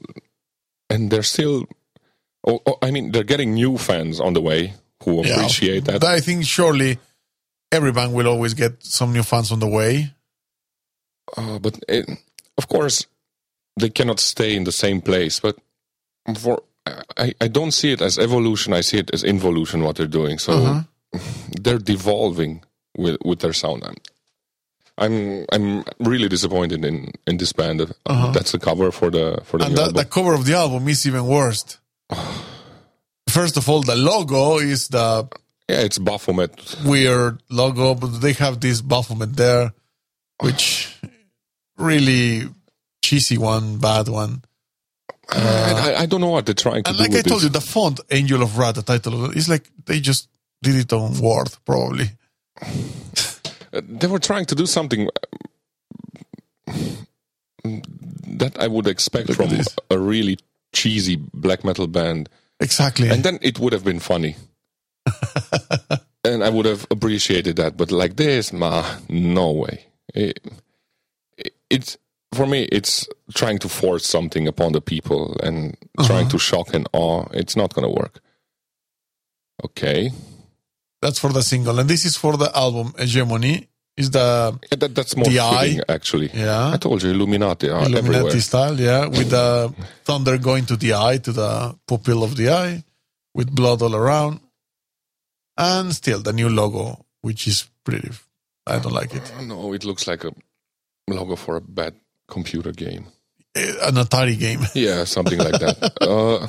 and 0.90 1.10
they're 1.12 1.24
still 1.24 1.66
oh, 2.46 2.60
oh, 2.68 2.78
i 2.84 2.92
mean 2.92 3.12
they're 3.12 3.24
getting 3.24 3.54
new 3.54 3.78
fans 3.78 4.20
on 4.20 4.34
the 4.34 4.42
way 4.42 4.74
who 5.04 5.24
Yeah. 5.26 5.36
appreciate 5.36 5.86
that 5.86 6.04
I 6.04 6.20
think 6.22 6.46
surely 6.46 6.98
every 7.72 7.92
band 7.92 8.14
will 8.14 8.28
always 8.28 8.54
get 8.54 8.84
some 8.84 9.14
new 9.14 9.24
fans 9.24 9.52
on 9.52 9.60
the 9.60 9.68
way. 9.68 10.14
uh, 11.38 11.60
but 11.60 11.80
it, 11.88 12.06
of 12.58 12.68
course 12.68 13.06
they 13.80 13.90
cannot 13.90 14.20
stay 14.20 14.56
in 14.56 14.64
the 14.66 14.72
same 14.72 15.02
place 15.02 15.40
but 15.40 15.56
for 16.38 16.62
I, 17.18 17.34
I 17.42 17.48
don't 17.48 17.72
see 17.72 17.92
it 17.92 18.02
as 18.02 18.18
evolution 18.18 18.74
i 18.74 18.82
see 18.82 18.98
it 18.98 19.10
as 19.14 19.24
involution 19.24 19.84
what 19.84 19.96
they're 19.98 20.08
doing 20.22 20.40
so 20.40 20.54
Uh-huh. 20.54 20.84
they're 21.64 21.80
devolving 21.94 22.64
with 22.98 23.18
with 23.26 23.40
their 23.40 23.54
sound 23.54 23.84
I'm, 23.84 23.98
I'm 24.98 25.46
I'm 25.54 25.84
really 26.00 26.28
disappointed 26.30 26.84
in, 26.84 27.12
in 27.26 27.38
this 27.38 27.54
band. 27.54 27.80
That's 28.34 28.52
the 28.52 28.60
cover 28.60 28.92
for 28.92 29.10
the 29.10 29.40
for 29.46 29.58
the 29.58 29.64
Uh-huh. 29.66 29.72
And 29.72 29.80
album. 29.80 29.96
the 29.96 30.06
cover 30.06 30.34
of 30.34 30.44
the 30.46 30.56
album 30.56 30.88
is 30.90 31.06
even 31.08 31.26
worse. 31.26 31.78
First 33.30 33.58
of 33.58 33.70
all, 33.70 33.82
the 33.84 33.96
logo 33.96 34.58
is 34.60 34.88
the 34.90 35.28
yeah, 35.70 35.82
it's 35.82 36.00
Baphomet. 36.00 36.52
weird 36.84 37.42
logo, 37.50 37.94
but 37.96 38.20
they 38.22 38.34
have 38.34 38.60
this 38.60 38.82
Baphomet 38.82 39.36
there, 39.38 39.72
which 40.42 40.98
really 41.78 42.50
cheesy 43.02 43.38
one, 43.38 43.78
bad 43.78 44.08
one. 44.10 44.42
I, 45.32 45.94
I, 45.98 46.02
I 46.02 46.06
don't 46.06 46.22
know 46.22 46.30
what 46.30 46.46
they're 46.46 46.56
trying 46.56 46.84
to 46.84 46.90
And 46.90 46.98
do 46.98 47.04
like 47.04 47.14
I 47.14 47.22
told 47.22 47.42
this. 47.42 47.44
you, 47.44 47.50
the 47.50 47.62
font 47.62 48.00
Angel 48.12 48.42
of 48.42 48.58
Wrath, 48.58 48.76
the 48.76 48.82
title 48.82 49.26
of 49.26 49.32
it, 49.32 49.38
is 49.38 49.48
like 49.50 49.70
they 49.86 50.00
just 50.00 50.28
did 50.62 50.76
it 50.76 50.92
on 50.94 51.20
Word, 51.20 51.50
probably. 51.66 52.10
Uh, 52.62 53.82
they 53.88 54.08
were 54.08 54.20
trying 54.20 54.46
to 54.46 54.56
do 54.56 54.66
something 54.66 55.08
uh, 56.68 57.72
that 58.28 58.58
I 58.60 58.68
would 58.68 58.88
expect 58.88 59.30
Look 59.30 59.38
from 59.38 59.52
a 59.90 59.98
really 60.00 60.38
cheesy 60.74 61.16
black 61.16 61.64
metal 61.64 61.88
band, 61.88 62.30
Exactly. 62.60 63.10
and 63.10 63.24
then 63.24 63.40
it 63.42 63.60
would 63.60 63.74
have 63.74 63.84
been 63.84 64.00
funny, 64.00 64.36
and 66.24 66.44
I 66.44 66.50
would 66.50 66.66
have 66.66 66.86
appreciated 66.92 67.56
that. 67.58 67.78
But 67.78 67.92
like 67.92 68.16
this, 68.16 68.52
ma, 68.54 68.84
no 69.10 69.52
way. 69.52 69.86
It, 70.14 70.40
it- 71.38 71.54
it's 71.70 71.98
for 72.34 72.46
me. 72.46 72.64
It's 72.72 73.08
trying 73.34 73.60
to 73.60 73.70
force 73.70 74.06
something 74.06 74.48
upon 74.48 74.72
the 74.74 74.82
people 74.82 75.36
and 75.44 75.76
trying 76.06 76.26
Uh-huh. 76.28 76.30
to 76.32 76.40
shock 76.40 76.74
and 76.74 76.88
awe. 76.94 77.26
It's 77.34 77.56
not 77.56 77.74
going 77.74 77.88
to 77.90 77.96
work. 78.02 78.22
Okay, 79.66 80.12
That's 81.02 81.20
for 81.20 81.32
the 81.34 81.42
single. 81.44 81.80
And 81.80 81.90
this 81.90 82.06
is 82.06 82.16
for 82.18 82.36
the 82.38 82.50
album 82.56 82.94
Hegemony. 82.98 83.68
Is 83.98 84.12
the 84.12 84.58
Yeah, 84.72 84.78
that, 84.82 84.96
that's 84.96 85.16
more 85.18 85.26
The 85.30 85.40
eye? 85.40 85.80
actually. 85.90 86.30
Yeah. 86.34 86.74
I 86.74 86.78
told 86.78 87.04
you, 87.04 87.10
Illuminati 87.12 87.70
are 87.70 87.84
Illuminati 87.86 88.16
everywhere. 88.18 88.40
style, 88.42 88.80
yeah, 88.80 89.08
with 89.08 89.30
the 89.30 89.74
thunder 90.06 90.38
going 90.38 90.66
to 90.68 90.78
the 90.78 90.94
eye, 90.94 91.18
to 91.18 91.32
the 91.34 91.76
pupil 91.88 92.24
of 92.24 92.36
the 92.38 92.50
eye, 92.50 92.84
with 93.34 93.54
blood 93.54 93.82
all 93.82 93.96
around, 93.96 94.40
and 95.58 95.94
still 95.94 96.22
the 96.22 96.32
new 96.34 96.48
logo, 96.50 97.06
which 97.22 97.48
is 97.48 97.68
pretty. 97.84 98.12
I 98.68 98.80
don't 98.80 98.94
like 98.94 99.14
it. 99.14 99.26
No, 99.44 99.74
it 99.74 99.84
looks 99.84 100.08
like 100.08 100.24
a 100.24 100.32
logo 101.10 101.36
for 101.36 101.58
a 101.58 101.62
bad 101.62 101.94
computer 102.30 102.72
game. 102.72 103.06
Eh, 103.56 103.74
An 103.88 103.96
Atari 103.96 104.38
game. 104.40 104.62
Yeah, 104.76 105.06
something 105.06 105.40
like 105.40 105.60
that. 105.60 105.78
Uh, 106.02 106.48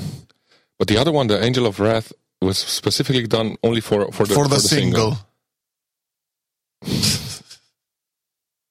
but 0.79 0.89
the 0.89 0.99
other 0.99 1.13
one, 1.13 1.27
the 1.29 1.43
Angel 1.43 1.67
of 1.67 1.79
Wrath, 1.81 2.13
was 2.43 2.59
specifically 2.59 3.27
done 3.27 3.57
only 3.63 3.81
for 3.81 4.11
for 4.13 4.27
the, 4.27 4.35
for 4.35 4.49
the, 4.49 4.61
single. 4.61 5.17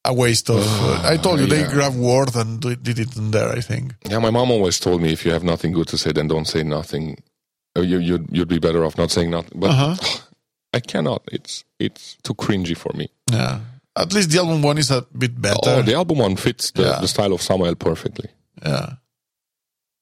A 0.05 0.13
waste 0.13 0.49
of. 0.49 0.57
uh, 0.63 1.01
I 1.13 1.17
told 1.17 1.39
you 1.39 1.45
they 1.45 1.61
yeah. 1.61 1.71
grabbed 1.73 1.97
Word 1.97 2.35
and 2.35 2.59
did 2.61 2.99
it 2.99 3.15
in 3.17 3.31
there. 3.31 3.49
I 3.49 3.61
think. 3.61 3.93
Yeah, 4.09 4.19
my 4.19 4.29
mom 4.31 4.51
always 4.51 4.79
told 4.79 5.01
me 5.01 5.11
if 5.11 5.25
you 5.25 5.31
have 5.31 5.43
nothing 5.43 5.73
good 5.73 5.87
to 5.89 5.97
say, 5.97 6.11
then 6.11 6.27
don't 6.27 6.47
say 6.47 6.63
nothing. 6.63 7.17
Uh, 7.77 7.81
You 7.81 7.99
you'd, 7.99 8.27
you'd 8.31 8.47
be 8.47 8.59
better 8.59 8.83
off 8.85 8.97
not 8.97 9.11
saying 9.11 9.29
nothing. 9.31 9.59
But 9.59 9.69
Uh-huh. 9.71 9.95
I 10.73 10.79
cannot. 10.79 11.21
It's 11.31 11.63
it's 11.79 12.15
too 12.23 12.33
cringy 12.35 12.75
for 12.77 12.91
me. 12.95 13.09
Yeah. 13.31 13.59
At 13.99 14.13
least 14.13 14.29
the 14.31 14.39
album 14.39 14.61
one 14.61 14.77
is 14.77 14.91
a 14.91 15.01
bit 15.17 15.39
better. 15.41 15.59
Oh, 15.63 15.81
the 15.81 15.93
album 15.95 16.19
one 16.19 16.35
fits 16.37 16.71
the, 16.71 16.83
Yeah. 16.83 16.99
the 17.01 17.07
style 17.07 17.33
of 17.33 17.41
Samael 17.41 17.75
perfectly. 17.75 18.29
yeah. 18.65 18.93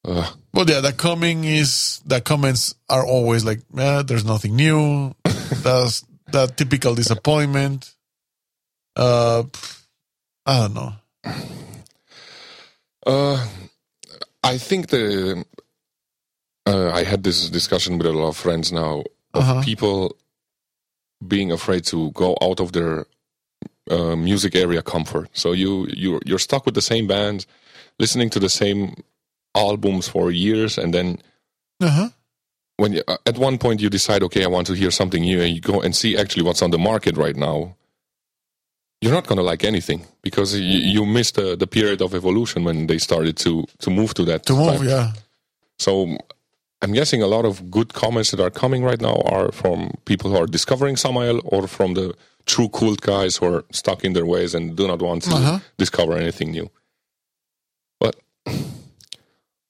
Uh, 0.07 0.31
But 0.53 0.69
yeah, 0.69 0.79
the 0.81 0.93
coming 0.93 1.43
is 1.43 1.99
the 2.05 2.21
comments 2.21 2.75
are 2.89 3.05
always 3.05 3.43
like, 3.43 3.59
eh, 3.77 4.03
there's 4.03 4.23
nothing 4.25 4.55
new. 4.55 5.13
That's 5.63 6.05
that 6.31 6.55
typical 6.57 6.95
disappointment. 6.95 7.93
Uh, 8.95 9.43
I 10.45 10.59
don't 10.59 10.73
know. 10.73 10.93
Uh, 13.05 13.45
I 14.43 14.57
think 14.57 14.87
the 14.87 15.43
uh, 16.65 16.91
I 16.91 17.03
had 17.03 17.23
this 17.23 17.49
discussion 17.49 17.97
with 17.97 18.07
a 18.07 18.11
lot 18.13 18.29
of 18.29 18.37
friends 18.37 18.71
now 18.71 19.03
of 19.33 19.43
Uh-huh. 19.43 19.61
people 19.63 20.15
being 21.27 21.51
afraid 21.51 21.83
to 21.85 22.11
go 22.11 22.37
out 22.41 22.59
of 22.59 22.71
their 22.71 23.05
uh, 23.91 24.15
music 24.15 24.55
area 24.55 24.81
comfort. 24.81 25.29
So 25.33 25.51
you 25.53 25.87
you 25.93 26.19
you're 26.25 26.39
stuck 26.39 26.65
with 26.65 26.75
the 26.75 26.81
same 26.81 27.07
bands, 27.07 27.47
listening 27.99 28.29
to 28.31 28.39
the 28.39 28.49
same 28.49 28.95
albums 29.55 30.07
for 30.07 30.31
years, 30.31 30.77
and 30.77 30.93
then 30.93 31.17
Uh 31.79 31.89
huh. 31.89 32.09
when 32.77 32.93
you, 32.93 33.03
uh, 33.07 33.17
at 33.25 33.37
one 33.37 33.57
point 33.57 33.81
you 33.81 33.89
decide, 33.89 34.23
okay, 34.23 34.43
I 34.43 34.47
want 34.47 34.67
to 34.67 34.73
hear 34.73 34.91
something 34.91 35.21
new, 35.23 35.41
and 35.41 35.53
you 35.55 35.61
go 35.61 35.81
and 35.81 35.95
see 35.95 36.17
actually 36.17 36.43
what's 36.43 36.61
on 36.61 36.71
the 36.71 36.77
market 36.79 37.17
right 37.17 37.35
now. 37.35 37.75
You're 39.01 39.13
not 39.13 39.27
going 39.27 39.37
to 39.37 39.43
like 39.43 39.63
anything 39.63 40.05
because 40.23 40.55
you, 40.59 40.79
you 40.79 41.05
missed 41.05 41.35
the, 41.35 41.55
the 41.55 41.67
period 41.67 42.01
of 42.01 42.15
evolution 42.15 42.63
when 42.63 42.87
they 42.87 42.97
started 42.97 43.37
to 43.37 43.65
to 43.79 43.89
move 43.91 44.13
to 44.15 44.25
that 44.25 44.45
To 44.47 44.53
move, 44.53 44.77
type. 44.79 44.87
yeah. 44.89 45.11
So 45.79 46.17
I'm 46.81 46.93
guessing 46.93 47.21
a 47.21 47.27
lot 47.27 47.45
of 47.45 47.69
good 47.69 47.93
comments 47.93 48.31
that 48.31 48.39
are 48.39 48.49
coming 48.49 48.83
right 48.83 48.99
now 49.01 49.17
are 49.25 49.51
from 49.51 49.91
people 50.05 50.31
who 50.31 50.37
are 50.37 50.47
discovering 50.47 50.97
Samael 50.97 51.41
or 51.45 51.67
from 51.67 51.93
the 51.93 52.15
true 52.47 52.69
cult 52.69 53.01
guys 53.01 53.37
who 53.37 53.45
are 53.53 53.65
stuck 53.71 54.03
in 54.03 54.13
their 54.13 54.25
ways 54.25 54.55
and 54.55 54.75
do 54.75 54.87
not 54.87 55.01
want 55.01 55.23
to 55.23 55.35
Uh-huh. 55.35 55.59
discover 55.77 56.13
anything 56.17 56.51
new. 56.51 56.69
But 57.99 58.15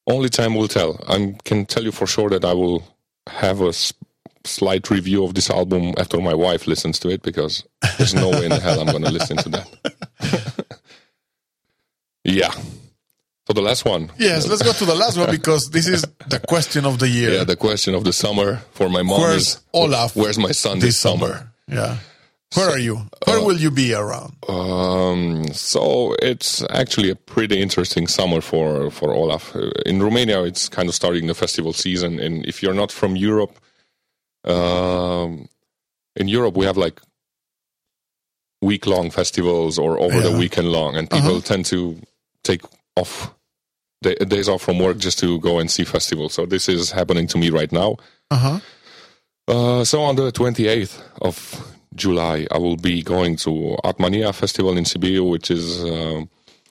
only 0.06 0.30
time 0.30 0.56
will 0.56 0.68
tell. 0.70 1.00
I 1.08 1.36
can 1.44 1.66
tell 1.66 1.84
you 1.84 1.92
for 1.92 2.08
sure 2.08 2.30
that 2.30 2.46
I 2.46 2.54
will 2.54 2.84
have 3.28 3.62
a 3.62 3.70
s- 3.70 3.94
slight 4.46 4.90
review 4.90 5.24
of 5.26 5.34
this 5.34 5.50
album 5.50 5.94
after 5.98 6.18
my 6.22 6.34
wife 6.34 6.68
listens 6.68 7.00
to 7.00 7.10
it 7.10 7.22
because 7.24 7.64
there's 7.98 8.14
no 8.14 8.30
way 8.30 8.46
in 8.46 8.50
the 8.52 8.60
hell 8.62 8.80
I'm 8.80 8.88
going 8.88 9.04
to 9.04 9.12
listen 9.12 9.38
to 9.38 9.50
that. 9.50 9.68
yeah. 12.24 12.52
So 13.48 13.54
the 13.54 13.62
last 13.62 13.86
one. 13.86 14.12
Yes, 14.18 14.46
let's 14.48 14.62
go 14.62 14.74
to 14.74 14.86
the 14.86 14.96
last 14.96 15.18
one 15.18 15.32
because 15.32 15.70
this 15.70 15.88
is 15.88 16.04
the 16.30 16.40
question 16.40 16.86
of 16.86 17.00
the 17.00 17.08
year. 17.08 17.32
Yeah, 17.32 17.44
the 17.46 17.56
question 17.56 17.96
of 17.96 18.04
the 18.04 18.12
summer 18.14 18.58
for 18.72 18.90
my 18.90 19.02
mom 19.04 19.22
Where's 19.22 19.48
is 19.48 19.62
Olaf 19.74 20.16
Where's 20.16 20.38
my 20.38 20.52
son 20.52 20.80
this, 20.80 20.90
this 20.90 21.00
summer. 21.00 21.50
Yeah. 21.68 21.98
Where 22.56 22.70
are 22.70 22.80
you? 22.80 22.96
uh, 22.98 23.32
Where 23.32 23.42
will 23.46 23.58
you 23.58 23.70
be 23.72 23.94
around? 23.94 24.36
Um, 24.48 25.48
so 25.54 26.16
it's 26.22 26.64
actually 26.70 27.10
a 27.10 27.16
pretty 27.16 27.62
interesting 27.62 28.08
summer 28.08 28.42
for 28.42 28.90
for 28.92 29.14
Olaf. 29.14 29.56
Uh, 29.56 29.70
In 29.86 30.02
Romania, 30.02 30.44
it's 30.44 30.70
kind 30.70 30.88
of 30.90 30.96
starting 30.96 31.28
the 31.28 31.34
festival 31.36 31.74
season, 31.74 32.20
and 32.20 32.46
if 32.46 32.64
you're 32.64 32.74
not 32.76 32.92
from 32.92 33.16
Europe, 33.18 33.58
um, 34.46 35.48
in 36.16 36.28
Europe 36.28 36.56
we 36.58 36.66
have 36.66 36.78
like 36.78 37.02
week 38.62 38.88
long 38.88 39.12
festivals 39.12 39.78
or 39.78 40.00
over 40.00 40.20
the 40.22 40.32
weekend 40.38 40.72
long, 40.72 40.96
and 40.96 41.10
people 41.10 41.42
tend 41.42 41.66
to 41.66 41.96
take 42.44 42.62
off 42.96 43.34
day, 44.02 44.16
days 44.16 44.48
off 44.50 44.62
from 44.62 44.80
work 44.80 44.98
just 44.98 45.20
to 45.20 45.40
go 45.40 45.60
and 45.60 45.70
see 45.70 45.84
festivals. 45.84 46.34
So 46.34 46.46
this 46.46 46.68
is 46.70 46.92
happening 46.92 47.28
to 47.28 47.38
me 47.38 47.50
right 47.50 47.72
now. 47.72 47.98
Uh 48.32 48.38
huh. 48.38 48.60
Uh, 49.50 49.84
so 49.86 50.02
on 50.02 50.16
the 50.16 50.32
28th 50.32 51.02
of 51.22 51.77
July, 51.98 52.48
I 52.52 52.58
will 52.58 52.78
be 52.78 53.02
going 53.04 53.36
to 53.38 53.78
Artmania 53.84 54.34
Festival 54.34 54.78
in 54.78 54.84
Sibiu, 54.86 55.30
which 55.30 55.52
is 55.52 55.84
uh, 55.84 56.24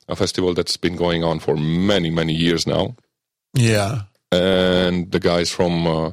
a 0.09 0.16
festival 0.16 0.55
that's 0.55 0.77
been 0.77 0.97
going 0.97 1.22
on 1.24 1.39
for 1.41 1.57
many, 1.57 2.11
many 2.11 2.33
years 2.33 2.66
now. 2.66 2.97
Yeah. 3.55 4.03
And 4.33 5.11
the 5.12 5.20
guys 5.20 5.51
from 5.51 5.87
uh, 5.87 6.12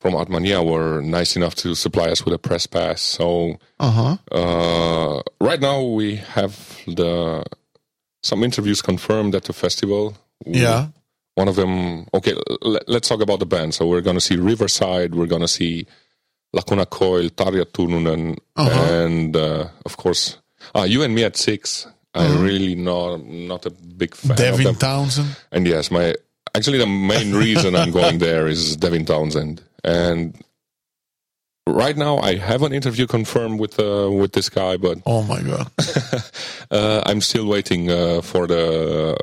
from 0.00 0.14
Artmania 0.14 0.64
were 0.64 1.00
nice 1.02 1.36
enough 1.36 1.54
to 1.56 1.74
supply 1.74 2.08
us 2.10 2.24
with 2.24 2.34
a 2.34 2.38
press 2.38 2.66
pass. 2.66 3.00
So 3.02 3.56
Uh 3.78 3.90
huh. 3.90 4.16
uh, 4.30 5.22
right 5.40 5.60
now 5.60 5.82
we 5.82 6.16
have 6.16 6.54
the 6.86 7.44
some 8.22 8.44
interviews 8.44 8.82
confirmed 8.82 9.34
at 9.34 9.44
the 9.44 9.52
festival. 9.52 10.16
Yeah. 10.46 10.88
one 11.34 11.48
of 11.48 11.56
them 11.56 12.06
okay 12.12 12.34
l- 12.62 12.80
let's 12.88 13.08
talk 13.08 13.20
about 13.22 13.38
the 13.38 13.46
band 13.46 13.72
so 13.74 13.86
we're 13.86 14.02
going 14.08 14.16
to 14.16 14.26
see 14.28 14.36
riverside 14.36 15.14
we're 15.14 15.30
going 15.34 15.40
to 15.40 15.54
see 15.60 15.86
lacuna 16.52 16.86
coil 16.86 17.30
tarja 17.30 17.64
turunen 17.64 18.36
Uh-huh. 18.56 19.04
and 19.04 19.36
uh, 19.36 19.64
of 19.84 19.96
course 19.96 20.38
uh, 20.76 20.84
you 20.92 21.02
and 21.02 21.14
me 21.14 21.24
at 21.24 21.36
six 21.36 21.86
i'm 22.14 22.42
really 22.44 22.74
not 22.74 23.24
not 23.26 23.66
a 23.66 23.70
big 23.70 24.14
fan 24.14 24.30
of 24.32 24.38
Uh-huh. 24.40 24.56
Devin 24.56 24.74
Townsend. 24.76 25.28
and 25.52 25.66
yes 25.66 25.90
my 25.90 26.14
actually 26.54 26.78
the 26.78 26.86
main 26.86 27.34
reason 27.34 27.74
i'm 27.74 27.90
going 27.92 28.18
there 28.28 28.46
is 28.50 28.76
devin 28.76 29.04
townsend 29.06 29.62
and 29.84 30.34
right 31.66 31.96
now 31.96 32.18
i 32.18 32.34
have 32.36 32.62
an 32.62 32.72
interview 32.72 33.06
confirmed 33.06 33.58
with 33.60 33.78
uh, 33.80 34.10
with 34.10 34.32
this 34.32 34.48
guy 34.50 34.76
but 34.76 34.98
Oh 35.06 35.22
my 35.22 35.40
God. 35.40 35.66
uh, 36.70 37.00
I'm 37.06 37.20
still 37.20 37.46
waiting 37.46 37.90
uh, 37.90 38.20
for 38.22 38.46
the 38.46 39.16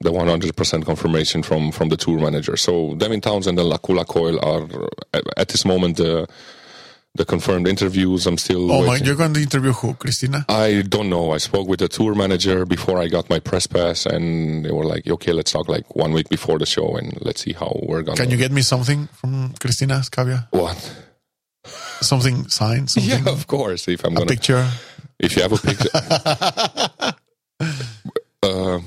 the 0.00 0.10
100% 0.10 0.84
confirmation 0.84 1.42
from 1.44 1.70
from 1.70 1.88
the 1.88 1.96
tour 1.96 2.18
manager. 2.18 2.56
So 2.56 2.94
Devin 2.96 3.20
Townsend 3.20 3.56
and 3.60 3.68
Lacuna 3.68 4.04
Coil 4.04 4.36
are 4.42 4.66
uh, 5.14 5.20
at 5.36 5.48
this 5.48 5.64
moment 5.64 5.96
the 7.14 7.24
confirmed 7.24 7.68
interviews. 7.68 8.26
I'm 8.26 8.38
still 8.38 8.70
Oh 8.72 8.86
my, 8.86 8.96
you're 8.96 9.16
going 9.16 9.34
to 9.34 9.40
interview 9.42 9.72
who? 9.72 9.94
Christina? 9.94 10.44
I 10.48 10.82
don't 10.88 11.10
know. 11.10 11.32
I 11.32 11.38
spoke 11.38 11.68
with 11.68 11.80
the 11.80 11.88
tour 11.88 12.14
manager 12.14 12.64
before 12.64 12.98
I 12.98 13.08
got 13.08 13.28
my 13.28 13.38
press 13.38 13.66
pass, 13.66 14.06
and 14.06 14.64
they 14.64 14.70
were 14.72 14.84
like, 14.86 15.06
"Okay, 15.06 15.32
let's 15.32 15.52
talk 15.52 15.68
like 15.68 15.94
one 15.94 16.12
week 16.12 16.28
before 16.30 16.58
the 16.58 16.66
show, 16.66 16.96
and 16.96 17.12
let's 17.20 17.42
see 17.42 17.52
how 17.52 17.78
we're 17.82 18.02
gonna." 18.02 18.16
Can 18.16 18.30
you 18.30 18.38
get 18.38 18.50
me 18.52 18.62
something 18.62 19.08
from 19.12 19.52
Cristina 19.60 20.00
Scabbia? 20.00 20.48
what? 20.50 20.78
Something 22.00 22.48
signed? 22.48 22.90
Something? 22.90 23.24
Yeah, 23.24 23.30
of 23.32 23.46
course. 23.46 23.86
If 23.88 24.04
I'm 24.04 24.12
A 24.12 24.20
gonna, 24.20 24.26
picture? 24.30 24.66
if 25.20 25.36
you 25.36 25.42
have 25.42 25.52
a 25.52 25.58
picture, 25.58 25.90
uh, 28.42 28.78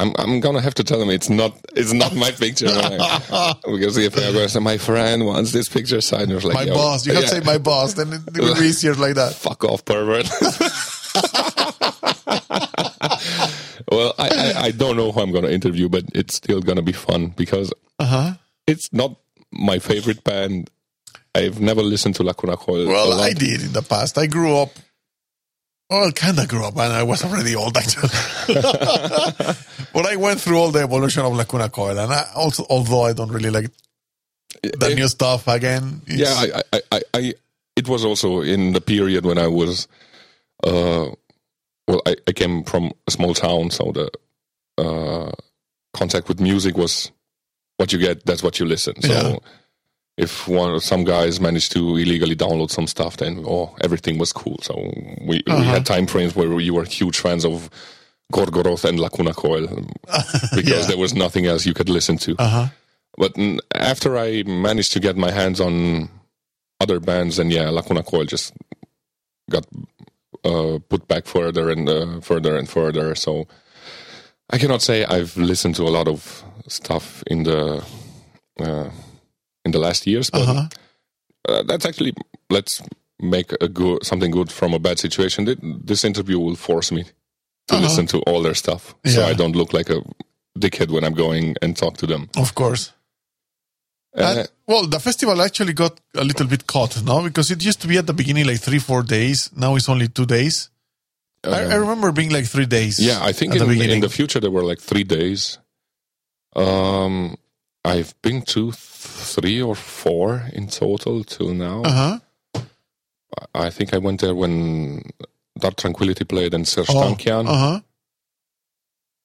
I'm 0.00 0.14
I'm 0.18 0.40
gonna 0.40 0.62
have 0.62 0.74
to 0.74 0.84
tell 0.84 1.00
him 1.02 1.10
it's 1.10 1.28
not 1.28 1.54
it's 1.76 1.92
not 1.92 2.14
my 2.16 2.30
picture 2.30 2.66
because 2.66 3.98
if 3.98 4.16
I'm 4.16 4.32
gonna 4.32 4.48
say 4.48 4.60
my 4.60 4.78
friend 4.78 5.26
wants 5.26 5.52
this 5.52 5.68
picture 5.68 6.00
signed, 6.00 6.32
it's 6.32 6.44
like 6.44 6.54
My 6.54 6.62
yo, 6.62 6.74
boss. 6.74 7.06
You 7.06 7.12
can 7.12 7.22
yeah, 7.22 7.28
say 7.28 7.40
my 7.40 7.58
boss, 7.58 7.92
then 7.94 8.12
it, 8.14 8.20
it 8.34 8.40
will 8.40 8.54
be 8.54 8.68
easier 8.68 8.94
like 8.94 9.16
that. 9.16 9.34
fuck 9.34 9.62
off, 9.64 9.84
pervert. 9.84 10.26
well, 13.90 14.14
I, 14.18 14.28
I 14.28 14.60
I 14.66 14.70
don't 14.70 14.96
know 14.96 15.12
who 15.12 15.20
I'm 15.20 15.32
gonna 15.32 15.48
interview, 15.48 15.88
but 15.88 16.04
it's 16.14 16.34
still 16.36 16.60
gonna 16.62 16.82
be 16.82 16.92
fun 16.92 17.28
because 17.36 17.72
Uh 17.98 18.06
huh. 18.06 18.32
it's 18.66 18.92
not 18.92 19.16
my 19.52 19.78
favorite 19.78 20.24
band. 20.24 20.70
I've 21.34 21.60
never 21.60 21.82
listened 21.82 22.16
to 22.16 22.22
Lacuna 22.24 22.56
Coil. 22.56 22.86
Well. 22.88 23.20
I 23.20 23.32
did 23.32 23.62
in 23.62 23.72
the 23.72 23.82
past. 23.82 24.18
I 24.18 24.26
grew 24.26 24.56
up. 24.56 24.70
Well, 25.90 26.12
kind 26.12 26.38
of 26.38 26.46
grew 26.48 26.64
up, 26.64 26.74
and 26.76 26.92
I 26.92 27.02
was 27.02 27.24
already 27.24 27.56
old 27.56 27.76
actually. 27.76 28.08
but 29.92 30.06
I 30.06 30.16
went 30.16 30.40
through 30.40 30.56
all 30.58 30.70
the 30.70 30.80
evolution 30.82 31.24
of 31.24 31.32
Lacuna 31.34 31.68
Coil, 31.68 31.98
and 31.98 32.12
I 32.12 32.26
also, 32.36 32.64
although 32.70 33.02
I 33.02 33.12
don't 33.12 33.30
really 33.32 33.50
like 33.50 33.70
the 34.62 34.90
It- 34.90 34.94
new 34.96 35.08
stuff 35.08 35.48
again, 35.48 36.00
yeah 36.06 36.32
I, 36.32 36.62
I, 36.72 36.80
I, 36.92 37.02
I 37.14 37.34
it 37.76 37.88
was 37.88 38.04
also 38.04 38.40
in 38.42 38.72
the 38.72 38.80
period 38.80 39.24
when 39.24 39.38
i 39.38 39.46
was 39.46 39.86
uh 40.64 41.06
well 41.88 42.02
i, 42.04 42.16
I 42.26 42.32
came 42.32 42.64
from 42.64 42.92
a 43.06 43.10
small 43.10 43.32
town 43.32 43.70
so 43.70 43.92
the 43.92 44.10
uh 44.76 45.30
contact 45.94 46.28
with 46.28 46.40
music 46.40 46.76
was 46.76 47.10
what 47.78 47.92
you 47.92 47.98
get 47.98 48.26
that's 48.26 48.42
what 48.42 48.58
you 48.60 48.66
listen 48.66 49.00
so 49.00 49.08
Yeah. 49.12 49.38
If 50.24 50.46
one 50.48 50.80
some 50.80 51.04
guys 51.04 51.40
managed 51.40 51.70
to 51.72 51.80
illegally 52.02 52.36
download 52.36 52.70
some 52.70 52.86
stuff 52.86 53.16
then 53.16 53.42
oh 53.46 53.74
everything 53.86 54.18
was 54.18 54.32
cool 54.32 54.58
so 54.62 54.74
we, 55.28 55.36
we 55.46 55.52
Uh-huh. 55.52 55.62
had 55.74 55.84
time 55.86 56.06
frames 56.06 56.32
where 56.36 56.60
you 56.60 56.74
were 56.74 56.84
huge 56.84 57.18
fans 57.24 57.44
of 57.44 57.68
gorgoroth 58.32 58.84
and 58.88 58.98
lacuna 59.00 59.32
coil 59.34 59.66
because 60.54 60.82
Yeah. 60.82 60.86
there 60.90 60.98
was 61.04 61.14
nothing 61.14 61.46
else 61.46 61.66
you 61.68 61.74
could 61.74 61.88
listen 61.88 62.16
to 62.26 62.32
uh-huh. 62.38 62.66
but 63.22 63.32
after 63.74 64.10
I 64.26 64.28
managed 64.44 64.92
to 64.92 65.00
get 65.00 65.16
my 65.16 65.30
hands 65.40 65.60
on 65.60 65.74
other 66.82 66.98
bands, 67.00 67.38
and 67.38 67.52
yeah, 67.52 67.68
Lacuna 67.68 68.02
Coil 68.02 68.24
just 68.24 68.54
got 69.50 69.66
uh, 70.44 70.78
put 70.88 71.06
back 71.08 71.26
further 71.26 71.68
and 71.68 71.86
uh, 71.88 72.20
further 72.22 72.56
and 72.56 72.66
further. 72.68 73.14
So 73.14 73.46
I 74.48 74.56
cannot 74.56 74.80
say 74.80 75.04
I've 75.04 75.36
listened 75.36 75.74
to 75.76 75.82
a 75.82 75.92
lot 75.98 76.08
of 76.08 76.42
stuff 76.68 77.22
in 77.26 77.42
the 77.44 77.84
uh, 78.58 78.88
in 79.64 79.72
the 79.72 79.78
last 79.78 80.06
years, 80.06 80.30
but 80.30 80.42
Uh-huh. 80.42 80.68
uh, 81.48 81.62
that's 81.64 81.84
actually 81.86 82.12
let's 82.50 82.82
make 83.20 83.52
a 83.60 83.68
good 83.68 84.04
something 84.04 84.30
good 84.32 84.50
from 84.50 84.74
a 84.74 84.78
bad 84.78 84.98
situation. 84.98 85.44
This 85.84 86.04
interview 86.04 86.38
will 86.38 86.56
force 86.56 86.90
me 86.94 87.02
to 87.04 87.74
Uh-huh. 87.74 87.82
listen 87.82 88.06
to 88.06 88.18
all 88.26 88.42
their 88.42 88.54
stuff, 88.54 88.94
so 89.04 89.24
I 89.30 89.34
don't 89.34 89.54
look 89.56 89.72
like 89.72 89.90
a 89.90 90.02
dickhead 90.58 90.90
when 90.90 91.04
I'm 91.04 91.14
going 91.14 91.56
and 91.62 91.76
talk 91.76 91.96
to 91.98 92.06
them. 92.06 92.28
Of 92.36 92.54
course. 92.54 92.92
Uh, 94.16 94.44
well, 94.66 94.86
the 94.88 94.98
festival 94.98 95.40
actually 95.40 95.72
got 95.72 96.00
a 96.16 96.24
little 96.24 96.46
bit 96.46 96.66
caught 96.66 97.00
now 97.04 97.22
because 97.22 97.52
it 97.52 97.64
used 97.64 97.80
to 97.82 97.86
be 97.88 97.96
at 97.96 98.06
the 98.06 98.12
beginning 98.12 98.44
like 98.44 98.60
three, 98.60 98.80
four 98.80 99.02
days. 99.04 99.50
Now 99.54 99.76
it's 99.76 99.88
only 99.88 100.08
two 100.08 100.26
days. 100.26 100.68
I, 101.44 101.62
I 101.62 101.74
remember 101.76 102.10
being 102.12 102.30
like 102.30 102.46
three 102.46 102.66
days. 102.66 102.98
Yeah, 102.98 103.20
I 103.22 103.32
think 103.32 103.54
in, 103.54 103.60
the 103.66 103.92
in 103.94 104.00
the 104.00 104.08
future 104.08 104.40
there 104.40 104.50
were 104.50 104.64
like 104.64 104.80
three 104.80 105.04
days. 105.04 105.58
Um, 106.56 107.36
I've 107.84 108.14
been 108.22 108.42
to 108.42 108.70
th- 108.72 108.74
three 108.74 109.60
or 109.62 109.74
four 109.74 110.44
in 110.52 110.68
total 110.68 111.24
till 111.24 111.54
now. 111.54 111.82
Uh 111.82 112.18
huh. 112.54 112.60
I 113.54 113.70
think 113.70 113.94
I 113.94 113.98
went 113.98 114.20
there 114.20 114.34
when 114.34 115.02
Dark 115.58 115.76
Tranquillity 115.76 116.24
played 116.24 116.52
and 116.54 116.64
Serj 116.66 116.86
Oh, 116.90 117.14
Tankian, 117.14 117.46
uh 117.48 117.56
huh. 117.58 117.80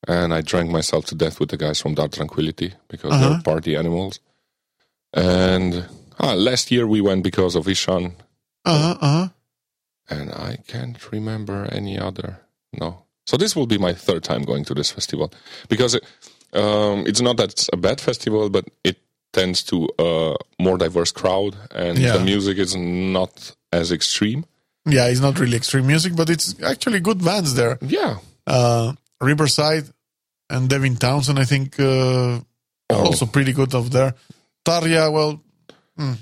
and 0.07 0.33
I 0.33 0.41
drank 0.41 0.69
myself 0.71 1.05
to 1.07 1.15
death 1.15 1.39
with 1.39 1.49
the 1.49 1.57
guys 1.57 1.81
from 1.81 1.95
Dark 1.95 2.11
Tranquillity 2.13 2.73
because 2.87 3.11
Uh-huh. 3.13 3.29
they're 3.29 3.41
party 3.41 3.75
animals. 3.75 4.19
And 5.13 5.87
ah, 6.19 6.33
last 6.33 6.71
year 6.71 6.87
we 6.87 7.01
went 7.01 7.23
because 7.23 7.55
of 7.55 7.65
Ihsahn. 7.65 8.13
Uh 8.65 8.79
huh. 8.81 8.97
Uh 9.01 9.07
huh. 9.21 9.27
and 10.09 10.31
I 10.31 10.57
can't 10.67 11.11
remember 11.11 11.67
any 11.71 11.97
other. 11.99 12.39
No. 12.79 13.03
So 13.27 13.37
this 13.37 13.55
will 13.55 13.67
be 13.67 13.77
my 13.79 13.93
third 13.93 14.23
time 14.23 14.43
going 14.43 14.65
to 14.65 14.73
this 14.75 14.91
festival 14.91 15.31
because 15.67 15.95
it, 15.95 16.03
um, 16.55 17.05
it's 17.07 17.21
not 17.21 17.37
that 17.37 17.51
it's 17.51 17.69
a 17.73 17.77
bad 17.77 17.99
festival, 18.01 18.49
but 18.49 18.65
it 18.83 18.97
tends 19.33 19.63
to 19.63 19.89
a 19.99 20.35
more 20.59 20.77
diverse 20.77 21.11
crowd, 21.11 21.55
and 21.71 21.97
Yeah. 21.97 22.17
the 22.17 22.23
music 22.23 22.57
is 22.57 22.75
not 22.75 23.55
as 23.71 23.91
extreme. 23.91 24.45
Yeah, 24.85 25.07
it's 25.07 25.19
not 25.21 25.39
really 25.39 25.57
extreme 25.57 25.87
music, 25.87 26.15
but 26.15 26.29
it's 26.29 26.55
actually 26.63 26.99
good 27.01 27.23
bands 27.23 27.53
there. 27.55 27.77
Yeah. 27.81 28.17
Uh, 28.47 28.93
Riverside 29.19 29.89
and 30.49 30.69
Devin 30.69 30.95
Townsend, 30.95 31.39
I 31.39 31.45
think, 31.45 31.79
uh, 31.79 32.39
Oh. 32.91 33.05
also 33.05 33.25
pretty 33.25 33.51
good 33.51 33.73
over 33.73 33.89
there. 33.89 34.13
Tarja, 34.63 35.11
well, 35.11 35.41
hmm, 35.97 36.13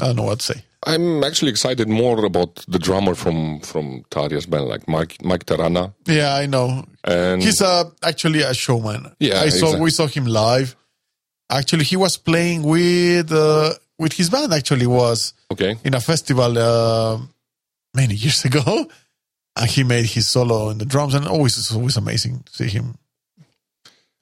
I 0.00 0.06
don't 0.06 0.16
know 0.16 0.24
what 0.24 0.40
to 0.40 0.44
say. 0.54 0.64
I'm 0.86 1.24
actually 1.24 1.50
excited 1.50 1.88
more 1.88 2.24
about 2.24 2.64
the 2.68 2.78
drummer 2.78 3.14
from 3.14 3.60
from 3.60 4.04
Tarja's 4.10 4.46
band, 4.46 4.66
like 4.66 4.86
Mike 4.88 5.22
Mike 5.24 5.44
Terrana, 5.46 5.92
Yeah, 6.06 6.34
I 6.34 6.46
know. 6.46 6.84
and 7.04 7.42
He's 7.42 7.60
uh, 7.62 7.84
actually 8.02 8.42
a 8.42 8.52
showman. 8.54 9.14
Yeah, 9.18 9.40
I 9.40 9.48
saw 9.50 9.66
exact- 9.66 9.82
we 9.82 9.90
saw 9.90 10.06
him 10.06 10.26
live. 10.26 10.76
Actually, 11.50 11.84
he 11.84 11.96
was 11.96 12.16
playing 12.16 12.62
with 12.62 13.32
uh, 13.32 13.72
with 13.98 14.12
his 14.14 14.28
band. 14.30 14.52
Actually, 14.52 14.86
was 14.86 15.32
okay, 15.50 15.76
in 15.84 15.94
a 15.94 16.00
festival 16.00 16.58
uh, 16.58 17.18
many 17.94 18.14
years 18.14 18.44
ago, 18.50 18.86
and 19.56 19.70
he 19.70 19.84
made 19.84 20.06
his 20.06 20.26
solo 20.28 20.70
in 20.70 20.78
the 20.78 20.84
drums. 20.86 21.14
And 21.14 21.26
always 21.28 21.56
it's 21.58 21.72
always 21.74 21.96
amazing 21.96 22.42
to 22.46 22.52
see 22.52 22.68
him. 22.68 22.96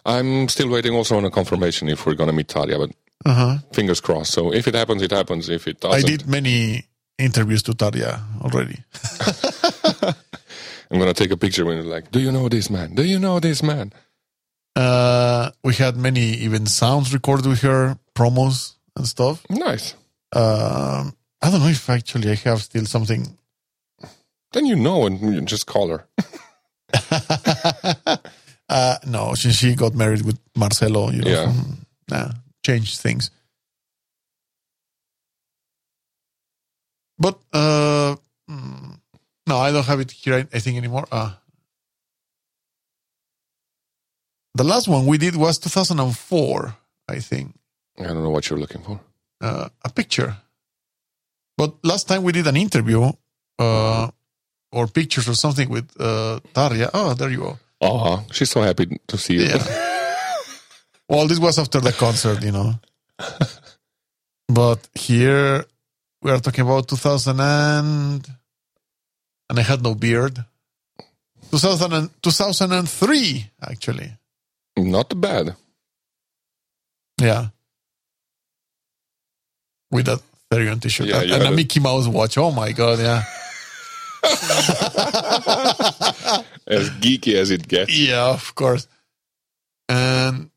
I'm 0.05 0.49
still 0.49 0.69
waiting 0.69 0.95
also 0.95 1.17
on 1.17 1.25
a 1.25 1.31
confirmation 1.31 1.89
if 1.89 2.07
we're 2.07 2.15
gonna 2.15 2.33
meet 2.33 2.49
Tarja, 2.49 2.77
but 2.79 2.91
Uh 3.25 3.35
huh. 3.35 3.59
fingers 3.73 4.01
crossed. 4.01 4.33
So 4.33 4.53
if 4.53 4.67
it 4.67 4.75
happens, 4.75 5.03
it 5.03 5.11
happens. 5.13 5.49
If 5.49 5.67
it 5.69 5.81
doesn't, 5.81 6.05
I 6.05 6.07
did 6.09 6.27
many 6.27 6.87
interviews 7.19 7.63
to 7.65 7.73
Tarja 7.73 8.21
already. 8.43 8.79
I'm 10.91 10.99
gonna 10.99 11.15
take 11.15 11.31
a 11.31 11.37
picture 11.37 11.65
when 11.65 11.77
you're 11.77 11.87
like, 11.95 12.11
"Do 12.11 12.21
you 12.21 12.31
know 12.33 12.49
this 12.49 12.69
man? 12.69 12.95
Do 12.95 13.05
you 13.05 13.19
know 13.19 13.41
this 13.41 13.63
man?" 13.63 13.93
Uh, 14.77 15.51
we 15.65 15.75
had 15.75 15.97
many 15.97 16.21
even 16.45 16.67
sounds 16.67 17.13
recorded 17.13 17.47
with 17.47 17.61
her, 17.61 17.97
promos 18.15 18.75
and 18.97 19.07
stuff. 19.07 19.43
Nice. 19.51 19.95
Um, 20.35 21.15
I 21.43 21.51
don't 21.51 21.61
know 21.61 21.69
if 21.69 21.89
actually 21.91 22.31
I 22.31 22.35
have 22.49 22.63
still 22.63 22.87
something. 22.87 23.37
Then 24.53 24.67
you 24.67 24.77
know, 24.77 25.07
and 25.07 25.21
you 25.21 25.41
just 25.43 25.67
call 25.67 25.89
her. 25.89 26.07
uh, 28.69 28.97
no, 29.07 29.35
since 29.35 29.55
she 29.57 29.75
got 29.75 29.95
married 29.95 30.23
with 30.23 30.39
Marcelo, 30.57 31.11
you 31.11 31.23
know, 31.23 31.31
Yeah. 31.31 31.45
from- 31.53 31.87
nah, 32.11 32.31
changed 32.63 33.01
things. 33.01 33.31
But 37.19 37.39
uh, 37.53 38.17
mm, 38.51 38.99
no, 39.47 39.59
I 39.59 39.71
don't 39.73 39.87
have 39.87 40.01
it 40.01 40.11
here. 40.11 40.47
I 40.53 40.59
think 40.59 40.77
anymore. 40.77 41.07
Uh, 41.13 41.33
the 44.55 44.65
last 44.65 44.89
one 44.89 45.07
we 45.07 45.19
did 45.19 45.37
was 45.37 45.59
2004, 45.59 46.77
I 47.09 47.19
think. 47.21 47.55
I 47.99 48.05
don't 48.05 48.23
know 48.23 48.31
what 48.31 48.49
you're 48.51 48.59
looking 48.59 48.83
for. 48.83 49.01
uh, 49.41 49.69
a 49.85 49.91
picture. 49.91 50.37
But 51.59 51.75
last 51.85 52.09
time 52.09 52.23
we 52.23 52.33
did 52.33 52.47
an 52.47 52.57
interview 52.57 53.13
uh, 53.59 54.09
or 54.73 54.87
pictures 54.87 55.29
or 55.29 55.35
something 55.35 55.69
with 55.69 55.91
uh, 56.01 56.41
Tarja. 56.55 56.91
Oh, 56.95 57.15
there 57.15 57.31
you 57.31 57.39
go. 57.39 57.59
Oh, 57.81 58.25
she's 58.33 58.51
so 58.51 58.63
happy 58.63 58.99
to 59.07 59.19
see 59.19 59.35
you. 59.35 59.43
Yeah. 59.43 59.89
well, 61.13 61.29
this 61.29 61.39
was 61.39 61.59
after 61.59 61.79
the 61.79 61.93
concert, 61.93 62.43
you 62.43 62.53
know. 62.53 62.73
but 64.49 64.89
here 64.95 65.63
we 66.23 66.31
are 66.31 66.39
talking 66.41 66.65
about 66.65 66.89
2000 66.89 67.39
and 67.39 68.27
and 69.51 69.59
I 69.59 69.63
had 69.63 69.83
no 69.83 69.95
beard. 69.95 70.43
2000 71.51 71.93
and, 71.93 72.11
2003 72.23 73.51
actually. 73.69 74.11
Not 74.79 75.21
bad. 75.21 75.55
Yeah. 77.21 77.49
With 79.91 80.07
that 80.07 80.23
Therion 80.51 80.81
t-shirt 80.81 81.09
Yeah, 81.09 81.21
and, 81.21 81.31
and 81.33 81.43
a- 81.43 81.51
Mickey 81.53 81.81
Mouse 81.81 82.09
watch. 82.09 82.39
Oh 82.39 82.53
my 82.53 82.73
god, 82.73 83.01
yeah. 83.01 83.23
As 86.65 86.89
geeky 87.03 87.35
as 87.35 87.51
it 87.51 87.67
gets. 87.69 87.93
Yeah, 87.93 88.31
of 88.31 88.55
course. 88.55 88.87
And 89.89 90.49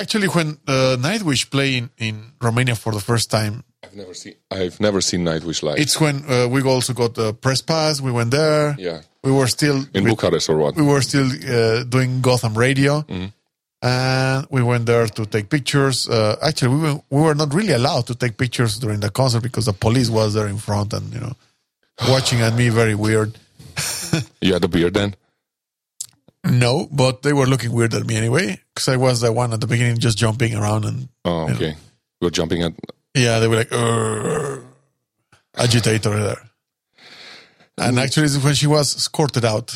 actually, 0.00 0.28
when 0.28 0.58
uh, 0.66 0.96
Nightwish 0.98 1.50
play 1.50 1.76
in, 1.78 1.90
in 1.98 2.32
Romania 2.40 2.74
for 2.74 2.92
the 2.92 3.00
first 3.00 3.30
time, 3.30 3.62
I've 3.84 3.94
never 3.96 4.14
seen. 4.14 4.34
I've 4.50 4.78
never 4.80 5.00
seen 5.00 5.24
Nightwish 5.24 5.62
live. 5.62 5.78
it's 5.78 5.98
when 6.00 6.16
uh, 6.28 6.48
we 6.48 6.62
also 6.62 6.92
got 6.92 7.14
the 7.14 7.32
press 7.34 7.60
pass. 7.62 8.00
We 8.00 8.12
went 8.12 8.30
there. 8.30 8.74
yeah, 8.78 9.00
We 9.24 9.32
were 9.32 9.48
still 9.48 9.84
in 9.94 10.04
Bucharest 10.04 10.48
or 10.50 10.56
what? 10.58 10.76
we 10.76 10.82
were 10.82 11.02
still 11.02 11.28
uh, 11.28 11.84
doing 11.84 12.20
Gotham 12.20 12.54
Radio, 12.56 13.02
Mhm. 13.08 13.32
and 13.82 14.46
we 14.50 14.62
went 14.62 14.84
there 14.86 15.06
to 15.06 15.24
take 15.26 15.48
pictures. 15.48 16.08
Uh, 16.08 16.36
actually, 16.42 16.74
we 16.76 16.80
were, 16.86 17.00
we 17.10 17.20
were 17.26 17.34
not 17.34 17.54
really 17.54 17.72
allowed 17.72 18.06
to 18.08 18.14
take 18.14 18.36
pictures 18.36 18.78
during 18.78 19.00
the 19.00 19.10
concert 19.10 19.42
because 19.42 19.64
the 19.66 19.72
police 19.86 20.10
was 20.10 20.34
there 20.34 20.48
in 20.48 20.58
front 20.58 20.92
and 20.92 21.12
you 21.14 21.20
know 21.20 21.34
watching 22.08 22.40
at 22.42 22.54
me 22.54 22.68
very 22.70 22.94
weird. 22.94 23.30
You 24.42 24.52
had 24.54 24.64
a 24.64 24.68
beard 24.68 24.94
then. 24.94 25.14
No, 26.44 26.88
but 26.90 27.22
they 27.22 27.32
were 27.32 27.46
looking 27.46 27.72
weird 27.72 27.92
at 27.94 28.06
me 28.06 28.16
anyway 28.16 28.60
because 28.74 28.88
I 28.88 28.96
was 28.96 29.20
the 29.20 29.32
one 29.32 29.52
at 29.52 29.60
the 29.60 29.66
beginning 29.66 29.98
just 29.98 30.16
jumping 30.18 30.54
around 30.54 30.84
and 30.84 31.08
Oh, 31.24 31.48
okay. 31.50 31.76
You're 32.20 32.30
jumping 32.30 32.62
at. 32.62 32.72
yeah, 33.14 33.38
they 33.40 33.48
were 33.48 33.56
like 33.56 33.70
"Urgh." 33.70 34.64
agitator 35.56 36.18
there. 36.22 36.50
And 37.78 37.98
actually, 37.98 38.26
it's 38.26 38.42
when 38.42 38.54
she 38.54 38.66
was 38.66 38.94
escorted 38.96 39.44
out 39.44 39.74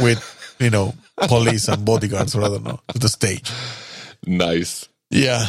with 0.00 0.20
you 0.58 0.70
know 0.70 0.94
police 1.28 1.68
and 1.68 1.84
bodyguards 1.84 2.34
or 2.34 2.42
I 2.44 2.48
don't 2.48 2.64
know 2.64 2.80
to 2.88 2.98
the 2.98 3.08
stage. 3.08 3.50
Nice. 4.26 4.88
Yeah, 5.10 5.46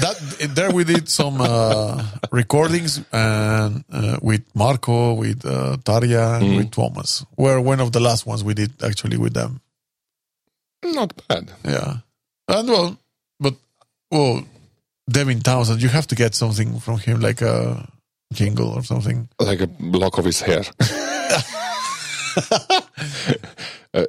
that 0.00 0.16
there 0.54 0.70
we 0.70 0.84
did 0.84 1.08
some 1.08 1.40
uh, 1.40 2.04
recordings 2.32 3.00
and 3.12 3.84
uh, 3.92 4.18
with 4.22 4.42
Marco, 4.54 5.14
with 5.14 5.44
uh, 5.46 5.76
Tarja, 5.84 6.40
and 6.40 6.56
with 6.56 6.70
Thomas. 6.70 7.24
Were 7.36 7.60
one 7.60 7.80
of 7.80 7.92
the 7.92 8.00
last 8.00 8.26
ones 8.26 8.42
we 8.42 8.54
did 8.54 8.82
actually 8.82 9.16
with 9.18 9.34
them. 9.34 9.60
Not 10.84 11.12
bad. 11.28 11.50
Yeah, 11.64 11.96
and 12.48 12.68
well, 12.68 12.98
but 13.40 13.54
well, 14.10 14.44
Devin 15.08 15.40
Townsend, 15.40 15.82
you 15.82 15.88
have 15.88 16.06
to 16.08 16.14
get 16.14 16.34
something 16.34 16.78
from 16.80 16.98
him, 16.98 17.20
like 17.20 17.40
a 17.42 17.88
jingle 18.32 18.68
or 18.70 18.82
something. 18.82 19.28
Like 19.40 19.60
a 19.60 19.68
lock 19.80 20.18
of 20.18 20.24
his 20.24 20.40
hair. 20.42 20.64
a, 23.94 24.06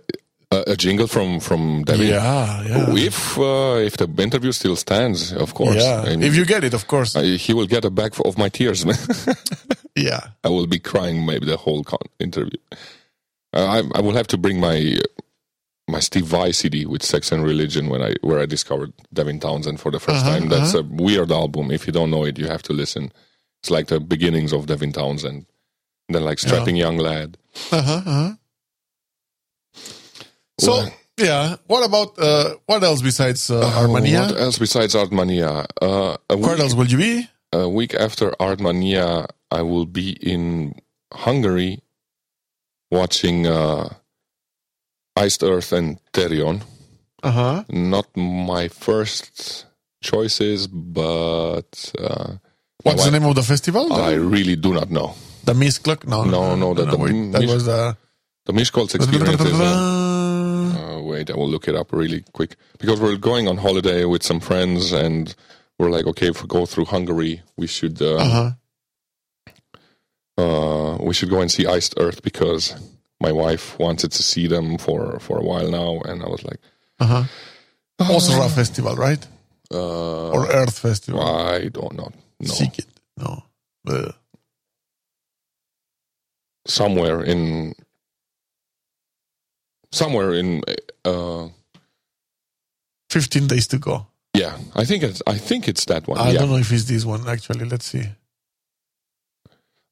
a, 0.51 0.75
jingle 0.75 1.07
from 1.07 1.39
from 1.39 1.83
Debbie. 1.83 2.07
Yeah, 2.07 2.63
yeah, 2.63 2.93
If 2.95 3.37
uh, 3.37 3.77
if 3.85 3.97
the 3.97 4.07
interview 4.21 4.51
still 4.51 4.75
stands, 4.75 5.31
of 5.33 5.53
course. 5.53 5.75
yeah. 5.77 6.01
I 6.05 6.09
mean, 6.09 6.23
if 6.23 6.35
you 6.35 6.45
get 6.45 6.63
it, 6.63 6.73
of 6.73 6.87
course. 6.87 7.15
I- 7.15 7.37
he 7.37 7.53
will 7.53 7.67
get 7.67 7.85
a 7.85 7.89
bag 7.89 8.13
of 8.25 8.37
my 8.37 8.49
tears. 8.49 8.85
man. 8.85 8.97
yeah, 9.95 10.19
I 10.43 10.49
will 10.49 10.67
be 10.67 10.79
crying 10.79 11.25
maybe 11.25 11.45
the 11.45 11.57
whole 11.57 11.83
con- 11.83 11.99
interview. 12.19 12.57
Uh, 13.53 13.81
I, 13.93 13.97
I 13.97 14.01
will 14.01 14.13
have 14.13 14.27
to 14.27 14.37
bring 14.37 14.59
my 14.59 14.97
my 15.87 15.99
Steve 15.99 16.25
Vai 16.25 16.51
CD 16.51 16.85
with 16.85 17.03
Sex 17.03 17.31
and 17.31 17.43
Religion 17.43 17.89
when 17.89 18.01
I 18.01 18.15
where 18.21 18.39
I 18.39 18.45
discovered 18.45 18.91
Devin 19.13 19.39
Townsend 19.39 19.79
for 19.79 19.91
the 19.91 19.99
1st 19.99 20.09
Uh-huh, 20.21 20.29
time. 20.39 20.49
That's 20.49 20.73
a 20.73 20.83
weird 20.83 21.31
album. 21.31 21.71
If 21.71 21.85
you 21.87 21.93
don't 21.93 22.09
know 22.11 22.23
it, 22.25 22.37
you 22.39 22.47
have 22.47 22.63
to 22.63 22.73
listen. 22.73 23.11
It's 23.61 23.69
like 23.69 23.87
the 23.87 23.99
beginnings 23.99 24.51
of 24.53 24.65
Devin 24.65 24.93
Townsend. 24.93 25.45
And 26.07 26.15
then 26.15 26.23
like 26.23 26.39
strapping 26.39 26.75
young 26.75 26.97
lad. 26.97 27.37
uh 27.71 27.81
huh, 27.81 27.93
uh 27.93 28.01
huh. 28.01 28.31
So 30.59 30.71
Well- 30.71 30.93
yeah, 31.17 31.55
what 31.67 31.85
about 31.85 32.19
uh, 32.19 32.55
what 32.65 32.83
else 32.83 33.01
besides 33.01 33.49
uh, 33.49 33.59
What 33.61 33.73
Armenia? 33.77 34.27
else 34.37 34.57
besides 34.59 34.95
Artmania? 34.95 35.65
Uh, 35.81 36.17
a 36.29 36.35
Where 36.35 36.57
else 36.59 36.73
will 36.73 36.87
you 36.87 36.97
be? 36.97 37.29
a 37.53 37.69
week 37.69 37.93
after 37.93 38.31
Artmania, 38.31 39.27
I 39.49 39.61
will 39.61 39.85
be 39.85 40.11
in 40.19 40.75
Hungary 41.13 41.79
watching 42.91 43.47
uh, 43.47 43.93
Iced 45.15 45.43
Earth 45.43 45.71
and 45.71 45.99
Therion. 46.13 46.61
Uh 47.23 47.31
huh. 47.31 47.63
not 47.69 48.05
my 48.15 48.67
first 48.67 49.65
choices, 50.01 50.67
but 50.67 51.91
uh, 51.99 52.33
What's 52.83 53.05
the 53.05 53.11
name 53.11 53.25
of 53.25 53.33
the 53.35 53.41
festival? 53.41 53.91
I 53.93 54.13
really 54.13 54.55
do 54.55 54.73
not 54.73 54.91
know. 54.91 55.15
the 55.43 55.53
Misklok? 55.53 56.05
No, 56.07 56.23
No, 56.23 56.55
no, 56.55 56.73
the- 56.75 56.85
the 56.85 56.97
wait, 56.97 57.31
that 57.31 57.41
Mis- 57.41 57.51
was 57.53 57.65
the. 57.65 57.97
The 58.45 58.53
Miskolc 58.53 58.93
experience 58.93 59.41
is. 59.41 59.59
Uh, 59.59 60.97
uh, 60.97 61.01
wait, 61.01 61.31
I 61.31 61.35
will 61.35 61.49
look 61.49 61.67
it 61.67 61.75
up 61.75 61.91
really 61.91 62.23
quick 62.31 62.57
because 62.77 63.01
we're 63.01 63.17
going 63.17 63.47
on 63.47 63.57
holiday 63.57 64.05
with 64.05 64.21
some 64.21 64.39
friends, 64.39 64.91
and 64.91 65.33
we're 65.79 65.89
like, 65.89 66.05
okay, 66.05 66.27
if 66.27 66.43
we 66.43 66.47
go 66.47 66.67
through 66.67 66.85
Hungary, 66.85 67.41
we 67.57 67.65
should 67.65 67.99
uh, 68.03 68.17
Uh-huh. 68.17 68.51
uh, 70.37 70.97
we 71.01 71.13
should 71.15 71.29
go 71.31 71.41
and 71.41 71.51
see 71.51 71.65
Iced 71.65 71.95
Earth 71.97 72.21
because 72.21 72.75
my 73.25 73.31
wife 73.43 73.65
wanted 73.79 74.11
to 74.17 74.21
see 74.31 74.47
them 74.47 74.77
for 74.85 75.19
for 75.25 75.35
a 75.39 75.45
while 75.49 75.69
now, 75.81 75.91
and 76.09 76.17
I 76.25 76.27
was 76.35 76.43
like, 76.49 76.59
Uh-huh. 76.99 77.23
Osra 78.15 78.49
Festival, 78.49 78.95
right? 79.07 79.23
uh, 79.73 80.29
Or 80.35 80.43
Earth 80.61 80.77
Festival? 80.79 81.21
I 81.21 81.69
don't 81.77 81.93
know. 81.99 82.09
No, 82.39 82.53
Seek 82.59 82.79
it. 82.79 82.87
No. 83.17 83.31
Uh, 83.87 84.11
somewhere 86.67 87.23
in 87.23 87.73
somewhere 89.91 90.33
in 90.33 90.61
uh, 91.05 91.47
15 93.09 93.47
days 93.47 93.67
to 93.67 93.77
go. 93.77 94.07
yeah. 94.33 94.57
I 94.75 94.83
think 94.85 95.03
it's 95.03 95.21
I 95.27 95.37
think 95.37 95.67
it's 95.67 95.85
that 95.85 96.07
one. 96.07 96.17
I 96.19 96.31
yeah. 96.31 96.39
don't 96.39 96.49
know 96.49 96.57
if 96.59 96.71
it's 96.71 96.85
this 96.85 97.05
one, 97.05 97.27
actually. 97.27 97.65
Let's 97.69 97.85
see. 97.85 98.03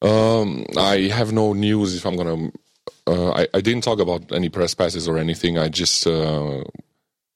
Um, 0.01 0.65
I 0.77 1.07
have 1.13 1.31
no 1.31 1.53
news 1.53 1.95
if 1.95 2.05
I'm 2.05 2.17
gonna. 2.17 2.51
Uh, 3.07 3.31
I 3.31 3.47
I 3.53 3.61
didn't 3.61 3.83
talk 3.83 3.99
about 3.99 4.31
any 4.31 4.49
press 4.49 4.73
passes 4.73 5.07
or 5.07 5.17
anything. 5.17 5.57
I 5.57 5.67
just 5.69 6.05
uh, 6.07 6.63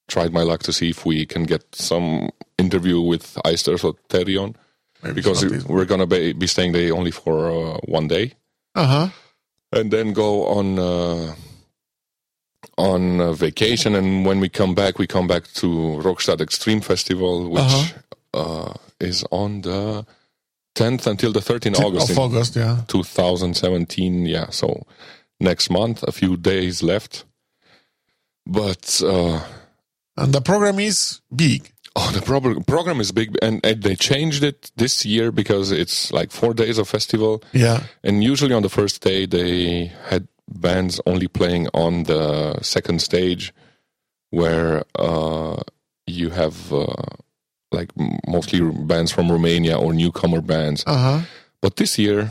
tried 0.07 0.31
my 0.33 0.43
luck 0.43 0.63
to 0.63 0.71
see 0.73 0.89
if 0.89 1.05
we 1.05 1.25
can 1.25 1.43
get 1.43 1.63
some 1.75 2.29
interview 2.57 3.01
with 3.01 3.37
Iced 3.45 3.67
Earth 3.69 3.83
or 3.83 3.93
Therion 4.09 4.55
Maybe 5.03 5.15
because 5.15 5.43
it's 5.43 5.51
not 5.51 5.57
this 5.59 5.65
one. 5.65 5.77
we're 5.77 5.85
gonna 5.85 6.07
be, 6.07 6.33
be 6.33 6.47
staying 6.47 6.71
there 6.73 6.93
only 6.95 7.11
for 7.11 7.51
uh, 7.51 7.77
one 7.85 8.07
day 8.07 8.33
Uh-huh. 8.75 9.09
and 9.71 9.91
then 9.91 10.13
go 10.13 10.47
on 10.47 10.79
uh, 10.79 11.35
on 12.77 13.19
uh, 13.21 13.33
vacation. 13.33 13.95
And 13.95 14.25
when 14.25 14.39
we 14.39 14.49
come 14.49 14.73
back, 14.75 14.97
we 14.99 15.07
come 15.07 15.27
back 15.27 15.43
to 15.55 15.67
Rockstadt 16.03 16.41
Extreme 16.41 16.81
Festival, 16.81 17.49
which 17.49 17.61
Uh-huh. 17.63 18.69
uh, 18.69 18.73
is 18.99 19.23
on 19.31 19.61
the 19.61 20.05
10th 20.75 21.07
until 21.07 21.31
the 21.31 21.41
13th 21.41 21.79
August. 21.79 22.09
Of 22.11 22.19
August, 22.19 22.55
yeah. 22.55 22.81
2017. 22.87 24.25
Yeah, 24.25 24.49
so 24.51 24.85
next 25.39 25.69
month, 25.69 26.03
a 26.03 26.11
few 26.11 26.37
days 26.37 26.81
left. 26.83 27.25
But 28.45 29.01
uh, 29.05 29.41
And 30.15 30.33
the 30.33 30.41
program 30.41 30.79
is 30.79 31.21
big. 31.35 31.71
oh, 31.95 32.11
the 32.13 32.21
pro- 32.21 32.61
program 32.61 32.99
is 33.01 33.11
big, 33.11 33.37
and, 33.41 33.63
and 33.65 33.81
they 33.83 33.95
changed 33.95 34.43
it 34.43 34.71
this 34.77 35.05
year 35.05 35.31
because 35.31 35.71
it's 35.71 36.11
like 36.13 36.31
four 36.31 36.53
days 36.53 36.77
of 36.77 36.87
festival. 36.87 37.41
Yeah. 37.53 37.83
And 38.03 38.23
usually 38.23 38.53
on 38.53 38.61
the 38.63 38.69
first 38.69 39.01
day, 39.01 39.25
they 39.25 39.91
had 40.09 40.27
bands 40.47 41.01
only 41.05 41.27
playing 41.27 41.67
on 41.73 42.03
the 42.03 42.59
second 42.61 43.01
stage, 43.01 43.53
where 44.29 44.83
uh, 44.95 45.57
you 46.05 46.29
have 46.29 46.71
uh, 46.71 46.85
like 47.71 47.89
mostly 48.27 48.61
bands 48.61 49.11
from 49.11 49.31
Romania 49.31 49.77
or 49.77 49.93
newcomer 49.93 50.41
bands. 50.41 50.83
Uh-huh. 50.87 51.21
But 51.61 51.75
this 51.75 51.97
year, 51.99 52.29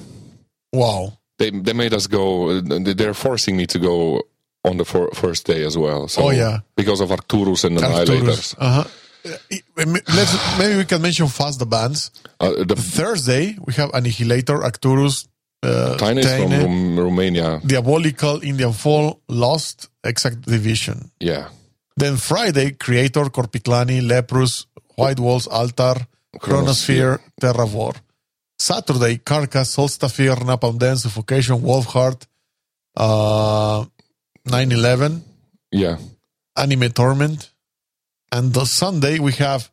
Wow. 0.73 1.19
They 1.39 1.51
they 1.51 1.73
made 1.75 1.93
us 1.95 2.07
go. 2.07 2.61
They're 2.61 3.15
forcing 3.15 3.57
me 3.57 3.67
to 3.67 3.79
go 3.79 4.23
on 4.65 4.77
the 4.79 4.85
fir- 4.85 5.11
first 5.15 5.47
day 5.47 5.65
as 5.65 5.77
well. 5.77 6.09
So 6.09 6.23
Oh, 6.23 6.31
yeah. 6.31 6.61
because 6.77 7.01
of 7.01 7.11
Arcturus 7.11 7.65
and 7.65 7.79
Annihilators. 7.79 8.55
Uh-huh. 8.59 8.85
Let's 9.77 10.59
maybe 10.59 10.77
we 10.77 10.85
can 10.85 11.03
mention 11.03 11.27
fast 11.29 11.59
the 11.59 11.67
bands. 11.67 12.11
Uh, 12.41 12.65
the 12.65 12.77
Thursday 12.77 13.57
we 13.67 13.73
have 13.75 13.91
Annihilator, 13.93 14.63
Arcturus, 14.63 15.27
uh, 15.63 15.97
Tiny 15.99 16.23
from 16.23 16.51
Rom- 16.53 16.99
Romania. 16.99 17.61
Diabolical, 17.67 18.41
Indian 18.43 18.73
Fall, 18.73 19.21
Lost, 19.29 19.89
Exact 20.05 20.43
Division. 20.43 21.11
Yeah, 21.21 21.49
Then 21.97 22.17
Friday, 22.17 22.71
Kreator, 22.73 23.29
Korpiklaani, 23.31 24.01
Leprous, 24.07 24.67
White 24.97 25.19
Walls, 25.21 25.47
Altar, 25.49 26.07
Chronosphere, 26.39 27.19
Terra 27.41 27.55
Terravor. 27.67 27.95
Saturday, 28.59 29.19
Carcass, 29.19 29.77
Solstafir, 29.77 30.37
Napalm 30.37 30.79
Death, 30.79 30.99
Suffocation, 31.01 31.61
Wolfheart, 31.61 32.27
uh, 32.97 33.85
9-11, 34.49 35.21
yeah, 35.73 35.99
Anime 36.57 36.91
Torment. 36.91 37.51
And 38.33 38.53
the 38.53 38.65
Sunday, 38.65 39.19
we 39.19 39.33
have 39.33 39.71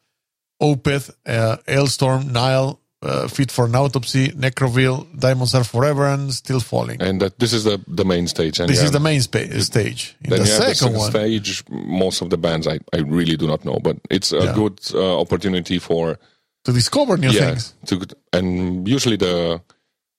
Opeth, 0.62 1.12
uh, 1.26 1.58
Ailstorm, 1.68 2.32
Nile, 2.32 2.80
uh, 3.02 3.28
Fit 3.28 3.52
for 3.52 3.66
an 3.66 3.76
Autopsy, 3.76 4.30
Necroville, 4.30 5.06
Diamonds 5.20 5.54
Are 5.56 5.64
Forever, 5.64 6.06
and 6.08 6.34
Still 6.34 6.60
Falling. 6.60 7.02
and 7.02 7.22
that 7.22 7.38
this 7.40 7.52
is 7.54 7.64
the 7.66 7.82
the 7.88 8.06
main 8.06 8.28
stage. 8.28 8.60
And 8.60 8.70
this 8.70 8.78
yeah, 8.80 8.86
is 8.86 8.92
the 8.92 9.00
main 9.00 9.22
spa- 9.22 9.60
stage. 9.60 10.16
In 10.24 10.30
Then 10.30 10.40
the 10.44 10.46
have 10.46 10.58
the 10.60 10.62
second 10.62 10.76
second 10.76 10.98
one, 10.98 11.12
stage. 11.12 11.64
Most 11.70 12.22
of 12.22 12.30
the 12.30 12.38
bands 12.38 12.68
I, 12.68 12.80
I 12.94 13.00
really 13.00 13.36
do 13.38 13.48
not 13.48 13.66
know, 13.66 13.80
but 13.84 13.98
it's 14.10 14.32
a 14.32 14.38
Yeah. 14.46 14.54
good 14.54 14.80
uh, 14.94 15.20
opportunity 15.20 15.80
for 15.80 16.18
to 16.64 16.72
discover 16.72 17.18
new 17.18 17.30
yeah 17.30 17.52
things. 17.56 17.74
to 17.86 18.00
and 18.32 18.88
usually 18.88 19.18
the 19.18 19.62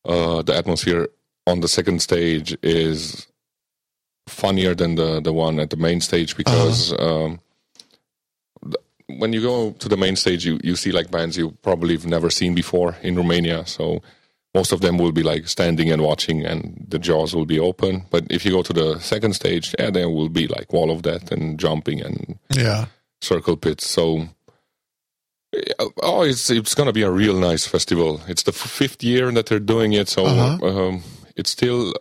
uh, 0.04 0.42
the 0.42 0.54
atmosphere 0.54 1.08
on 1.46 1.60
the 1.60 1.68
second 1.68 2.00
stage 2.02 2.56
is 2.62 3.26
funnier 4.28 4.74
than 4.74 4.94
the 4.96 5.20
the 5.20 5.32
one 5.32 5.58
at 5.60 5.70
the 5.70 5.76
main 5.76 6.00
stage 6.00 6.36
because 6.36 6.92
Uh-huh. 6.92 7.24
um, 7.24 7.40
th- 8.62 8.84
when 9.20 9.32
you 9.32 9.40
go 9.42 9.72
to 9.72 9.88
the 9.88 9.96
main 9.96 10.16
stage 10.16 10.44
you 10.44 10.58
you 10.62 10.76
see 10.76 10.92
like 10.92 11.10
bands 11.10 11.36
you 11.36 11.50
probably 11.62 11.94
have 11.94 12.06
never 12.06 12.30
seen 12.30 12.54
before 12.54 12.96
in 13.02 13.16
Romania 13.16 13.66
so 13.66 14.00
most 14.54 14.72
of 14.72 14.80
them 14.80 14.98
will 14.98 15.12
be 15.12 15.22
like 15.22 15.48
standing 15.48 15.90
and 15.92 16.00
watching 16.02 16.44
and 16.46 16.86
the 16.88 16.98
jaws 16.98 17.34
will 17.34 17.46
be 17.46 17.58
open 17.58 18.02
but 18.10 18.24
if 18.30 18.44
you 18.44 18.52
go 18.52 18.62
to 18.62 18.72
the 18.72 18.98
second 19.00 19.34
stage 19.34 19.74
yeah 19.78 19.90
there 19.90 20.08
will 20.08 20.28
be 20.30 20.46
like 20.46 20.72
wall 20.72 20.90
of 20.90 21.02
death 21.02 21.30
and 21.32 21.58
jumping 21.60 22.00
and 22.00 22.38
Yeah. 22.56 22.86
circle 23.20 23.56
pits. 23.56 23.88
So, 23.88 24.28
oh, 26.02 26.22
it's 26.22 26.50
it's 26.50 26.74
gonna 26.74 26.92
be 26.92 27.02
a 27.02 27.10
real 27.10 27.34
nice 27.36 27.66
festival. 27.66 28.20
It's 28.28 28.42
the 28.44 28.52
fifth 28.52 29.02
year 29.02 29.30
that 29.32 29.46
they're 29.46 29.58
doing 29.74 29.92
it, 29.92 30.08
so 30.08 30.24
Uh-huh. 30.26 30.66
um, 30.66 31.02
it's 31.36 31.50
still 31.50 31.92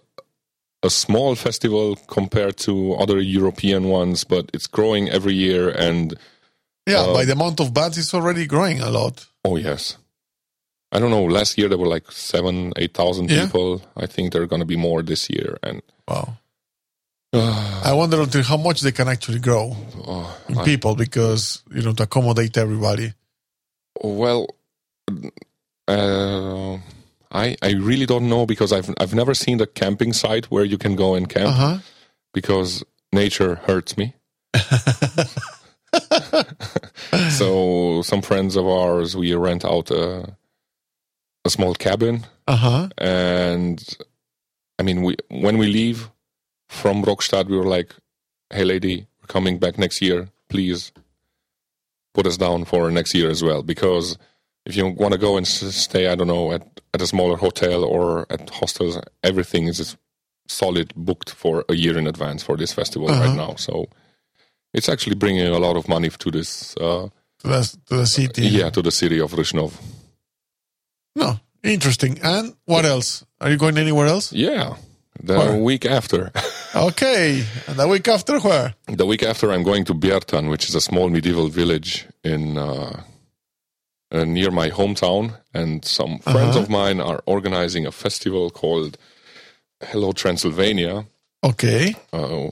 a 0.84 0.90
small 0.90 1.36
festival 1.36 1.96
compared 2.08 2.58
to 2.58 2.94
other 2.96 3.20
European 3.22 3.88
ones, 3.90 4.24
but 4.26 4.50
it's 4.54 4.68
growing 4.68 5.10
every 5.10 5.34
year. 5.34 5.70
And 5.70 6.14
Yeah, 6.86 7.04
Uh, 7.08 7.14
by 7.14 7.24
the 7.26 7.32
amount 7.32 7.60
of 7.62 7.74
bands, 7.74 7.98
it's 7.98 8.14
already 8.14 8.46
growing 8.46 8.82
a 8.82 8.90
lot. 8.90 9.26
oh 9.46 9.56
yes, 9.58 9.98
I 10.92 11.00
don't 11.00 11.12
know. 11.12 11.24
Last 11.24 11.58
year 11.58 11.70
there 11.70 11.78
were 11.80 11.94
like 11.96 12.12
seven, 12.12 12.74
eight 12.76 12.94
thousand 12.94 13.30
Yeah. 13.30 13.46
people. 13.46 13.82
I 13.96 14.06
think 14.08 14.32
there 14.32 14.42
are 14.42 14.48
gonna 14.50 14.66
be 14.66 14.76
more 14.78 15.02
this 15.04 15.30
year. 15.30 15.58
And 15.64 15.82
Wow. 16.08 16.28
uh, 17.34 17.82
I 17.90 17.94
wonder 17.94 18.22
until 18.22 18.44
how 18.44 18.58
much 18.58 18.82
they 18.82 18.92
can 18.92 19.08
actually 19.08 19.40
grow 19.40 19.76
oh, 20.06 20.28
in 20.50 20.58
people 20.66 20.96
because, 20.96 21.64
you 21.74 21.82
know, 21.82 21.94
to 21.94 22.04
accommodate 22.04 22.58
everybody. 22.58 23.14
Well, 24.02 24.48
uh, 25.88 26.78
I 27.32 27.56
I 27.62 27.72
really 27.74 28.06
don't 28.06 28.30
know 28.30 28.46
because 28.46 28.72
I've 28.74 28.94
I've 29.00 29.14
never 29.14 29.34
seen 29.34 29.58
the 29.58 29.68
camping 29.68 30.14
site 30.14 30.46
where 30.52 30.64
you 30.66 30.78
can 30.78 30.96
go 30.96 31.16
and 31.16 31.30
camp 31.30 31.50
Uh 31.50 31.52
huh. 31.52 31.78
because 32.34 32.84
nature 33.12 33.56
hurts 33.56 33.98
me. 33.98 34.16
so 37.30 38.02
some 38.02 38.22
friends 38.22 38.56
of 38.56 38.66
ours 38.68 39.16
we 39.16 39.34
rent 39.36 39.64
out 39.66 39.92
a 39.92 40.36
a 41.46 41.50
small 41.50 41.74
cabin 41.76 42.26
Uh 42.48 42.56
huh. 42.56 42.88
and 42.98 43.84
I 44.80 44.84
mean 44.84 45.04
we 45.04 45.16
when 45.30 45.58
we 45.58 45.68
leave 45.68 46.10
from 46.70 47.04
Rockstadt 47.04 47.48
we 47.48 47.58
were 47.58 47.68
like, 47.78 47.94
hey 48.52 48.64
lady, 48.64 49.08
we're 49.22 49.28
coming 49.28 49.60
back 49.60 49.78
next 49.78 50.02
year, 50.02 50.30
please 50.50 50.92
put 52.14 52.26
us 52.28 52.38
down 52.38 52.66
for 52.66 52.90
next 52.92 53.14
year 53.16 53.30
as 53.30 53.44
well 53.44 53.64
because 53.64 54.18
if 54.66 54.76
you 54.78 54.88
want 54.88 55.12
to 55.14 55.18
go 55.18 55.36
and 55.38 55.46
stay, 55.48 56.08
I 56.08 56.16
don't 56.16 56.28
know, 56.28 56.52
at, 56.54 56.62
at 56.94 57.02
a 57.02 57.08
smaller 57.08 57.36
hotel 57.38 57.84
or 57.84 58.26
at 58.30 58.50
hostels, 58.50 58.98
everything 59.24 59.68
is 59.68 59.98
solid 60.48 60.94
booked 60.96 61.32
for 61.32 61.66
a 61.70 61.74
year 61.76 61.98
in 61.98 62.08
advance 62.08 62.44
for 62.44 62.56
this 62.58 62.72
festival 62.74 63.10
Uh-huh. 63.10 63.24
right 63.26 63.36
now. 63.36 63.56
So 63.56 63.88
it's 64.74 64.90
actually 64.90 65.16
bringing 65.16 65.48
a 65.48 65.60
lot 65.60 65.76
of 65.76 65.88
money 65.88 66.10
to 66.10 66.32
this, 66.32 66.76
uh, 66.78 67.10
To 67.40 67.48
the, 67.48 67.78
to 67.88 67.96
the 67.98 68.06
city. 68.06 68.44
yeah, 68.48 68.70
to 68.70 68.82
the 68.82 68.92
city 68.92 69.20
of 69.20 69.32
Râșnov. 69.34 69.72
No, 71.16 71.40
interesting. 71.64 72.20
And 72.24 72.56
what 72.66 72.86
else? 72.86 73.26
Are 73.42 73.50
you 73.52 73.58
going 73.58 73.78
anywhere 73.78 74.08
else? 74.08 74.32
Yeah, 74.34 74.76
the 75.22 75.58
week 75.62 75.86
after. 75.86 76.32
Okay. 76.76 77.46
And 77.68 77.78
the 77.78 77.88
week 77.88 78.08
after, 78.08 78.40
where? 78.40 78.74
The 78.88 79.06
week 79.06 79.24
after, 79.24 79.52
I'm 79.52 79.64
going 79.64 79.86
to 79.86 79.94
Biertan, 79.94 80.50
which 80.50 80.68
is 80.70 80.76
a 80.76 80.82
small 80.82 81.10
medieval 81.10 81.48
village 81.48 82.06
in 82.24 82.58
uh, 82.58 83.04
uh, 84.12 84.26
near 84.26 84.52
my 84.52 84.70
hometown, 84.70 85.38
and 85.54 85.84
some 85.86 86.20
friends 86.20 86.56
Uh-huh. 86.56 86.60
of 86.64 86.70
mine 86.70 87.00
are 87.00 87.22
organizing 87.26 87.86
a 87.86 87.92
festival 87.92 88.50
called 88.50 88.98
Hello 89.82 90.12
Transylvania. 90.14 91.06
Okay. 91.44 91.96
Uh, 92.12 92.50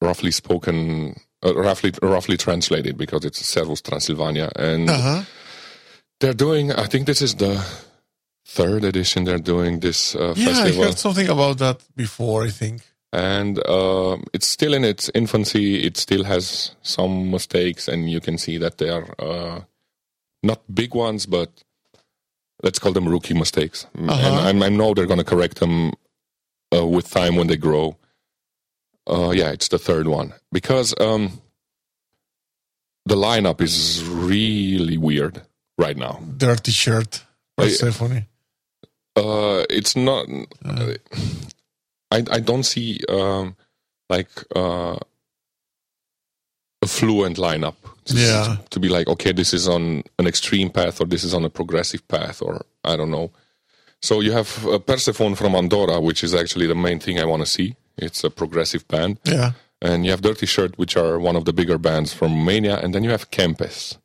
roughly 0.00 0.30
spoken, 0.30 1.16
uh, 1.44 1.54
roughly 1.54 1.92
roughly 2.02 2.36
translated 2.36 2.96
because 2.96 3.24
it's 3.24 3.44
Servus 3.46 3.80
Transylvania, 3.82 4.50
and 4.56 4.90
Uh 4.90 5.00
huh. 5.00 5.22
they're 6.20 6.34
doing. 6.46 6.72
I 6.72 6.86
think 6.86 7.06
this 7.06 7.20
is 7.22 7.34
the 7.34 7.62
third 8.44 8.84
edition. 8.84 9.24
They're 9.24 9.38
doing 9.54 9.80
this 9.80 10.14
uh, 10.16 10.34
Yeah, 10.36 10.64
I 10.64 10.72
heard 10.72 10.98
something 10.98 11.28
about 11.28 11.58
that 11.58 11.80
before, 11.94 12.44
I 12.46 12.50
think. 12.50 12.82
And 13.16 13.58
uh, 13.66 14.18
it's 14.34 14.46
still 14.46 14.74
in 14.74 14.84
its 14.84 15.10
infancy. 15.14 15.82
It 15.82 15.96
still 15.96 16.24
has 16.24 16.76
some 16.82 17.30
mistakes, 17.30 17.88
and 17.88 18.10
you 18.10 18.20
can 18.20 18.36
see 18.36 18.58
that 18.58 18.76
they 18.76 18.90
are 18.90 19.06
uh, 19.18 19.60
not 20.42 20.60
big 20.74 20.94
ones, 20.94 21.24
but 21.24 21.64
let's 22.62 22.78
call 22.78 22.92
them 22.92 23.08
rookie 23.08 23.32
mistakes. 23.32 23.86
Uh-huh. 23.96 24.12
And 24.12 24.62
I'm, 24.62 24.62
I 24.62 24.68
know 24.68 24.92
they're 24.92 25.06
going 25.06 25.16
to 25.16 25.24
correct 25.24 25.60
them 25.60 25.94
uh, 26.74 26.86
with 26.86 27.10
time 27.10 27.36
when 27.36 27.46
they 27.46 27.56
grow. 27.56 27.96
Uh, 29.06 29.30
yeah, 29.30 29.50
it's 29.50 29.68
the 29.68 29.78
third 29.78 30.08
one 30.08 30.34
because 30.52 30.94
um, 31.00 31.40
the 33.06 33.16
lineup 33.16 33.62
is 33.62 34.04
really 34.04 34.98
weird 34.98 35.40
right 35.78 35.96
now. 35.96 36.20
Dirty 36.36 36.72
shirt. 36.72 37.24
Oh, 37.56 37.64
yeah. 37.64 37.70
Persefone. 37.80 38.26
Uh, 39.16 39.64
it's 39.70 39.96
not. 39.96 40.26
I 42.10 42.24
I 42.30 42.40
don't 42.40 42.64
see 42.64 43.00
um, 43.08 43.56
like 44.08 44.30
uh, 44.54 44.96
a 46.82 46.86
fluent 46.86 47.36
lineup. 47.36 47.76
To, 48.06 48.14
Yeah. 48.14 48.56
To 48.70 48.80
be 48.80 48.88
like, 48.88 49.08
okay, 49.08 49.32
this 49.32 49.52
is 49.52 49.66
on 49.68 50.02
an 50.18 50.26
extreme 50.26 50.70
path, 50.70 51.00
or 51.00 51.06
this 51.06 51.24
is 51.24 51.34
on 51.34 51.44
a 51.44 51.50
progressive 51.50 52.06
path, 52.08 52.40
or 52.42 52.64
I 52.84 52.96
don't 52.96 53.10
know. 53.10 53.30
So 54.02 54.20
you 54.20 54.32
have 54.32 54.66
uh, 54.66 54.78
Persefone 54.78 55.34
from 55.34 55.54
Andorra, 55.54 56.00
which 56.00 56.22
is 56.22 56.34
actually 56.34 56.66
the 56.66 56.74
main 56.74 57.00
thing 57.00 57.18
I 57.18 57.24
want 57.24 57.42
to 57.42 57.46
see. 57.46 57.74
It's 57.96 58.22
a 58.22 58.30
progressive 58.30 58.86
band. 58.88 59.18
Yeah. 59.24 59.52
And 59.82 60.04
you 60.04 60.10
have 60.10 60.22
Dirty 60.22 60.46
Shirt, 60.46 60.78
which 60.78 60.96
are 60.96 61.18
one 61.18 61.36
of 61.36 61.44
the 61.44 61.52
bigger 61.52 61.78
bands 61.78 62.12
from 62.12 62.32
Romania. 62.32 62.78
And 62.78 62.94
then 62.94 63.04
you 63.04 63.10
have 63.10 63.30
Kempes. 63.30 63.96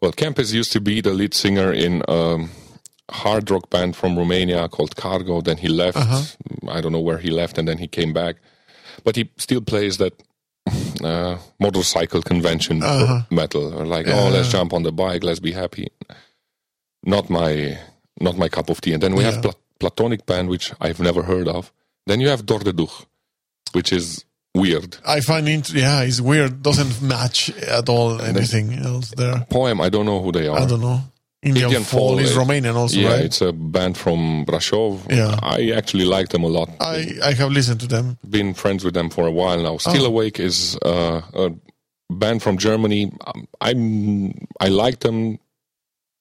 Well, 0.00 0.12
Kempes 0.12 0.52
used 0.52 0.72
to 0.72 0.80
be 0.80 1.00
the 1.00 1.12
lead 1.12 1.34
singer 1.34 1.72
in 1.72 2.02
a 2.08 2.46
hard 3.12 3.50
rock 3.50 3.70
band 3.70 3.94
from 3.96 4.16
Romania 4.18 4.68
called 4.68 4.96
Cargo. 4.96 5.40
Then 5.40 5.58
he 5.58 5.68
left. 5.68 5.98
I 6.68 6.80
don't 6.80 6.92
know 6.92 7.00
where 7.00 7.18
he 7.18 7.30
left, 7.30 7.58
and 7.58 7.66
then 7.68 7.78
he 7.78 7.86
came 7.88 8.12
back. 8.12 8.36
But 9.04 9.16
he 9.16 9.30
still 9.36 9.60
plays 9.60 9.96
that 9.98 10.12
uh, 11.04 11.38
motorcycle 11.58 12.22
convention 12.22 12.78
metal. 13.30 13.74
Or 13.74 13.84
Like, 13.86 14.06
oh, 14.08 14.28
let's 14.30 14.48
jump 14.50 14.72
on 14.72 14.82
the 14.82 14.92
bike, 14.92 15.22
let's 15.24 15.40
be 15.40 15.52
happy. 15.52 15.88
Not 17.04 17.28
my, 17.30 17.78
not 18.20 18.36
my 18.36 18.48
cup 18.48 18.70
of 18.70 18.80
tea. 18.80 18.92
And 18.94 19.02
then 19.02 19.14
we 19.14 19.22
Yeah. 19.24 19.32
have 19.32 19.42
Pla- 19.42 19.60
Platonic 19.80 20.24
Band, 20.26 20.48
which 20.48 20.72
I've 20.80 21.00
never 21.00 21.22
heard 21.24 21.48
of. 21.48 21.72
Then 22.06 22.20
you 22.20 22.28
have 22.28 22.46
Dordeduh, 22.46 23.06
which 23.72 23.92
is 23.92 24.24
weird. 24.54 24.98
I 25.06 25.20
find 25.20 25.48
it, 25.48 25.72
yeah, 25.72 26.02
it's 26.02 26.20
weird. 26.20 26.62
Doesn't 26.62 27.02
match 27.02 27.50
at 27.78 27.88
all 27.88 28.20
anything 28.22 28.74
else 28.74 29.10
there. 29.16 29.46
Poem, 29.50 29.80
I 29.80 29.88
don't 29.88 30.06
know 30.06 30.20
who 30.22 30.30
they 30.30 30.46
are. 30.46 30.58
I 30.60 30.66
don't 30.66 30.80
know. 30.80 31.00
Indian, 31.42 31.64
Indian 31.66 31.82
Fall, 31.82 32.18
is 32.20 32.36
uh, 32.36 32.40
Romanian 32.40 32.76
also, 32.76 32.98
yeah, 33.00 33.08
right? 33.14 33.24
it's 33.24 33.40
a 33.40 33.52
band 33.52 33.96
from 33.98 34.44
Brasov. 34.46 35.10
Yeah. 35.10 35.38
I 35.42 35.72
actually 35.76 36.04
like 36.04 36.28
them 36.28 36.44
a 36.44 36.48
lot. 36.48 36.70
I, 36.80 37.14
I 37.24 37.32
have 37.32 37.50
listened 37.50 37.80
to 37.80 37.88
them. 37.88 38.16
Been 38.28 38.54
friends 38.54 38.84
with 38.84 38.94
them 38.94 39.10
for 39.10 39.26
a 39.26 39.32
while 39.32 39.60
now. 39.60 39.76
Still 39.78 40.04
Oh. 40.04 40.06
Awake 40.06 40.38
is 40.38 40.78
uh, 40.82 41.20
a 41.34 41.50
band 42.10 42.42
from 42.42 42.58
Germany. 42.58 43.10
I'm 43.60 44.46
I 44.60 44.68
like 44.68 45.00
them. 45.00 45.38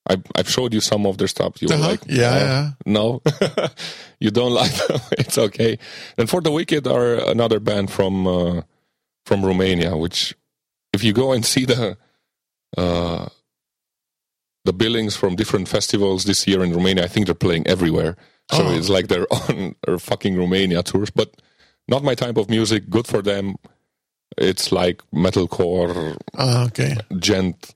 I've 0.08 0.24
I've 0.36 0.50
showed 0.50 0.74
you 0.74 0.82
some 0.82 1.06
of 1.06 1.18
their 1.20 1.28
stuff. 1.28 1.62
You 1.62 1.68
Uh-huh. 1.70 1.90
like, 1.92 2.02
Yeah, 2.08 2.32
"Oh, 2.34 2.40
yeah. 2.40 2.72
no, 2.88 3.22
you 4.20 4.32
don't 4.32 4.54
like 4.54 4.74
them. 4.88 5.00
it's 5.20 5.38
okay. 5.38 5.78
And 6.18 6.28
for 6.28 6.42
the 6.42 6.52
Wicked 6.52 6.88
are 6.88 7.30
another 7.30 7.60
band 7.60 7.92
from 7.92 8.26
uh, 8.26 8.62
from 9.28 9.46
Romania. 9.46 9.96
Which, 9.96 10.34
if 10.94 11.04
you 11.04 11.14
go 11.14 11.32
and 11.32 11.46
see 11.46 11.66
the 11.66 11.96
uh, 12.76 13.28
the 14.66 14.74
billings 14.74 15.16
from 15.16 15.36
different 15.36 15.68
festivals 15.68 16.24
this 16.26 16.48
year 16.48 16.64
in 16.64 16.72
Romania, 16.74 17.04
I 17.04 17.08
think 17.08 17.26
they're 17.26 17.36
playing 17.36 17.66
everywhere. 17.68 18.16
So 18.52 18.64
Oh. 18.66 18.72
it's 18.78 18.90
like 18.90 19.08
they're 19.08 19.28
on 19.50 19.76
their 19.86 19.98
fucking 20.00 20.38
Romania 20.38 20.84
tours. 20.84 21.10
But 21.10 21.42
not 21.88 22.04
my 22.04 22.16
type 22.16 22.38
of 22.38 22.50
music. 22.50 22.90
Good 22.90 23.08
for 23.08 23.22
them. 23.22 23.56
It's 24.38 24.72
like 24.72 25.02
metalcore, 25.14 26.16
Ah, 26.38 26.66
okay. 26.66 26.96
djent. 27.18 27.76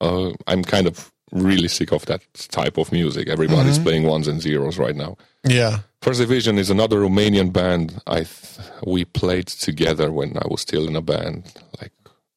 Uh, 0.00 0.32
I'm 0.46 0.64
kind 0.64 0.86
of 0.86 1.12
really 1.32 1.68
sick 1.68 1.92
of 1.92 2.04
that 2.06 2.22
type 2.50 2.76
of 2.78 2.92
music. 2.92 3.28
Everybody's 3.28 3.78
playing 3.78 4.04
ones 4.04 4.28
and 4.28 4.40
zeros 4.40 4.78
right 4.78 4.96
now. 4.96 5.16
Yeah. 5.46 5.80
First 6.02 6.20
Division 6.20 6.58
is 6.58 6.70
another 6.70 6.98
Romanian 7.00 7.52
band. 7.52 8.00
I 8.06 8.24
th- 8.24 8.58
we 8.86 9.04
played 9.04 9.46
together 9.46 10.12
when 10.12 10.36
I 10.36 10.46
was 10.48 10.60
still 10.60 10.86
in 10.86 10.96
a 10.96 11.00
band, 11.02 11.52
like 11.80 11.92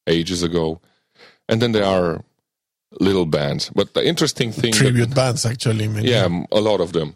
ages 0.08 0.41
ago. 0.43 0.80
And 1.50 1.62
then 1.62 1.72
there 1.74 1.86
are 1.86 2.24
little 2.99 3.25
bands. 3.25 3.69
But 3.75 3.93
the 3.93 4.05
interesting 4.05 4.51
thing, 4.51 4.71
that- 4.71 4.77
Tribute 4.79 5.13
bands, 5.15 5.45
actually. 5.45 5.88
Maybe. 5.88 6.09
yeah, 6.09 6.27
a 6.51 6.61
lot 6.61 6.79
of 6.81 6.91
them. 6.93 7.15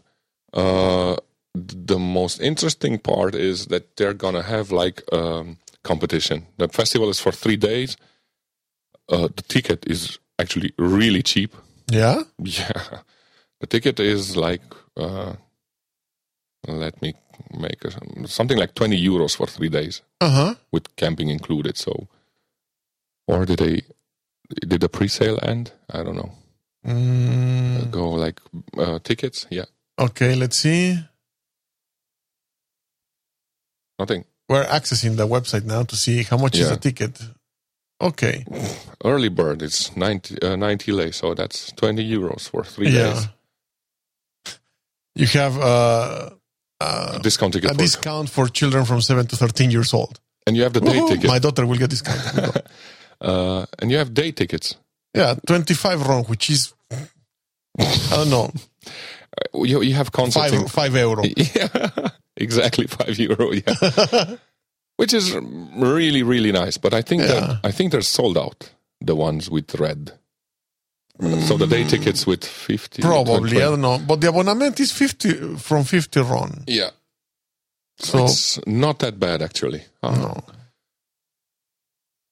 Uh, 0.54 1.16
the 1.54 2.00
most 2.00 2.40
interesting 2.42 2.98
part 3.00 3.36
is 3.36 3.68
that 3.68 3.96
they're 3.98 4.14
gonna 4.14 4.42
have 4.44 4.72
like 4.72 5.02
um, 5.14 5.58
competition. 5.84 6.46
The 6.58 6.68
festival 6.68 7.10
is 7.10 7.20
for 7.20 7.32
three 7.32 7.58
days. 7.58 7.98
Uh, 9.10 9.28
the 9.36 9.44
ticket 9.48 9.86
is 9.88 10.20
actually 10.40 10.74
really 10.78 11.22
cheap. 11.24 11.56
Yeah? 11.92 12.24
Yeah, 12.44 13.00
the 13.60 13.68
ticket 13.68 14.00
is 14.00 14.36
like 14.38 14.62
uh, 14.98 15.34
let 16.68 17.02
me 17.02 17.14
make 17.58 17.84
a, 17.86 17.92
something 18.28 18.58
like 18.58 18.74
twenty 18.76 18.98
euros 19.06 19.36
for 19.36 19.48
three 19.48 19.70
days 19.70 20.02
Uh 20.22 20.30
huh. 20.30 20.56
with 20.72 20.96
camping 20.96 21.30
included. 21.30 21.78
So, 21.78 22.08
or 23.28 23.46
did 23.46 23.60
they 23.60 23.82
did 24.68 24.82
the 24.82 24.90
pre-sale 24.90 25.40
end? 25.42 25.72
I 25.90 26.04
don't 26.04 26.16
know. 26.16 26.32
Mm, 26.86 27.92
Go 27.92 28.12
like 28.12 28.42
uh, 28.78 29.00
tickets? 29.04 29.46
Yeah, 29.50 29.66
okay, 30.00 30.36
let's 30.36 30.58
see. 30.58 30.98
nothing. 34.00 34.26
We're 34.50 34.66
accessing 34.66 35.16
the 35.16 35.28
website 35.28 35.64
now 35.66 35.84
to 35.84 35.96
see 35.96 36.24
how 36.24 36.38
much 36.38 36.58
is 36.58 36.70
a 36.72 36.78
ticket. 36.78 37.22
Okay. 38.02 38.44
Early 39.06 39.30
bird 39.30 39.62
is 39.62 39.96
90, 39.96 40.42
uh, 40.42 40.56
90 40.56 40.92
lei, 40.92 41.12
so 41.12 41.34
that's 41.36 41.72
20 41.74 42.04
euros 42.04 42.50
for 42.50 42.64
three 42.64 42.90
Yeah. 42.90 43.14
days. 43.14 43.28
You 45.16 45.28
have 45.40 45.58
uh, 45.58 46.30
uh, 46.80 47.20
Discount 47.20 47.54
ticket. 47.54 47.72
a 47.72 47.74
for- 47.76 47.80
discount 47.80 48.30
for 48.30 48.48
children 48.48 48.86
from 48.86 49.02
7 49.02 49.28
to 49.28 49.36
13 49.36 49.70
years 49.72 49.94
old. 49.94 50.20
and 50.48 50.58
you 50.58 50.64
have 50.64 50.74
the 50.74 50.80
day 50.82 50.98
Woohoo! 51.00 51.10
ticket. 51.10 51.28
My 51.28 51.38
daughter 51.40 51.66
will 51.68 51.78
get 51.78 51.92
discount. 51.92 52.20
Uh, 53.22 53.66
and 53.80 53.92
you 53.92 53.98
have 53.98 54.14
day 54.14 54.32
tickets. 54.32 54.76
yeah, 55.14 55.36
25 55.46 56.08
RON, 56.08 56.24
which 56.26 56.50
is, 56.50 56.74
I 57.80 57.86
don't 58.12 58.30
know, 58.30 58.52
Uh, 59.54 59.64
You, 59.64 59.82
you 59.82 59.94
have 59.96 60.12
concerts. 60.12 60.52
5, 60.52 60.72
five 60.72 60.96
euro. 60.96 61.24
Yeah, 61.56 62.10
exactly 62.38 62.88
five 62.88 63.18
euro. 63.20 63.52
Yeah, 63.54 64.36
which 64.98 65.14
is 65.14 65.34
really 65.78 66.24
really 66.24 66.52
nice. 66.52 66.78
But 66.80 66.94
I 66.94 67.02
think 67.02 67.22
Yeah. 67.22 67.28
that 67.40 67.60
I 67.64 67.72
think 67.72 67.92
they're 67.92 68.02
sold 68.20 68.38
out. 68.38 68.72
The 69.04 69.16
ones 69.16 69.50
with 69.50 69.76
red. 69.80 70.12
So 71.48 71.58
the 71.58 71.68
day 71.68 71.84
tickets 71.86 72.26
with 72.28 72.44
fifty. 72.46 73.02
Probably, 73.02 73.52
20. 73.52 73.58
I 73.58 73.70
don't 73.70 73.82
know. 73.82 73.98
But 74.00 74.22
the 74.22 74.28
abonnement 74.30 74.80
is 74.80 74.92
50 74.92 75.58
from 75.58 75.84
50 75.86 76.20
RON. 76.22 76.64
Yeah. 76.68 76.90
So, 78.00 78.24
it's 78.26 78.60
not 78.66 79.00
that 79.00 79.20
bad 79.20 79.42
actually. 79.42 79.84
Ah, 80.04 80.16
no. 80.16 80.44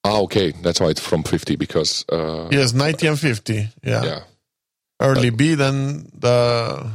Ah, 0.03 0.19
okay, 0.21 0.51
that's 0.63 0.79
why 0.79 0.87
it's 0.89 1.01
from 1.01 1.23
fifty 1.23 1.55
because 1.55 2.05
uh, 2.09 2.47
Yes, 2.51 2.73
90 2.73 3.07
and 3.07 3.19
50. 3.19 3.67
Yeah. 3.83 4.03
yeah, 4.03 4.19
Early 4.99 5.29
B, 5.29 5.55
then 5.55 6.09
the. 6.13 6.89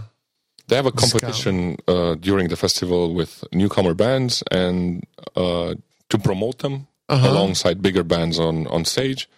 they 0.68 0.76
have 0.76 0.86
a 0.86 0.92
competition 0.92 1.76
uh, 1.88 2.14
during 2.14 2.48
the 2.48 2.56
festival 2.56 3.14
with 3.14 3.44
newcomer 3.52 3.94
bands 3.94 4.42
and 4.50 5.04
uh, 5.36 5.74
to 6.08 6.18
promote 6.18 6.58
them 6.58 6.86
Uh-huh. 7.08 7.28
alongside 7.30 7.82
bigger 7.82 8.02
bands 8.04 8.38
on 8.38 8.66
on 8.68 8.84
stage 8.86 9.28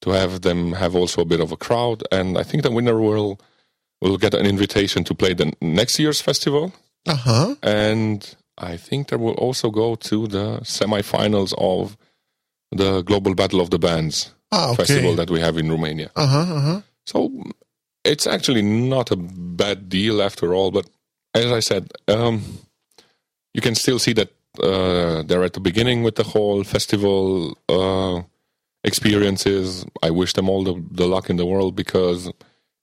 to 0.00 0.10
have 0.12 0.40
them 0.40 0.72
have 0.72 0.96
also 0.96 1.20
a 1.20 1.24
bit 1.28 1.40
of 1.40 1.52
a 1.52 1.56
crowd 1.66 1.98
and 2.10 2.38
i 2.40 2.42
think 2.48 2.62
the 2.62 2.70
winner 2.72 2.96
will 2.96 3.36
will 4.00 4.16
get 4.18 4.32
an 4.34 4.46
invitation 4.46 5.04
to 5.04 5.14
play 5.14 5.34
the 5.34 5.52
next 5.60 5.98
year's 6.00 6.22
festival 6.22 6.72
Uh 7.06 7.20
huh. 7.26 7.48
and 7.62 8.18
i 8.56 8.78
think 8.78 9.08
they 9.08 9.18
will 9.20 9.36
also 9.46 9.68
go 9.70 9.94
to 10.10 10.16
the 10.26 10.46
semifinals 10.64 11.52
of 11.58 11.96
the 12.72 13.02
global 13.02 13.34
battle 13.34 13.60
of 13.60 13.68
the 13.70 13.78
bands 13.78 14.32
Ah, 14.50 14.70
okay. 14.70 14.84
festival 14.84 15.14
that 15.16 15.30
we 15.30 15.40
have 15.40 15.56
in 15.60 15.70
romania 15.70 16.10
Uh 16.16 16.26
huh. 16.26 16.54
Uh 16.56 16.60
huh. 16.68 16.80
so 17.06 17.30
it's 18.04 18.26
actually 18.26 18.62
not 18.62 19.10
a 19.12 19.16
bad 19.16 19.88
deal 19.88 20.20
after 20.22 20.54
all. 20.54 20.70
But 20.72 20.86
as 21.34 21.46
I 21.58 21.60
said, 21.60 21.84
um, 22.08 22.42
you 23.54 23.60
can 23.62 23.74
still 23.74 23.98
see 23.98 24.12
that 24.14 24.30
uh, 24.62 25.22
they're 25.26 25.44
at 25.44 25.52
the 25.52 25.60
beginning 25.60 26.02
with 26.02 26.16
the 26.16 26.24
whole 26.24 26.64
festival 26.64 27.56
uh, 27.68 28.22
experiences. 28.84 29.84
I 30.02 30.10
wish 30.10 30.32
them 30.34 30.48
all 30.48 30.64
the, 30.64 30.74
the 30.90 31.06
luck 31.06 31.30
in 31.30 31.36
the 31.36 31.46
world 31.46 31.74
because 31.76 32.30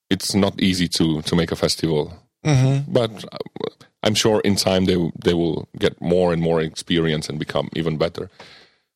it's 0.09 0.33
not 0.33 0.53
easy 0.61 0.87
to 0.97 1.21
to 1.21 1.35
make 1.35 1.51
a 1.51 1.55
festival. 1.55 2.13
Mm-hmm. 2.45 2.91
But 2.91 3.11
uh, 3.31 3.37
I'm 4.03 4.15
sure 4.15 4.39
in 4.49 4.55
time 4.55 4.85
they 4.85 4.97
they 5.25 5.33
will 5.33 5.67
get 5.77 5.99
more 6.01 6.33
and 6.33 6.41
more 6.41 6.61
experience 6.61 7.29
and 7.29 7.37
become 7.39 7.67
even 7.75 7.97
better. 7.97 8.29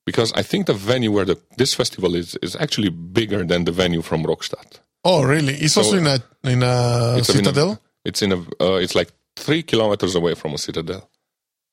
Because 0.05 0.33
I 0.33 0.43
think 0.43 0.65
the 0.67 0.73
venue 0.73 1.11
where 1.11 1.25
the, 1.25 1.37
this 1.57 1.73
festival 1.73 2.13
is 2.15 2.35
is 2.41 2.55
actually 2.57 2.89
bigger 2.89 3.45
than 3.45 3.63
the 3.65 3.71
venue 3.71 4.01
from 4.01 4.23
Rockstadt. 4.25 4.79
Oh, 5.05 5.23
really? 5.23 5.53
It's 5.55 5.77
also 5.77 5.97
in 5.97 6.07
a 6.07 6.19
in 6.43 6.63
a 6.63 7.15
It's 7.17 7.29
in 7.29 7.35
a- 7.35 7.43
citadel. 7.43 7.79
It's 8.05 8.21
in 8.21 8.31
a. 8.33 8.37
Uh, 8.61 8.75
it's 8.83 8.95
like 8.95 9.11
three 9.37 9.63
kilometers 9.63 10.15
away 10.15 10.35
from 10.35 10.53
a 10.53 10.57
citadel. 10.57 11.09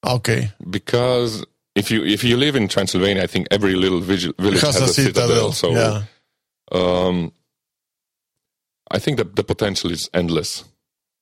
Okay. 0.06 0.50
Because 0.70 1.44
if 1.74 1.90
you 1.90 2.04
if 2.04 2.22
you 2.22 2.36
live 2.36 2.54
in 2.56 2.68
Transylvania, 2.68 3.22
I 3.24 3.26
think 3.26 3.48
every 3.50 3.74
little 3.74 4.00
village, 4.00 4.32
Has 4.60 4.78
has, 4.78 4.90
a 4.90 4.94
citadel. 4.94 5.28
citadel. 5.28 5.52
So 5.52 5.70
yeah. 5.72 6.02
um, 6.70 7.32
I 8.90 8.98
think 9.00 9.18
that 9.18 9.34
the 9.36 9.42
potential 9.44 9.90
is 9.90 10.08
endless. 10.14 10.64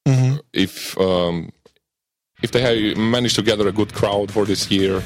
hmm 0.06 0.36
If 0.52 0.96
um, 0.98 1.52
if 2.42 2.50
they 2.52 2.60
have 2.60 2.96
managed 2.98 3.36
to 3.36 3.42
gather 3.42 3.66
a 3.68 3.72
good 3.72 3.92
crowd 3.94 4.30
for 4.30 4.44
this 4.46 4.70
year, 4.70 5.02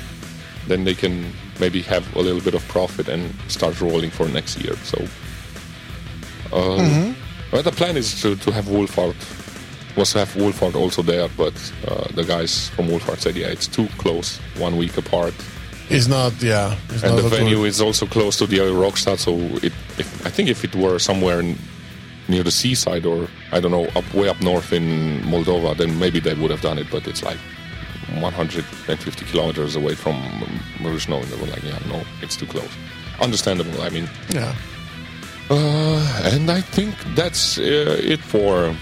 then 0.69 0.85
they 0.85 0.95
can 0.95 1.33
maybe 1.61 1.83
have 1.83 2.05
a 2.17 2.21
little 2.21 2.41
bit 2.41 2.55
of 2.55 2.67
profit 2.69 3.09
and 3.09 3.35
start 3.49 3.81
rolling 3.81 4.11
for 4.11 4.29
next 4.29 4.59
year. 4.61 4.77
So. 4.77 4.99
Um, 6.53 6.79
Mm-hmm. 6.79 7.13
Well, 7.53 7.63
the 7.63 7.71
plan 7.73 7.97
is 7.99 8.21
to, 8.23 8.35
to 8.37 8.51
have 8.51 8.65
Wolfheart 8.65 9.15
was 9.97 10.13
to 10.13 10.21
have 10.21 10.33
Wolfheart 10.35 10.75
also 10.75 11.03
there, 11.03 11.29
but 11.37 11.53
uh, 11.87 12.09
the 12.15 12.25
guys 12.25 12.71
from 12.71 12.89
Wolfheart 12.89 13.19
said, 13.19 13.37
yeah, 13.37 13.49
it's 13.49 13.67
too 13.67 13.89
close, 13.99 14.39
one 14.57 14.79
week 14.79 14.97
apart. 14.97 15.35
It's 15.91 16.07
not, 16.09 16.33
yeah. 16.43 16.77
It's 16.89 17.03
and 17.03 17.15
not 17.17 17.23
the 17.23 17.29
venue 17.29 17.57
good. 17.57 17.67
is 17.69 17.81
also 17.83 18.07
close 18.07 18.39
to 18.39 18.47
the 18.47 18.59
other 18.61 18.71
Rockstadt, 18.73 19.19
so 19.19 19.35
it, 19.63 19.73
if, 19.99 20.27
I 20.27 20.31
think 20.31 20.49
if 20.49 20.65
it 20.65 20.75
were 20.75 20.99
somewhere 20.99 21.41
n- 21.41 21.59
near 22.29 22.43
the 22.43 22.51
seaside 22.51 23.05
or 23.05 23.29
I 23.51 23.61
don't 23.61 23.71
know, 23.71 23.85
up 23.95 24.15
way 24.15 24.29
up 24.29 24.41
north 24.41 24.73
in 24.73 25.21
Moldova, 25.25 25.77
then 25.77 25.99
maybe 25.99 26.21
they 26.21 26.33
would 26.35 26.51
have 26.51 26.63
done 26.63 26.79
it. 26.79 26.87
But 26.91 27.07
it's 27.07 27.23
like 27.23 27.39
150 28.21 29.25
kilometers 29.27 29.77
away 29.77 29.95
from 29.95 30.15
Maruzhno, 30.79 31.23
and 31.23 31.31
they 31.31 31.41
were 31.41 31.47
like, 31.47 31.63
yeah, 31.65 31.79
no, 31.89 32.03
it's 32.21 32.37
too 32.37 32.47
close. 32.47 32.69
Understandable. 33.21 33.81
I 33.83 33.91
mean, 33.91 34.09
Yeah. 34.31 34.55
uh, 35.51 36.31
and 36.33 36.51
I 36.51 36.61
think 36.61 36.95
that's 37.15 37.59
uh, 37.59 37.97
it 38.03 38.21
for. 38.21 38.75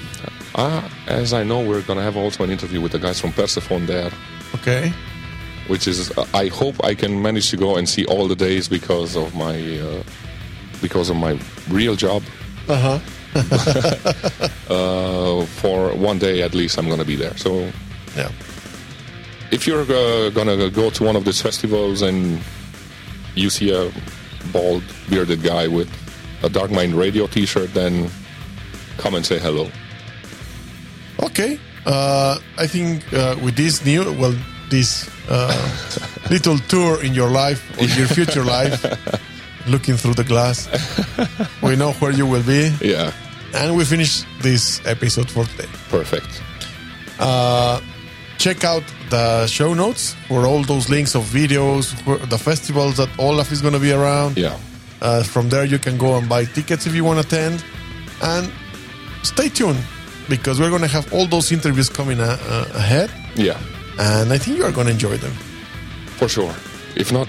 Uh, 0.55 0.83
as 1.07 1.33
I 1.33 1.45
know, 1.45 1.61
we're 1.63 1.83
gonna 1.83 2.03
have 2.03 2.17
also 2.17 2.43
an 2.45 2.51
interview 2.51 2.81
with 2.81 2.93
the 2.93 2.99
guys 2.99 3.21
from 3.21 3.33
Persefone 3.33 3.87
there 3.87 4.11
Okay. 4.55 4.93
which 5.69 5.87
is 5.87 6.11
uh, 6.19 6.27
I 6.35 6.49
hope 6.49 6.75
I 6.85 6.95
can 6.97 7.23
manage 7.23 7.51
to 7.51 7.57
go 7.57 7.77
and 7.77 7.89
see 7.89 8.05
all 8.07 8.27
the 8.27 8.35
days 8.35 8.67
because 8.69 9.15
of 9.17 9.33
my 9.37 9.55
uh, 9.79 10.03
because 10.83 11.09
of 11.09 11.17
my 11.17 11.39
real 11.69 11.95
job. 11.95 12.23
Uh 12.69 12.99
huh. 12.99 12.99
Uh, 14.71 15.45
for 15.47 15.93
one 15.97 16.19
day 16.19 16.43
at 16.43 16.55
least, 16.55 16.79
I'm 16.79 16.89
gonna 16.89 17.05
be 17.05 17.17
there. 17.17 17.37
So 17.37 17.71
Yeah. 18.17 18.31
If 19.51 19.67
you're 19.67 19.83
uh, 19.83 20.31
gonna 20.31 20.71
go 20.71 20.91
to 20.91 21.05
one 21.05 21.17
of 21.17 21.25
these 21.25 21.41
festivals 21.43 22.03
and 22.03 22.41
you 23.35 23.51
see 23.51 23.71
a 23.73 23.91
bald 24.53 24.83
bearded 25.09 25.43
guy 25.43 25.67
with 25.69 25.89
a 26.43 26.49
Dark 26.49 26.71
Mind 26.71 26.95
Radio 26.95 27.27
T-shirt, 27.27 27.73
then 27.75 28.11
come 28.99 29.15
and 29.15 29.25
say 29.25 29.39
hello. 29.39 29.71
Okay. 31.23 31.59
Uh, 31.87 32.39
I 32.59 32.67
think 32.67 33.11
uh, 33.13 33.37
with 33.43 33.57
this 33.57 33.85
new, 33.85 34.05
well, 34.19 34.35
this 34.71 35.09
uh, 35.29 35.53
little 36.31 36.59
tour 36.69 37.03
in 37.05 37.15
your 37.15 37.31
life, 37.31 37.61
in 37.79 37.89
your 37.99 38.07
future 38.09 38.45
life, 38.45 38.85
looking 39.67 39.97
through 39.97 40.15
the 40.15 40.25
glass, 40.25 40.69
we 41.63 41.77
know 41.77 41.93
where 41.95 42.13
you 42.13 42.27
will 42.27 42.43
be. 42.43 42.73
Yeah, 42.81 43.13
And 43.55 43.77
we 43.77 43.85
finish 43.85 44.25
this 44.43 44.81
episode 44.87 45.31
for 45.31 45.45
today. 45.45 45.69
perfect. 45.91 46.43
Check 48.41 48.65
out 48.65 48.83
the 49.11 49.47
show 49.47 49.75
notes 49.75 50.15
for 50.29 50.47
all 50.47 50.63
those 50.63 50.89
links 50.89 51.15
of 51.15 51.25
videos, 51.25 51.93
the 52.31 52.39
festivals 52.39 52.97
that 52.97 53.11
Olaf 53.19 53.53
is 53.53 53.61
going 53.61 53.75
to 53.75 53.81
be 53.81 53.93
around. 53.93 54.37
Yeah, 54.39 54.57
Uh, 55.03 55.23
from 55.23 55.49
there, 55.51 55.65
you 55.67 55.79
can 55.79 55.97
go 55.99 56.17
and 56.19 56.27
buy 56.29 56.45
tickets 56.47 56.87
if 56.87 56.95
you 56.95 57.05
want 57.05 57.21
to 57.21 57.27
attend. 57.27 57.63
And 58.23 58.51
stay 59.23 59.49
tuned 59.51 59.83
because 60.29 60.59
we're 60.61 60.71
going 60.71 60.83
to 60.89 60.89
have 60.97 61.13
all 61.13 61.27
those 61.27 61.53
interviews 61.53 61.89
coming 61.91 62.19
uh, 62.21 62.37
uh, 62.49 62.67
ahead. 62.83 63.11
yeah, 63.37 63.59
And 63.99 64.33
I 64.33 64.39
think 64.39 64.57
you 64.59 64.65
are 64.65 64.73
going 64.73 64.87
to 64.87 64.93
enjoy 64.93 65.17
them. 65.19 65.33
for 66.19 66.29
sure. 66.29 66.55
If 66.97 67.13
not, 67.13 67.29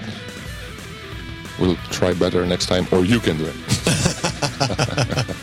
we'll 1.60 1.78
try 1.92 2.14
better 2.14 2.46
next 2.46 2.68
time, 2.68 2.88
or 2.92 3.04
you 3.06 3.20
can 3.20 3.38
do 3.38 3.46
it. 3.52 3.56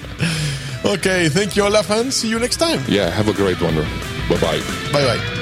Okay, 0.84 1.28
thank 1.28 1.54
you, 1.56 1.64
Olaf, 1.64 1.90
and 1.90 2.12
see 2.14 2.28
you 2.30 2.38
next 2.38 2.56
time. 2.56 2.80
Yeah, 2.88 3.10
have 3.10 3.28
a 3.28 3.34
great 3.34 3.60
one. 3.60 3.74
Bye 4.28 4.40
bye. 4.40 4.60
Bye 4.92 5.04
bye. 5.04 5.37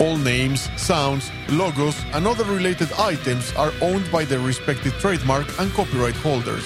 All 0.00 0.16
names, 0.16 0.68
sounds, 0.80 1.30
logos, 1.50 2.00
and 2.12 2.24
other 2.26 2.44
related 2.44 2.92
items 2.92 3.52
are 3.54 3.72
owned 3.82 4.10
by 4.12 4.24
their 4.24 4.38
respective 4.38 4.92
trademark 5.00 5.46
and 5.58 5.72
copyright 5.72 6.14
holders. 6.14 6.64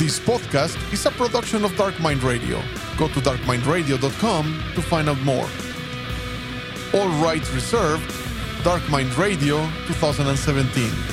This 0.00 0.18
podcast 0.18 0.76
is 0.90 1.04
a 1.04 1.10
production 1.10 1.66
of 1.66 1.76
Dark 1.76 2.00
Mind 2.00 2.22
Radio. 2.22 2.62
Go 2.96 3.08
to 3.08 3.20
darkmindradio.com 3.20 4.44
to 4.74 4.80
find 4.80 5.10
out 5.10 5.20
more. 5.20 5.48
All 6.94 7.08
rights 7.22 7.50
reserved. 7.50 8.10
Dark 8.64 8.88
Mind 8.88 9.14
Radio 9.18 9.58
2017. 9.86 11.11